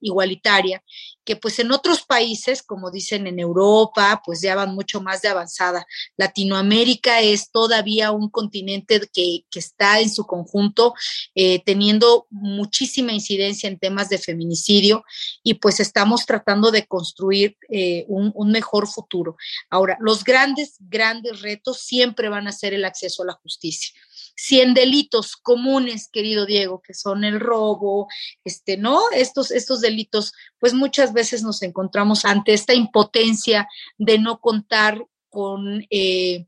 igualitaria 0.00 0.84
que 1.28 1.36
pues 1.36 1.58
en 1.58 1.72
otros 1.72 2.06
países, 2.06 2.62
como 2.62 2.90
dicen 2.90 3.26
en 3.26 3.38
Europa, 3.38 4.22
pues 4.24 4.40
ya 4.40 4.54
van 4.54 4.74
mucho 4.74 5.02
más 5.02 5.20
de 5.20 5.28
avanzada. 5.28 5.86
Latinoamérica 6.16 7.20
es 7.20 7.50
todavía 7.50 8.12
un 8.12 8.30
continente 8.30 8.98
que, 9.12 9.44
está 9.52 10.00
en 10.00 10.08
su 10.08 10.24
conjunto 10.24 10.94
eh, 11.34 11.62
teniendo 11.64 12.26
muchísima 12.30 13.12
incidencia 13.12 13.68
en 13.68 13.78
temas 13.78 14.08
de 14.08 14.16
feminicidio 14.16 15.04
y 15.42 15.54
pues 15.54 15.80
estamos 15.80 16.24
tratando 16.24 16.70
de 16.70 16.86
construir 16.86 17.58
eh, 17.68 18.06
un, 18.08 18.32
un 18.34 18.50
mejor 18.50 18.88
futuro. 18.88 19.36
Ahora, 19.68 19.98
los 20.00 20.24
grandes, 20.24 20.76
grandes 20.78 21.42
retos 21.42 21.82
siempre 21.82 22.30
van 22.30 22.48
a 22.48 22.52
ser 22.52 22.72
el 22.72 22.86
acceso 22.86 23.22
a 23.22 23.26
la 23.26 23.32
justicia 23.34 23.92
si 24.40 24.60
en 24.60 24.72
delitos 24.72 25.34
comunes, 25.34 26.08
querido 26.12 26.46
Diego, 26.46 26.80
que 26.80 26.94
son 26.94 27.24
el 27.24 27.40
robo, 27.40 28.06
este, 28.44 28.76
¿no? 28.76 29.02
Estos, 29.10 29.50
estos 29.50 29.80
delitos, 29.80 30.32
pues 30.60 30.74
muchas 30.74 31.12
veces 31.18 31.42
nos 31.42 31.62
encontramos 31.62 32.24
ante 32.24 32.52
esta 32.54 32.74
impotencia 32.74 33.68
de 33.98 34.18
no 34.18 34.40
contar 34.40 35.04
con, 35.28 35.84
eh, 35.90 36.46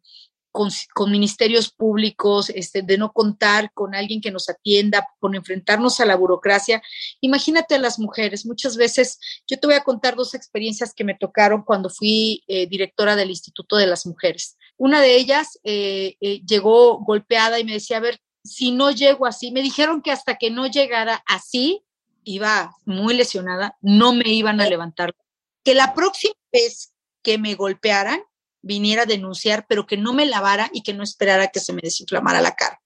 con, 0.52 1.10
ministerios 1.10 1.70
públicos, 1.70 2.50
este, 2.50 2.82
de 2.82 2.96
no 2.98 3.12
contar 3.12 3.72
con 3.74 3.94
alguien 3.94 4.20
que 4.20 4.30
nos 4.30 4.48
atienda, 4.48 5.08
con 5.18 5.34
enfrentarnos 5.34 6.00
a 6.00 6.06
la 6.06 6.16
burocracia. 6.16 6.82
Imagínate 7.20 7.74
a 7.74 7.78
las 7.78 7.98
mujeres, 7.98 8.46
muchas 8.46 8.76
veces, 8.76 9.18
yo 9.48 9.58
te 9.58 9.66
voy 9.66 9.76
a 9.76 9.84
contar 9.84 10.14
dos 10.14 10.34
experiencias 10.34 10.94
que 10.94 11.04
me 11.04 11.16
tocaron 11.16 11.62
cuando 11.62 11.90
fui 11.90 12.42
eh, 12.46 12.66
directora 12.66 13.16
del 13.16 13.30
Instituto 13.30 13.76
de 13.76 13.86
las 13.86 14.06
Mujeres. 14.06 14.56
Una 14.76 15.00
de 15.00 15.16
ellas 15.16 15.58
eh, 15.64 16.16
llegó 16.46 16.98
golpeada 16.98 17.58
y 17.58 17.64
me 17.64 17.72
decía, 17.72 17.98
a 17.98 18.00
ver, 18.00 18.20
si 18.44 18.72
no 18.72 18.90
llego 18.90 19.26
así, 19.26 19.50
me 19.50 19.62
dijeron 19.62 20.00
que 20.00 20.12
hasta 20.12 20.36
que 20.36 20.50
no 20.50 20.66
llegara 20.66 21.22
así, 21.26 21.84
iba 22.24 22.76
muy 22.84 23.14
lesionada, 23.14 23.76
no 23.80 24.12
me 24.12 24.28
iban 24.30 24.60
a 24.60 24.68
levantar. 24.68 25.14
que 25.62 25.74
la 25.74 25.92
próxima 25.94 26.34
vez 26.52 26.92
que 27.22 27.36
me 27.36 27.54
golpearan, 27.54 28.20
viniera 28.62 29.02
a 29.02 29.06
denunciar, 29.06 29.66
pero 29.68 29.86
que 29.86 29.96
no 29.96 30.12
me 30.12 30.26
lavara 30.26 30.70
y 30.72 30.82
que 30.82 30.94
no 30.94 31.02
esperara 31.02 31.48
que 31.48 31.60
se 31.60 31.72
me 31.72 31.82
desinflamara 31.82 32.40
la 32.40 32.54
cara. 32.54 32.80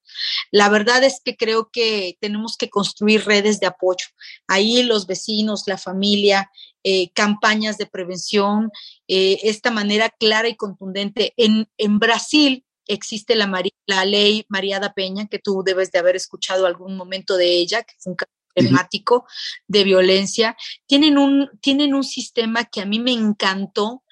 La 0.51 0.69
verdad 0.69 1.03
es 1.03 1.21
que 1.25 1.37
creo 1.37 1.71
que 1.73 2.17
tenemos 2.21 2.57
que 2.57 2.71
construir 2.71 3.25
redes 3.25 3.59
de 3.61 3.67
apoyo. 3.67 4.07
Ahí 4.47 4.83
los 4.83 5.07
vecinos, 5.07 5.65
la 5.67 5.79
familia, 5.79 6.51
eh, 6.85 7.11
campañas 7.13 7.79
de 7.79 7.87
prevención, 7.87 8.71
eh, 9.09 9.41
esta 9.43 9.71
manera 9.71 10.11
clara 10.11 10.49
y 10.49 10.57
contundente. 10.57 11.33
En, 11.37 11.69
en 11.79 11.99
Brasil 11.99 12.65
existe 12.87 13.35
la, 13.35 13.51
la 13.87 14.05
ley 14.05 14.45
Mariada 14.49 14.93
Peña, 14.93 15.27
que 15.27 15.39
tú 15.39 15.63
debes 15.65 15.91
de 15.91 15.99
haber 15.99 16.17
escuchado 16.17 16.67
algún 16.67 16.97
momento 16.97 17.37
de 17.37 17.55
ella, 17.55 17.83
que 17.83 17.95
fue 17.99 18.13
un 18.13 18.17
caso 18.17 18.31
emblemático 18.55 19.27
de 19.67 19.85
violencia. 19.85 20.57
Tienen 20.87 21.19
un, 21.19 21.51
tienen 21.61 21.95
un 21.95 22.05
sistema 22.05 22.65
que 22.65 22.81
a 22.81 22.87
mí 22.87 22.99
me 22.99 23.13
encantó, 23.13 24.03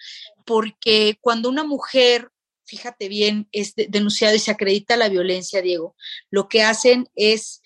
porque 0.45 1.18
cuando 1.20 1.49
una 1.49 1.64
mujer 1.64 2.32
fíjate 2.64 3.09
bien, 3.09 3.49
es 3.53 3.74
denunciado 3.76 4.34
y 4.34 4.38
se 4.38 4.51
acredita 4.51 4.97
la 4.97 5.11
violencia, 5.11 5.61
Diego, 5.61 5.95
lo 6.30 6.49
que 6.49 6.62
hacen 6.62 7.07
es 7.14 7.61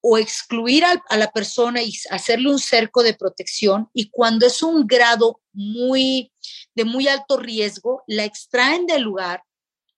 o 0.00 0.16
excluir 0.16 0.86
a, 0.86 1.02
a, 1.10 1.18
la 1.18 1.30
persona 1.32 1.82
y 1.82 1.92
hacerle 2.08 2.48
un 2.48 2.58
cerco 2.58 3.02
de 3.02 3.12
protección 3.12 3.90
y 3.92 4.08
cuando 4.08 4.46
es 4.46 4.62
un 4.62 4.86
grado 4.86 5.42
muy 5.52 6.32
de 6.74 6.84
muy 6.84 7.08
alto 7.08 7.36
riesgo, 7.36 8.04
la 8.06 8.24
extraen 8.24 8.86
del 8.86 9.02
lugar 9.02 9.42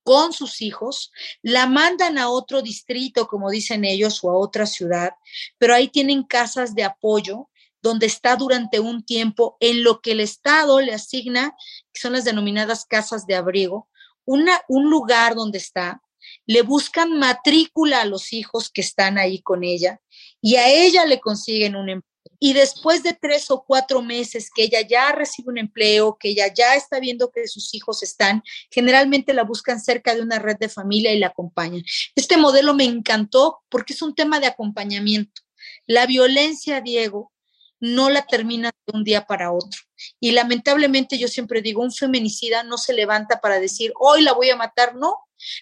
con 0.02 0.32
sus 0.32 0.62
hijos, 0.62 1.12
la 1.42 1.66
mandan 1.66 2.18
a 2.18 2.28
otro 2.30 2.62
distrito, 2.62 3.26
como 3.26 3.50
dicen 3.50 3.84
ellos, 3.84 4.20
o 4.22 4.30
a 4.30 4.36
otra 4.36 4.66
ciudad, 4.66 5.12
pero 5.58 5.74
ahí 5.74 5.88
tienen 5.88 6.22
casas 6.22 6.74
de 6.74 6.84
apoyo 6.84 7.48
donde 7.82 8.06
está 8.06 8.36
durante 8.36 8.78
un 8.78 9.04
tiempo 9.04 9.56
en 9.60 9.82
lo 9.82 10.00
que 10.00 10.12
el 10.12 10.20
Estado 10.20 10.80
le 10.80 10.92
asigna, 10.92 11.54
que 11.92 12.00
son 12.00 12.12
las 12.12 12.24
denominadas 12.24 12.84
casas 12.84 13.26
de 13.26 13.36
abrigo, 13.36 13.88
un 14.26 14.90
lugar 14.90 15.34
donde 15.34 15.58
está, 15.58 16.02
le 16.46 16.62
buscan 16.62 17.18
matrícula 17.18 18.02
a 18.02 18.04
los 18.04 18.32
hijos 18.32 18.70
que 18.70 18.80
están 18.80 19.18
ahí 19.18 19.40
con 19.40 19.64
ella 19.64 20.00
y 20.40 20.56
a 20.56 20.68
ella 20.68 21.04
le 21.04 21.20
consiguen 21.20 21.76
un 21.76 21.88
empleo. 21.88 22.09
Y 22.42 22.54
después 22.54 23.02
de 23.02 23.12
tres 23.12 23.50
o 23.50 23.62
cuatro 23.62 24.00
meses 24.00 24.50
que 24.52 24.64
ella 24.64 24.80
ya 24.80 25.12
recibe 25.12 25.50
un 25.50 25.58
empleo, 25.58 26.16
que 26.18 26.30
ella 26.30 26.52
ya 26.52 26.74
está 26.74 26.98
viendo 26.98 27.30
que 27.30 27.46
sus 27.46 27.74
hijos 27.74 28.02
están, 28.02 28.42
generalmente 28.70 29.34
la 29.34 29.44
buscan 29.44 29.78
cerca 29.78 30.14
de 30.14 30.22
una 30.22 30.38
red 30.38 30.56
de 30.58 30.70
familia 30.70 31.12
y 31.12 31.18
la 31.18 31.28
acompañan. 31.28 31.82
Este 32.16 32.38
modelo 32.38 32.72
me 32.74 32.84
encantó 32.84 33.60
porque 33.68 33.92
es 33.92 34.00
un 34.00 34.14
tema 34.14 34.40
de 34.40 34.46
acompañamiento. 34.46 35.42
La 35.86 36.06
violencia, 36.06 36.80
Diego, 36.80 37.30
no 37.78 38.10
la 38.10 38.26
termina 38.26 38.70
de 38.86 38.96
un 38.96 39.04
día 39.04 39.26
para 39.26 39.52
otro. 39.52 39.80
Y 40.18 40.32
lamentablemente 40.32 41.18
yo 41.18 41.28
siempre 41.28 41.62
digo, 41.62 41.82
un 41.82 41.92
feminicida 41.92 42.62
no 42.62 42.78
se 42.78 42.92
levanta 42.92 43.40
para 43.40 43.58
decir, 43.58 43.92
hoy 43.98 44.22
la 44.22 44.32
voy 44.32 44.50
a 44.50 44.56
matar, 44.56 44.94
no. 44.94 45.16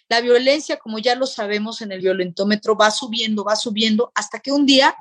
La 0.09 0.21
violencia, 0.21 0.77
como 0.77 0.99
ya 0.99 1.15
lo 1.15 1.27
sabemos 1.27 1.81
en 1.81 1.93
el 1.93 2.01
violentómetro, 2.01 2.77
va 2.77 2.91
subiendo, 2.91 3.45
va 3.45 3.57
subiendo, 3.57 4.13
hasta 4.15 4.41
que 4.41 4.53
un 4.53 4.67
día 4.67 4.97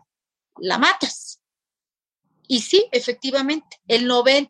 la 0.59 0.77
matas. 0.77 1.26
Y 2.47 2.61
sí, 2.61 2.87
efectivamente, 2.91 3.77
el 3.87 4.09
90%, 4.09 4.49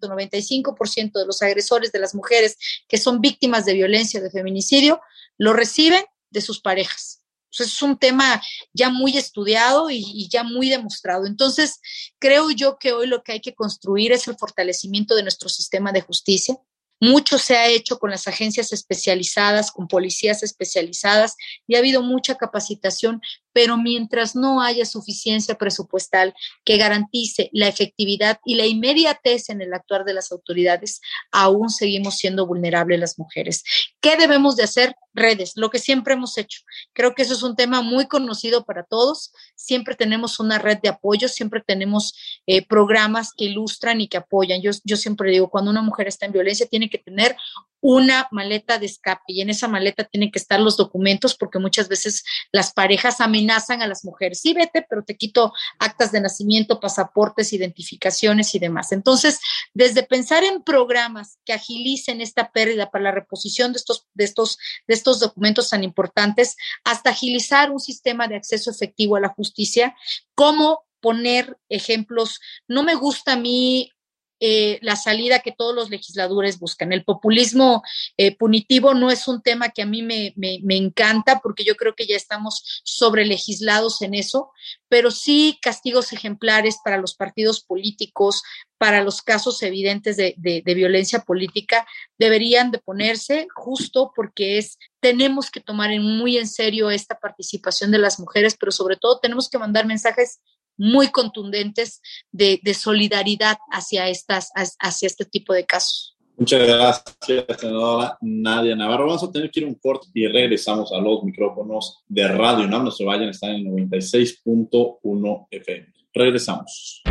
95% 0.00 1.12
de 1.12 1.26
los 1.26 1.42
agresores 1.42 1.92
de 1.92 1.98
las 1.98 2.14
mujeres 2.14 2.56
que 2.88 2.98
son 2.98 3.20
víctimas 3.20 3.64
de 3.64 3.74
violencia, 3.74 4.20
de 4.20 4.30
feminicidio, 4.30 5.00
lo 5.38 5.52
reciben 5.52 6.04
de 6.30 6.40
sus 6.40 6.60
parejas 6.60 7.22
es 7.60 7.82
un 7.82 7.98
tema 7.98 8.42
ya 8.72 8.90
muy 8.90 9.16
estudiado 9.16 9.90
y, 9.90 10.28
ya 10.28 10.42
muy 10.42 10.68
demostrado. 10.68 11.26
Entonces, 11.26 11.80
creo 12.18 12.50
yo 12.50 12.78
que 12.78 12.92
hoy 12.92 13.06
lo 13.06 13.22
que 13.22 13.32
hay 13.32 13.40
que 13.40 13.54
construir 13.54 14.12
es 14.12 14.28
el 14.28 14.36
fortalecimiento 14.36 15.14
de 15.14 15.22
nuestro 15.22 15.48
sistema 15.48 15.92
de 15.92 16.00
justicia, 16.00 16.56
mucho 16.98 17.38
se 17.38 17.56
ha 17.56 17.68
hecho 17.68 17.98
con 17.98 18.10
las 18.10 18.26
agencias 18.26 18.72
especializadas, 18.72 19.70
con 19.70 19.86
policías 19.86 20.42
especializadas 20.42 21.36
y 21.66 21.74
ha 21.74 21.78
habido 21.78 22.02
mucha 22.02 22.36
capacitación, 22.36 23.20
pero 23.56 23.78
mientras 23.78 24.36
no 24.36 24.60
haya 24.60 24.84
suficiencia 24.84 25.54
presupuestal 25.54 26.34
que 26.62 26.76
garantice 26.76 27.48
la 27.54 27.68
efectividad 27.68 28.38
y 28.44 28.54
la 28.56 28.66
inmediatez 28.66 29.48
en 29.48 29.62
el 29.62 29.72
actuar 29.72 30.04
de 30.04 30.12
las 30.12 30.30
autoridades, 30.30 31.00
aún 31.32 31.70
seguimos 31.70 32.18
siendo 32.18 32.46
vulnerables 32.46 33.00
las 33.00 33.18
mujeres. 33.18 33.64
¿Qué 34.02 34.18
debemos 34.18 34.56
de 34.56 34.64
hacer? 34.64 34.94
Redes, 35.14 35.54
lo 35.56 35.70
que 35.70 35.78
siempre 35.78 36.12
hemos 36.12 36.36
hecho. 36.36 36.60
Creo 36.92 37.14
que 37.14 37.22
eso 37.22 37.32
es 37.32 37.42
un 37.42 37.56
tema 37.56 37.80
muy 37.80 38.06
conocido 38.06 38.66
para 38.66 38.82
todos. 38.82 39.32
Siempre 39.54 39.94
tenemos 39.94 40.38
una 40.38 40.58
red 40.58 40.76
de 40.82 40.90
apoyo, 40.90 41.26
siempre 41.26 41.62
tenemos 41.66 42.12
eh, 42.46 42.60
programas 42.66 43.32
que 43.34 43.46
ilustran 43.46 44.02
y 44.02 44.08
que 44.08 44.18
apoyan. 44.18 44.60
Yo, 44.60 44.72
yo 44.84 44.98
siempre 44.98 45.30
digo, 45.30 45.48
cuando 45.48 45.70
una 45.70 45.80
mujer 45.80 46.06
está 46.06 46.26
en 46.26 46.32
violencia, 46.32 46.66
tiene 46.66 46.90
que 46.90 46.98
tener 46.98 47.34
una 47.80 48.26
maleta 48.30 48.78
de 48.78 48.86
escape 48.86 49.22
y 49.28 49.40
en 49.40 49.48
esa 49.48 49.68
maleta 49.68 50.04
tienen 50.04 50.30
que 50.30 50.38
estar 50.38 50.60
los 50.60 50.76
documentos 50.76 51.36
porque 51.36 51.58
muchas 51.58 51.88
veces 51.88 52.24
las 52.50 52.72
parejas 52.72 53.20
amenazan 53.20 53.45
a 53.50 53.86
las 53.86 54.04
mujeres. 54.04 54.40
Sí, 54.40 54.52
vete, 54.52 54.86
pero 54.88 55.04
te 55.04 55.16
quito 55.16 55.52
actas 55.78 56.12
de 56.12 56.20
nacimiento, 56.20 56.80
pasaportes, 56.80 57.52
identificaciones 57.52 58.54
y 58.54 58.58
demás. 58.58 58.92
Entonces, 58.92 59.40
desde 59.74 60.02
pensar 60.02 60.44
en 60.44 60.62
programas 60.62 61.38
que 61.44 61.52
agilicen 61.52 62.20
esta 62.20 62.50
pérdida 62.52 62.90
para 62.90 63.04
la 63.04 63.12
reposición 63.12 63.72
de 63.72 63.78
estos, 63.78 64.06
de 64.14 64.24
estos, 64.24 64.58
de 64.86 64.94
estos 64.94 65.20
documentos 65.20 65.70
tan 65.70 65.84
importantes, 65.84 66.56
hasta 66.84 67.10
agilizar 67.10 67.70
un 67.70 67.80
sistema 67.80 68.28
de 68.28 68.36
acceso 68.36 68.70
efectivo 68.70 69.16
a 69.16 69.20
la 69.20 69.28
justicia, 69.28 69.94
como 70.34 70.84
poner 71.00 71.56
ejemplos. 71.68 72.40
No 72.66 72.82
me 72.82 72.94
gusta 72.94 73.34
a 73.34 73.36
mí 73.36 73.92
eh, 74.38 74.78
la 74.82 74.96
salida 74.96 75.40
que 75.40 75.52
todos 75.52 75.74
los 75.74 75.88
legisladores 75.88 76.58
buscan. 76.58 76.92
El 76.92 77.04
populismo 77.04 77.82
eh, 78.18 78.36
punitivo 78.36 78.92
no 78.92 79.10
es 79.10 79.28
un 79.28 79.40
tema 79.40 79.70
que 79.70 79.82
a 79.82 79.86
mí 79.86 80.02
me, 80.02 80.34
encanta 80.76 81.40
porque 81.40 81.64
yo 81.64 81.74
creo 81.76 81.94
que 81.94 82.06
ya 82.06 82.16
estamos 82.16 82.82
sobre 82.84 83.24
legislados 83.24 84.02
en 84.02 84.14
eso, 84.14 84.50
pero 84.88 85.10
sí 85.10 85.58
castigos 85.62 86.12
ejemplares 86.12 86.78
para 86.84 86.98
los 86.98 87.14
partidos 87.14 87.64
políticos, 87.64 88.42
para 88.76 89.02
los 89.02 89.22
casos 89.22 89.62
evidentes 89.62 90.18
de, 90.18 90.34
de, 90.36 90.74
violencia 90.74 91.20
política, 91.20 91.86
deberían 92.18 92.70
de 92.70 92.78
ponerse 92.78 93.46
justo 93.54 94.12
porque 94.14 94.58
es, 94.58 94.78
tenemos 95.00 95.50
que 95.50 95.60
tomar 95.60 95.90
muy 95.98 96.36
en 96.36 96.46
serio 96.46 96.90
esta 96.90 97.18
participación 97.18 97.90
de 97.90 97.98
las 97.98 98.20
mujeres, 98.20 98.54
pero 98.60 98.70
sobre 98.70 98.96
todo 98.96 99.18
tenemos 99.18 99.48
que 99.48 99.58
mandar 99.58 99.86
mensajes 99.86 100.40
muy 100.76 101.08
contundentes 101.08 102.00
de, 102.32 102.60
solidaridad 102.74 103.58
hacia, 103.70 104.08
estas, 104.08 104.50
hacia 104.54 105.06
este 105.06 105.24
tipo 105.24 105.52
de 105.52 105.64
casos. 105.64 106.16
Muchas 106.38 106.66
gracias, 106.66 107.60
senadora 107.60 108.18
Nadia 108.20 108.76
Navarro. 108.76 109.06
Vamos 109.06 109.24
a 109.24 109.32
tener 109.32 109.50
que 109.50 109.60
ir 109.60 109.66
un 109.66 109.74
corte 109.74 110.08
y 110.12 110.26
regresamos 110.26 110.92
a 110.92 110.98
los 110.98 111.22
micrófonos 111.24 112.02
de 112.08 112.28
Radio 112.28 112.68
No 112.68 112.90
se 112.90 113.04
vayan, 113.04 113.30
están 113.30 113.52
en 113.52 113.64
96.1 113.64 115.46
FM. 115.50 115.86
Regresamos. 116.12 117.02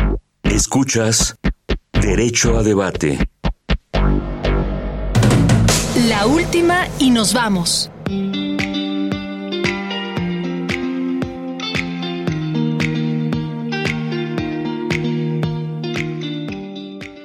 Escuchas 0.44 1.36
Derecho 1.92 2.56
a 2.56 2.62
Debate. 2.62 3.18
La 6.08 6.26
última 6.26 6.86
y 7.00 7.10
nos 7.10 7.34
vamos. 7.34 7.90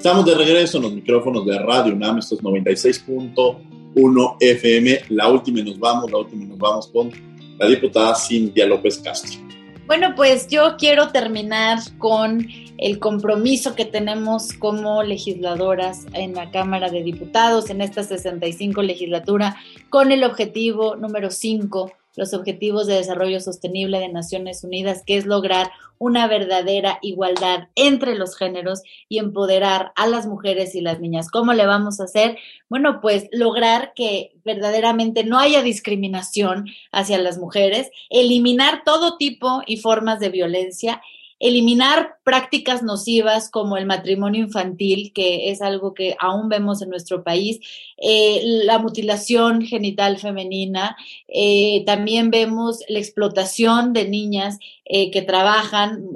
Estamos 0.02 0.26
de 0.26 0.34
regreso 0.34 0.78
en 0.78 0.84
los 0.84 0.93
micrófonos 0.93 1.45
de 1.45 1.60
Radio 1.60 1.93
UNAM, 1.93 2.18
estos 2.18 2.41
96.1 2.41 4.36
FM. 4.39 4.99
La 5.10 5.28
última 5.30 5.60
y 5.60 5.64
nos 5.64 5.78
vamos, 5.78 6.10
la 6.12 6.18
última 6.18 6.43
y 6.43 6.47
nos 6.47 6.58
vamos 6.58 6.88
con 6.88 7.12
la 7.60 7.68
diputada 7.68 8.16
Cintia 8.16 8.66
López 8.66 8.97
Castro. 8.97 9.39
Bueno, 9.86 10.14
pues 10.16 10.47
yo 10.47 10.76
quiero 10.80 11.10
terminar 11.10 11.78
con 11.99 12.47
el 12.80 12.97
compromiso 12.97 13.76
que 13.76 13.86
tenemos 13.86 14.54
como 14.54 15.04
legisladoras 15.04 16.08
en 16.14 16.34
la 16.34 16.49
Cámara 16.49 16.89
de 16.89 17.04
Diputados 17.04 17.70
en 17.70 17.82
esta 17.82 18.02
65 18.02 18.82
legislatura 18.82 19.56
con 19.91 20.12
el 20.12 20.24
objetivo 20.24 20.95
número 20.95 21.30
5 21.30 21.91
los 22.16 22.34
Objetivos 22.34 22.88
de 22.88 22.95
Desarrollo 22.95 23.39
Sostenible 23.39 23.99
de 23.99 24.09
Naciones 24.09 24.64
Unidas, 24.64 25.03
que 25.05 25.18
es 25.18 25.26
lograr 25.26 25.72
una 25.97 26.28
verdadera 26.28 26.97
igualdad 27.01 27.70
entre 27.76 28.16
los 28.16 28.36
géneros 28.36 28.82
y 29.07 29.20
empoderar 29.20 29.91
a 29.95 30.07
las 30.07 30.26
mujeres 30.26 30.76
y 30.76 30.82
las 30.82 30.99
niñas. 30.99 31.30
¿Cómo 31.30 31.53
le 31.53 31.66
vamos 31.66 31.99
a 31.99 32.05
hacer? 32.05 32.38
Bueno, 32.70 33.01
pues 33.01 33.28
lograr 33.32 33.93
que 33.95 34.34
verdaderamente 34.43 35.24
no 35.24 35.38
haya 35.38 35.62
discriminación 35.62 36.66
hacia 36.91 37.18
las 37.20 37.38
mujeres, 37.38 37.91
eliminar 38.09 38.84
todo 38.84 39.18
tipo 39.18 39.62
y 39.66 39.78
formas 39.78 40.20
de 40.20 40.30
violencia 40.30 41.01
eliminar 41.41 42.17
prácticas 42.23 42.83
nocivas 42.83 43.49
como 43.49 43.75
el 43.75 43.87
matrimonio 43.87 44.43
infantil, 44.43 45.11
que 45.13 45.49
es 45.49 45.61
algo 45.61 45.95
que 45.95 46.15
aún 46.19 46.49
vemos 46.49 46.81
en 46.83 46.89
nuestro 46.89 47.23
país, 47.23 47.59
eh, 47.97 48.41
la 48.63 48.77
mutilación 48.77 49.63
genital 49.63 50.19
femenina, 50.19 50.95
eh, 51.27 51.83
también 51.85 52.29
vemos 52.29 52.83
la 52.87 52.99
explotación 52.99 53.91
de 53.91 54.07
niñas 54.07 54.59
eh, 54.93 55.11
que 55.11 55.21
trabajan 55.21 56.09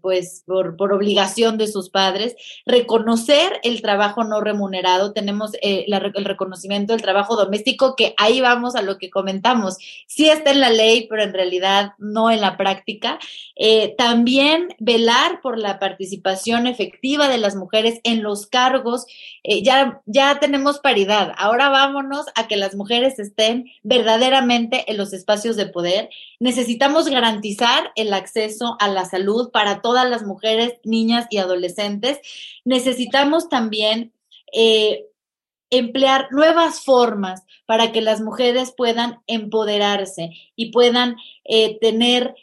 pues 0.00 0.42
por, 0.46 0.76
por, 0.76 0.92
obligación 0.92 1.56
de 1.56 1.68
sus 1.68 1.90
padres, 1.90 2.34
reconocer 2.66 3.60
el 3.62 3.80
trabajo 3.80 4.24
no 4.24 4.40
remunerado, 4.40 5.12
tenemos 5.12 5.52
el 5.62 6.24
reconocimiento 6.24 6.92
del 6.92 7.02
trabajo 7.02 7.36
doméstico, 7.36 7.94
que 7.96 8.14
ahí 8.16 8.40
vamos 8.40 8.74
a 8.74 8.82
lo 8.82 8.98
que 8.98 9.10
comentamos, 9.10 9.78
sí 10.06 10.28
está 10.28 10.50
en 10.50 10.60
la 10.60 10.70
ley, 10.70 11.06
pero 11.08 11.22
en 11.22 11.32
realidad 11.32 11.92
no 11.98 12.30
en 12.30 12.40
la 12.40 12.56
práctica. 12.56 13.18
también 13.96 14.68
velar 14.78 15.40
por 15.40 15.58
la 15.58 15.78
participación 15.78 16.66
efectiva 16.66 17.28
de 17.28 17.38
las 17.38 17.56
mujeres 17.56 18.00
en 18.04 18.22
los 18.22 18.46
cargos. 18.46 19.06
Eh, 19.42 19.62
ya, 19.62 20.00
ya 20.06 20.38
tenemos 20.38 20.80
paridad. 20.80 21.32
Ahora 21.36 21.68
vámonos 21.68 22.26
a 22.34 22.48
que 22.48 22.56
las 22.56 22.74
mujeres 22.74 23.18
estén 23.18 23.66
verdaderamente 23.82 24.90
en 24.90 24.96
los 24.96 25.12
espacios 25.12 25.56
de 25.56 25.66
poder. 25.66 26.08
Necesitamos 26.40 27.08
garantizar 27.08 27.92
el 27.96 28.12
acceso 28.16 28.76
a 28.80 28.88
la 28.88 29.04
salud 29.04 29.50
para 29.50 29.80
todas 29.80 30.08
las 30.08 30.24
mujeres, 30.24 30.74
niñas 30.84 31.26
y 31.30 31.38
adolescentes. 31.38 32.18
Necesitamos 32.64 33.48
también 33.48 34.12
eh, 34.52 35.06
emplear 35.70 36.28
nuevas 36.30 36.80
formas 36.80 37.42
para 37.66 37.92
que 37.92 38.00
las 38.00 38.20
mujeres 38.20 38.72
puedan 38.76 39.20
empoderarse 39.26 40.30
y 40.54 40.70
puedan 40.70 41.16
eh, 41.44 41.78
tener 41.80 42.34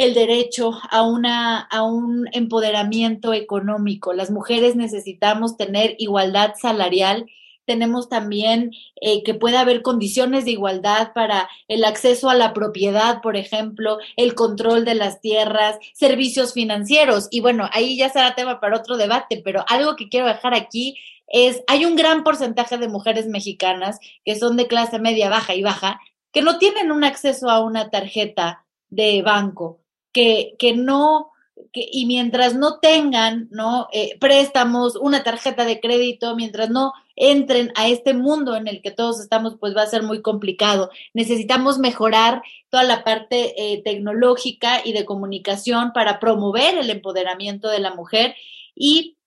el 0.00 0.14
derecho 0.14 0.72
a, 0.90 1.02
una, 1.02 1.60
a 1.60 1.82
un 1.82 2.26
empoderamiento 2.32 3.34
económico. 3.34 4.14
Las 4.14 4.30
mujeres 4.30 4.74
necesitamos 4.74 5.58
tener 5.58 5.94
igualdad 5.98 6.54
salarial. 6.58 7.26
Tenemos 7.70 8.08
también 8.08 8.72
eh, 9.00 9.22
que 9.22 9.32
pueda 9.32 9.60
haber 9.60 9.82
condiciones 9.82 10.44
de 10.44 10.50
igualdad 10.50 11.12
para 11.14 11.48
el 11.68 11.84
acceso 11.84 12.28
a 12.28 12.34
la 12.34 12.52
propiedad, 12.52 13.22
por 13.22 13.36
ejemplo, 13.36 13.98
el 14.16 14.34
control 14.34 14.84
de 14.84 14.96
las 14.96 15.20
tierras, 15.20 15.78
servicios 15.94 16.52
financieros. 16.52 17.28
Y 17.30 17.38
bueno, 17.42 17.70
ahí 17.72 17.96
ya 17.96 18.08
será 18.08 18.34
tema 18.34 18.58
para 18.58 18.76
otro 18.76 18.96
debate, 18.96 19.40
pero 19.44 19.64
algo 19.68 19.94
que 19.94 20.08
quiero 20.08 20.26
dejar 20.26 20.52
aquí 20.52 20.96
es, 21.28 21.62
hay 21.68 21.84
un 21.84 21.94
gran 21.94 22.24
porcentaje 22.24 22.76
de 22.76 22.88
mujeres 22.88 23.28
mexicanas 23.28 24.00
que 24.24 24.34
son 24.34 24.56
de 24.56 24.66
clase 24.66 24.98
media, 24.98 25.30
baja 25.30 25.54
y 25.54 25.62
baja, 25.62 26.00
que 26.32 26.42
no 26.42 26.58
tienen 26.58 26.90
un 26.90 27.04
acceso 27.04 27.48
a 27.50 27.62
una 27.62 27.88
tarjeta 27.90 28.66
de 28.88 29.22
banco 29.22 29.78
que, 30.10 30.56
que 30.58 30.74
no, 30.74 31.30
y 31.72 32.06
mientras 32.06 32.54
no 32.54 32.78
tengan 32.78 33.48
¿no? 33.50 33.88
Eh, 33.92 34.18
préstamos, 34.18 34.96
una 34.96 35.22
tarjeta 35.22 35.64
de 35.64 35.80
crédito, 35.80 36.34
mientras 36.36 36.70
no 36.70 36.92
entren 37.20 37.70
a 37.76 37.86
este 37.86 38.14
mundo 38.14 38.56
en 38.56 38.66
el 38.66 38.80
que 38.80 38.90
todos 38.90 39.20
estamos, 39.20 39.56
pues 39.60 39.76
va 39.76 39.82
a 39.82 39.86
ser 39.86 40.02
muy 40.02 40.22
complicado. 40.22 40.90
Necesitamos 41.12 41.78
mejorar 41.78 42.42
toda 42.70 42.82
la 42.82 43.04
parte 43.04 43.54
eh, 43.56 43.82
tecnológica 43.82 44.80
y 44.84 44.92
de 44.92 45.04
comunicación 45.04 45.92
para 45.92 46.18
promover 46.18 46.78
el 46.78 46.88
empoderamiento 46.88 47.68
de 47.68 47.78
la 47.78 47.94
mujer 47.94 48.34
y 48.74 49.18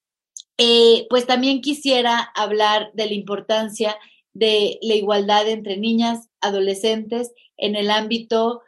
eh, 0.57 1.05
pues 1.09 1.27
también 1.27 1.61
quisiera 1.61 2.19
hablar 2.35 2.91
de 2.93 3.05
la 3.05 3.13
importancia 3.13 3.95
de 4.33 4.79
la 4.81 4.95
igualdad 4.95 5.47
entre 5.47 5.77
niñas, 5.77 6.29
adolescentes 6.41 7.31
en 7.57 7.75
el 7.75 7.91
ámbito 7.91 8.61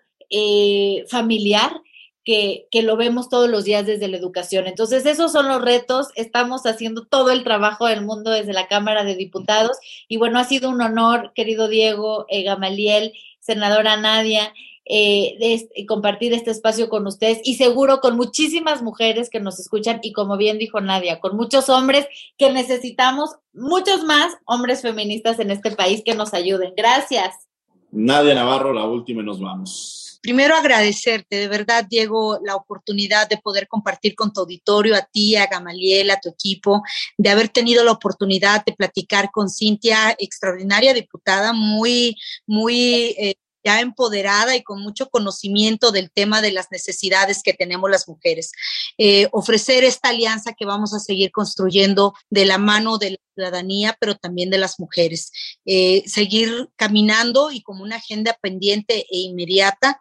familiar 1.08 1.82
que, 2.26 2.68
lo 2.82 2.98
vemos 2.98 3.30
todos 3.30 3.50
los 3.50 3.64
días 3.64 3.86
desde 3.86 4.08
la 4.08 4.18
educación. 4.18 4.68
Entonces, 4.68 5.06
esos 5.06 5.32
son 5.32 5.48
los 5.48 5.62
retos. 5.62 6.08
Estamos 6.16 6.66
haciendo 6.66 7.06
todo 7.06 7.32
el 7.32 7.44
trabajo 7.44 7.86
del 7.86 8.04
mundo 8.04 8.32
desde 8.32 8.52
la 8.52 8.68
Cámara 8.68 9.04
de 9.04 9.16
Diputados. 9.16 9.78
Y 10.08 10.18
bueno, 10.18 10.40
ha 10.40 10.44
sido 10.44 10.70
un 10.70 10.82
honor, 10.82 11.32
querido 11.34 11.68
Diego, 11.68 12.26
eh, 12.30 12.44
Gamaliel, 12.44 13.14
senadora 13.40 13.96
Nadia, 13.96 14.54
eh, 14.88 15.36
de 15.40 15.86
compartir 15.86 16.34
este 16.34 16.52
espacio 16.52 16.90
con 16.90 17.08
ustedes 17.08 17.42
y 17.44 17.56
seguro 17.56 18.02
con 18.02 18.16
muchísimas 18.18 18.84
mujeres 18.84 19.30
que 19.30 19.40
nos 19.40 19.60
escuchan 19.60 20.00
y 20.04 20.12
como 20.12 20.38
bien 20.38 20.60
dijo 20.60 20.80
Nadia, 20.80 21.20
con 21.20 21.36
muchos 21.36 21.70
hombres 21.70 22.08
que 22.38 22.52
necesitamos, 22.52 23.32
muchos 23.52 24.04
más 24.04 24.36
hombres 24.46 24.84
feministas 24.84 25.40
en 25.40 25.50
este 25.50 25.72
país 25.72 26.04
que 26.06 26.14
nos 26.14 26.36
ayuden. 26.36 26.74
Gracias. 26.78 27.48
Nadia 27.92 28.36
Navarro, 28.36 28.74
la 28.74 28.86
última 28.86 29.22
y 29.22 29.26
nos 29.26 29.40
vamos 29.40 30.05
primero 30.26 30.56
agradecerte, 30.56 31.36
de 31.36 31.48
verdad, 31.48 31.86
Diego, 31.88 32.40
la 32.44 32.56
oportunidad 32.56 33.30
de 33.30 33.38
poder 33.38 33.68
compartir 33.68 34.16
con 34.16 34.34
tu 34.34 34.40
auditorio, 34.40 34.96
a 34.96 35.04
ti, 35.04 35.36
a 35.36 35.46
Gamaliel, 35.46 36.10
a 36.10 36.20
tu 36.20 36.30
equipo, 36.30 36.82
de 37.16 37.30
haber 37.30 37.50
tenido 37.50 37.84
la 37.84 37.92
oportunidad 37.92 38.66
de 38.66 38.74
platicar 38.74 39.30
con 39.32 39.52
Cintia, 39.52 40.16
extraordinaria 40.18 40.96
diputada, 40.96 41.54
muy, 41.54 42.16
muy 42.48 43.16
eh, 43.20 43.36
ya 43.66 43.82
empoderada 43.82 44.56
y 44.56 44.64
con 44.64 44.82
mucho 44.82 45.10
conocimiento 45.10 45.92
del 45.92 46.12
tema 46.12 46.42
de 46.42 46.52
las 46.52 46.68
necesidades 46.72 47.42
que 47.42 47.54
tenemos 47.54 47.90
las 47.90 48.08
mujeres. 48.08 48.52
Eh, 48.98 49.28
ofrecer 49.32 49.84
esta 49.84 50.10
alianza 50.10 50.54
que 50.54 50.66
vamos 50.66 50.94
a 50.94 51.00
seguir 51.00 51.32
construyendo 51.32 52.14
de 52.30 52.46
la 52.46 52.60
mano 52.60 52.98
de 52.98 53.12
la 53.12 53.18
ciudadanía, 53.34 53.98
pero 54.00 54.16
también 54.16 54.50
de 54.50 54.60
las 54.60 54.80
mujeres. 54.80 55.32
Eh, 55.66 56.04
seguir 56.06 56.70
caminando 56.76 57.52
y 57.52 57.62
como 57.62 57.84
una 57.84 57.98
agenda 57.98 58.38
pendiente 58.40 59.06
e 59.10 59.18
inmediata 59.18 60.00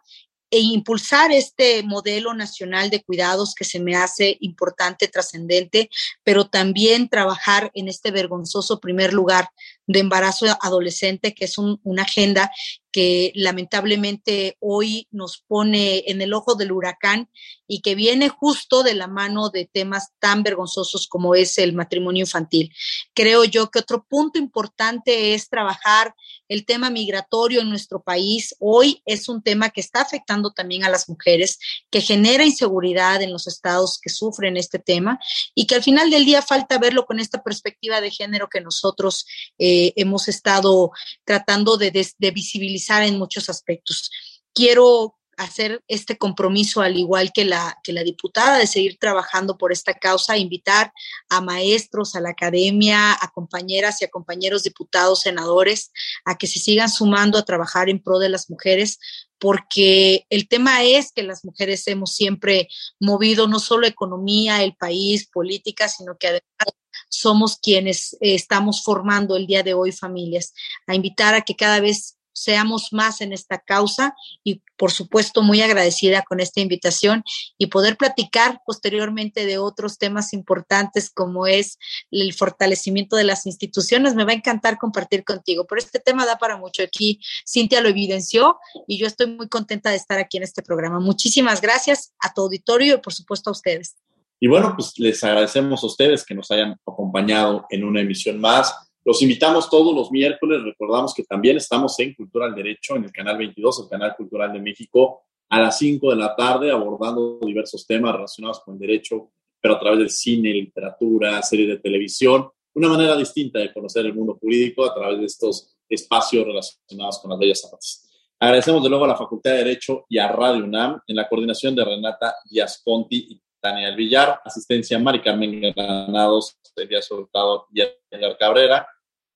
e 0.51 0.59
impulsar 0.59 1.31
este 1.31 1.83
modelo 1.83 2.33
nacional 2.33 2.89
de 2.89 3.03
cuidados 3.03 3.55
que 3.55 3.65
se 3.65 3.79
me 3.79 3.95
hace 3.95 4.37
importante, 4.39 5.07
trascendente, 5.07 5.89
pero 6.23 6.47
también 6.47 7.09
trabajar 7.09 7.71
en 7.73 7.87
este 7.87 8.11
vergonzoso 8.11 8.79
primer 8.79 9.11
lugar 9.11 9.49
de 9.87 9.99
embarazo 9.99 10.45
adolescente, 10.61 11.33
que 11.33 11.45
es 11.45 11.57
una 11.57 12.03
agenda 12.03 12.51
que 12.95 13.33
lamentablemente 13.35 14.55
hoy 14.61 15.09
nos 15.11 15.43
pone 15.45 16.05
en 16.07 16.21
el 16.21 16.33
ojo 16.33 16.55
del 16.55 16.71
huracán 16.71 17.29
y 17.67 17.81
que 17.81 17.93
viene 17.93 18.29
justo 18.29 18.83
de 18.83 18.93
la 18.93 19.07
mano 19.07 19.49
de 19.49 19.65
temas 19.65 20.11
tan 20.19 20.43
vergonzosos 20.43 21.07
como 21.09 21.35
es 21.35 21.57
el 21.57 21.73
matrimonio 21.73 22.21
infantil. 22.21 22.73
Creo 23.13 23.43
yo 23.43 23.69
que 23.69 23.79
otro 23.79 24.05
punto 24.07 24.39
importante 24.39 25.33
es 25.33 25.49
trabajar 25.49 26.15
el 26.47 26.65
tema 26.65 26.89
migratorio 26.89 27.59
en 27.59 27.69
nuestro 27.69 28.01
país. 28.01 28.55
Hoy 28.59 29.01
es 29.05 29.27
un 29.27 29.41
tema 29.41 29.71
que 29.71 29.81
está 29.81 29.99
afectando 30.01 30.51
también 30.51 30.85
a 30.85 30.89
las 30.89 31.09
mujeres, 31.09 31.59
que 31.89 31.99
genera 31.99 32.45
inseguridad 32.45 33.21
en 33.21 33.33
los 33.33 33.45
estados 33.47 33.99
que 34.01 34.09
sufren 34.09 34.55
este 34.55 34.79
tema 34.79 35.19
y 35.53 35.67
que 35.67 35.75
al 35.75 35.83
final 35.83 36.09
del 36.09 36.23
día 36.23 36.41
falta 36.41 36.77
verlo 36.77 37.05
con 37.05 37.19
esta 37.19 37.43
perspectiva 37.43 37.99
de 37.99 38.11
género 38.11 38.47
que 38.47 38.61
nosotros 38.61 39.25
eh, 39.57 39.74
hemos 39.95 40.27
estado 40.27 40.91
tratando 41.23 41.77
de, 41.77 41.91
visibilizar 42.33 43.03
en 43.03 43.17
muchos 43.17 43.49
aspectos. 43.49 44.11
Quiero 44.53 45.15
hacer 45.37 45.83
este 45.87 46.17
compromiso, 46.17 46.81
al 46.81 46.97
igual 46.97 47.31
que 47.33 47.45
la, 47.45 47.77
que 47.83 47.91
la 47.91 48.03
diputada, 48.03 48.57
de 48.57 48.67
seguir 48.67 48.97
trabajando 48.99 49.57
por 49.57 49.71
esta 49.71 49.93
causa, 49.93 50.37
invitar 50.37 50.93
a 51.29 51.41
maestros, 51.41 52.15
a 52.15 52.21
la 52.21 52.29
academia, 52.29 53.13
a 53.13 53.31
compañeras 53.33 54.01
y 54.01 54.05
a 54.05 54.09
compañeros 54.09 54.63
diputados, 54.63 55.21
senadores, 55.21 55.91
a 56.23 56.37
que 56.37 56.47
se 56.47 56.59
sigan 56.59 56.89
sumando 56.89 57.37
a 57.37 57.45
trabajar 57.45 57.89
en 57.89 58.01
pro 58.01 58.19
de 58.19 58.29
las 58.29 58.49
mujeres, 58.49 58.99
porque 59.37 60.25
el 60.29 60.47
tema 60.47 60.83
es 60.83 61.11
que 61.11 61.23
las 61.23 61.43
mujeres 61.43 61.85
hemos 61.87 62.15
siempre 62.15 62.69
movido 62.99 63.47
no 63.47 63.59
solo 63.59 63.85
economía, 63.87 64.63
el 64.63 64.75
país, 64.75 65.27
política, 65.27 65.89
sino 65.89 66.17
que 66.17 66.27
además 66.27 66.75
somos 67.15 67.57
quienes 67.57 68.13
eh, 68.13 68.35
estamos 68.35 68.83
formando 68.83 69.35
el 69.35 69.47
día 69.47 69.63
de 69.63 69.73
hoy 69.73 69.91
familias, 69.91 70.53
a 70.87 70.95
invitar 70.95 71.33
a 71.33 71.41
que 71.41 71.55
cada 71.55 71.79
vez 71.79 72.17
seamos 72.35 72.91
más 72.91 73.21
en 73.21 73.31
esta 73.31 73.59
causa 73.59 74.13
y 74.43 74.61
por 74.75 74.91
supuesto 74.91 75.41
muy 75.41 75.61
agradecida 75.61 76.21
con 76.23 76.41
esta 76.41 76.59
invitación 76.59 77.23
y 77.57 77.67
poder 77.67 77.95
platicar 77.95 78.61
posteriormente 78.65 79.45
de 79.45 79.57
otros 79.57 79.97
temas 79.97 80.33
importantes 80.33 81.09
como 81.09 81.47
es 81.47 81.79
el 82.11 82.33
fortalecimiento 82.33 83.15
de 83.15 83.23
las 83.23 83.45
instituciones. 83.45 84.15
Me 84.15 84.25
va 84.25 84.31
a 84.31 84.35
encantar 84.35 84.77
compartir 84.77 85.23
contigo, 85.23 85.65
pero 85.65 85.79
este 85.79 85.99
tema 85.99 86.25
da 86.25 86.37
para 86.37 86.57
mucho. 86.57 86.83
Aquí 86.83 87.21
Cintia 87.47 87.79
lo 87.79 87.87
evidenció 87.87 88.57
y 88.85 88.97
yo 88.97 89.07
estoy 89.07 89.27
muy 89.27 89.47
contenta 89.47 89.89
de 89.89 89.95
estar 89.95 90.19
aquí 90.19 90.35
en 90.35 90.43
este 90.43 90.61
programa. 90.61 90.99
Muchísimas 90.99 91.61
gracias 91.61 92.13
a 92.19 92.33
tu 92.33 92.41
auditorio 92.41 92.95
y 92.95 93.01
por 93.01 93.13
supuesto 93.13 93.49
a 93.49 93.53
ustedes. 93.53 93.95
Y 94.39 94.47
bueno, 94.47 94.73
pues 94.75 94.93
les 94.97 95.23
agradecemos 95.23 95.83
a 95.83 95.87
ustedes 95.87 96.25
que 96.25 96.35
nos 96.35 96.51
hayan 96.51 96.75
acompañado 96.85 97.65
en 97.69 97.83
una 97.83 98.01
emisión 98.01 98.39
más 98.39 98.73
los 99.05 99.21
invitamos 99.21 99.69
todos 99.69 99.95
los 99.95 100.11
miércoles. 100.11 100.63
Recordamos 100.63 101.13
que 101.13 101.23
también 101.23 101.57
estamos 101.57 101.97
en 101.99 102.15
Cultura 102.15 102.47
al 102.47 102.55
Derecho, 102.55 102.95
en 102.95 103.03
el 103.03 103.11
canal 103.11 103.37
22, 103.37 103.81
el 103.81 103.87
canal 103.87 104.15
cultural 104.17 104.51
de 104.51 104.59
México, 104.59 105.21
a 105.47 105.61
las 105.61 105.77
5 105.77 106.09
de 106.09 106.15
la 106.15 106.35
tarde, 106.35 106.71
abordando 106.71 107.37
diversos 107.39 107.85
temas 107.85 108.15
relacionados 108.15 108.61
con 108.61 108.73
el 108.73 108.79
derecho, 108.79 109.29
pero 109.61 109.75
a 109.75 109.79
través 109.79 109.99
del 109.99 110.09
cine, 110.09 110.51
literatura, 110.51 111.39
series 111.43 111.67
de 111.67 111.77
televisión. 111.77 112.49
Una 112.73 112.89
manera 112.89 113.15
distinta 113.15 113.59
de 113.59 113.71
conocer 113.71 114.07
el 114.07 114.15
mundo 114.15 114.39
jurídico 114.41 114.83
a 114.83 114.93
través 114.95 115.19
de 115.19 115.25
estos 115.25 115.77
espacios 115.87 116.43
relacionados 116.43 117.19
con 117.19 117.29
las 117.29 117.39
bellas 117.39 117.63
artes. 117.71 118.09
Agradecemos 118.39 118.81
de 118.81 118.89
nuevo 118.89 119.05
a 119.05 119.09
la 119.09 119.15
Facultad 119.15 119.51
de 119.51 119.57
Derecho 119.57 120.05
y 120.09 120.17
a 120.17 120.29
Radio 120.29 120.63
UNAM 120.63 120.99
en 121.05 121.15
la 121.15 121.29
coordinación 121.29 121.75
de 121.75 121.85
Renata 121.85 122.37
Díaz 122.49 122.81
Conti 122.83 123.39
Daniel 123.65 123.95
Villar, 123.95 124.39
asistencia 124.45 124.99
Mari 124.99 125.21
Carmen 125.21 125.59
Granados, 125.75 126.57
Elías 126.75 127.09
Hurtado 127.09 127.65
y 127.73 127.81
Edgar 128.11 128.37
Cabrera, 128.37 128.87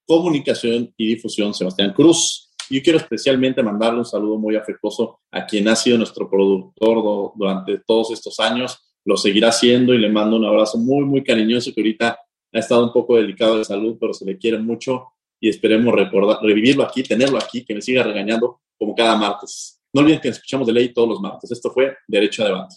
comunicación 0.06 0.94
y 0.96 1.08
difusión 1.08 1.52
Sebastián 1.52 1.92
Cruz. 1.92 2.52
Yo 2.70 2.80
quiero 2.82 2.98
especialmente 2.98 3.62
mandarle 3.62 3.98
un 3.98 4.04
saludo 4.04 4.38
muy 4.38 4.54
afectuoso 4.54 5.20
a 5.32 5.44
quien 5.44 5.66
ha 5.68 5.74
sido 5.74 5.98
nuestro 5.98 6.30
productor 6.30 7.32
durante 7.34 7.78
todos 7.78 8.12
estos 8.12 8.38
años. 8.38 8.78
Lo 9.04 9.16
seguirá 9.16 9.48
haciendo 9.48 9.94
y 9.94 9.98
le 9.98 10.08
mando 10.08 10.36
un 10.36 10.44
abrazo 10.44 10.78
muy, 10.78 11.04
muy 11.04 11.24
cariñoso 11.24 11.72
que 11.74 11.80
ahorita 11.80 12.18
ha 12.52 12.58
estado 12.58 12.84
un 12.84 12.92
poco 12.92 13.16
delicado 13.16 13.58
de 13.58 13.64
salud, 13.64 13.96
pero 13.98 14.14
se 14.14 14.24
le 14.24 14.38
quiere 14.38 14.58
mucho 14.58 15.06
y 15.40 15.48
esperemos 15.48 15.92
recordar, 15.92 16.38
revivirlo 16.42 16.84
aquí, 16.84 17.02
tenerlo 17.02 17.38
aquí, 17.38 17.64
que 17.64 17.74
me 17.74 17.82
siga 17.82 18.04
regañando 18.04 18.60
como 18.78 18.94
cada 18.94 19.16
martes. 19.16 19.80
No 19.92 20.02
olviden 20.02 20.20
que 20.20 20.28
escuchamos 20.28 20.68
de 20.68 20.72
ley 20.72 20.92
todos 20.92 21.08
los 21.08 21.20
martes. 21.20 21.50
Esto 21.50 21.70
fue 21.72 21.96
Derecho 22.06 22.44
a 22.44 22.46
Debate. 22.46 22.76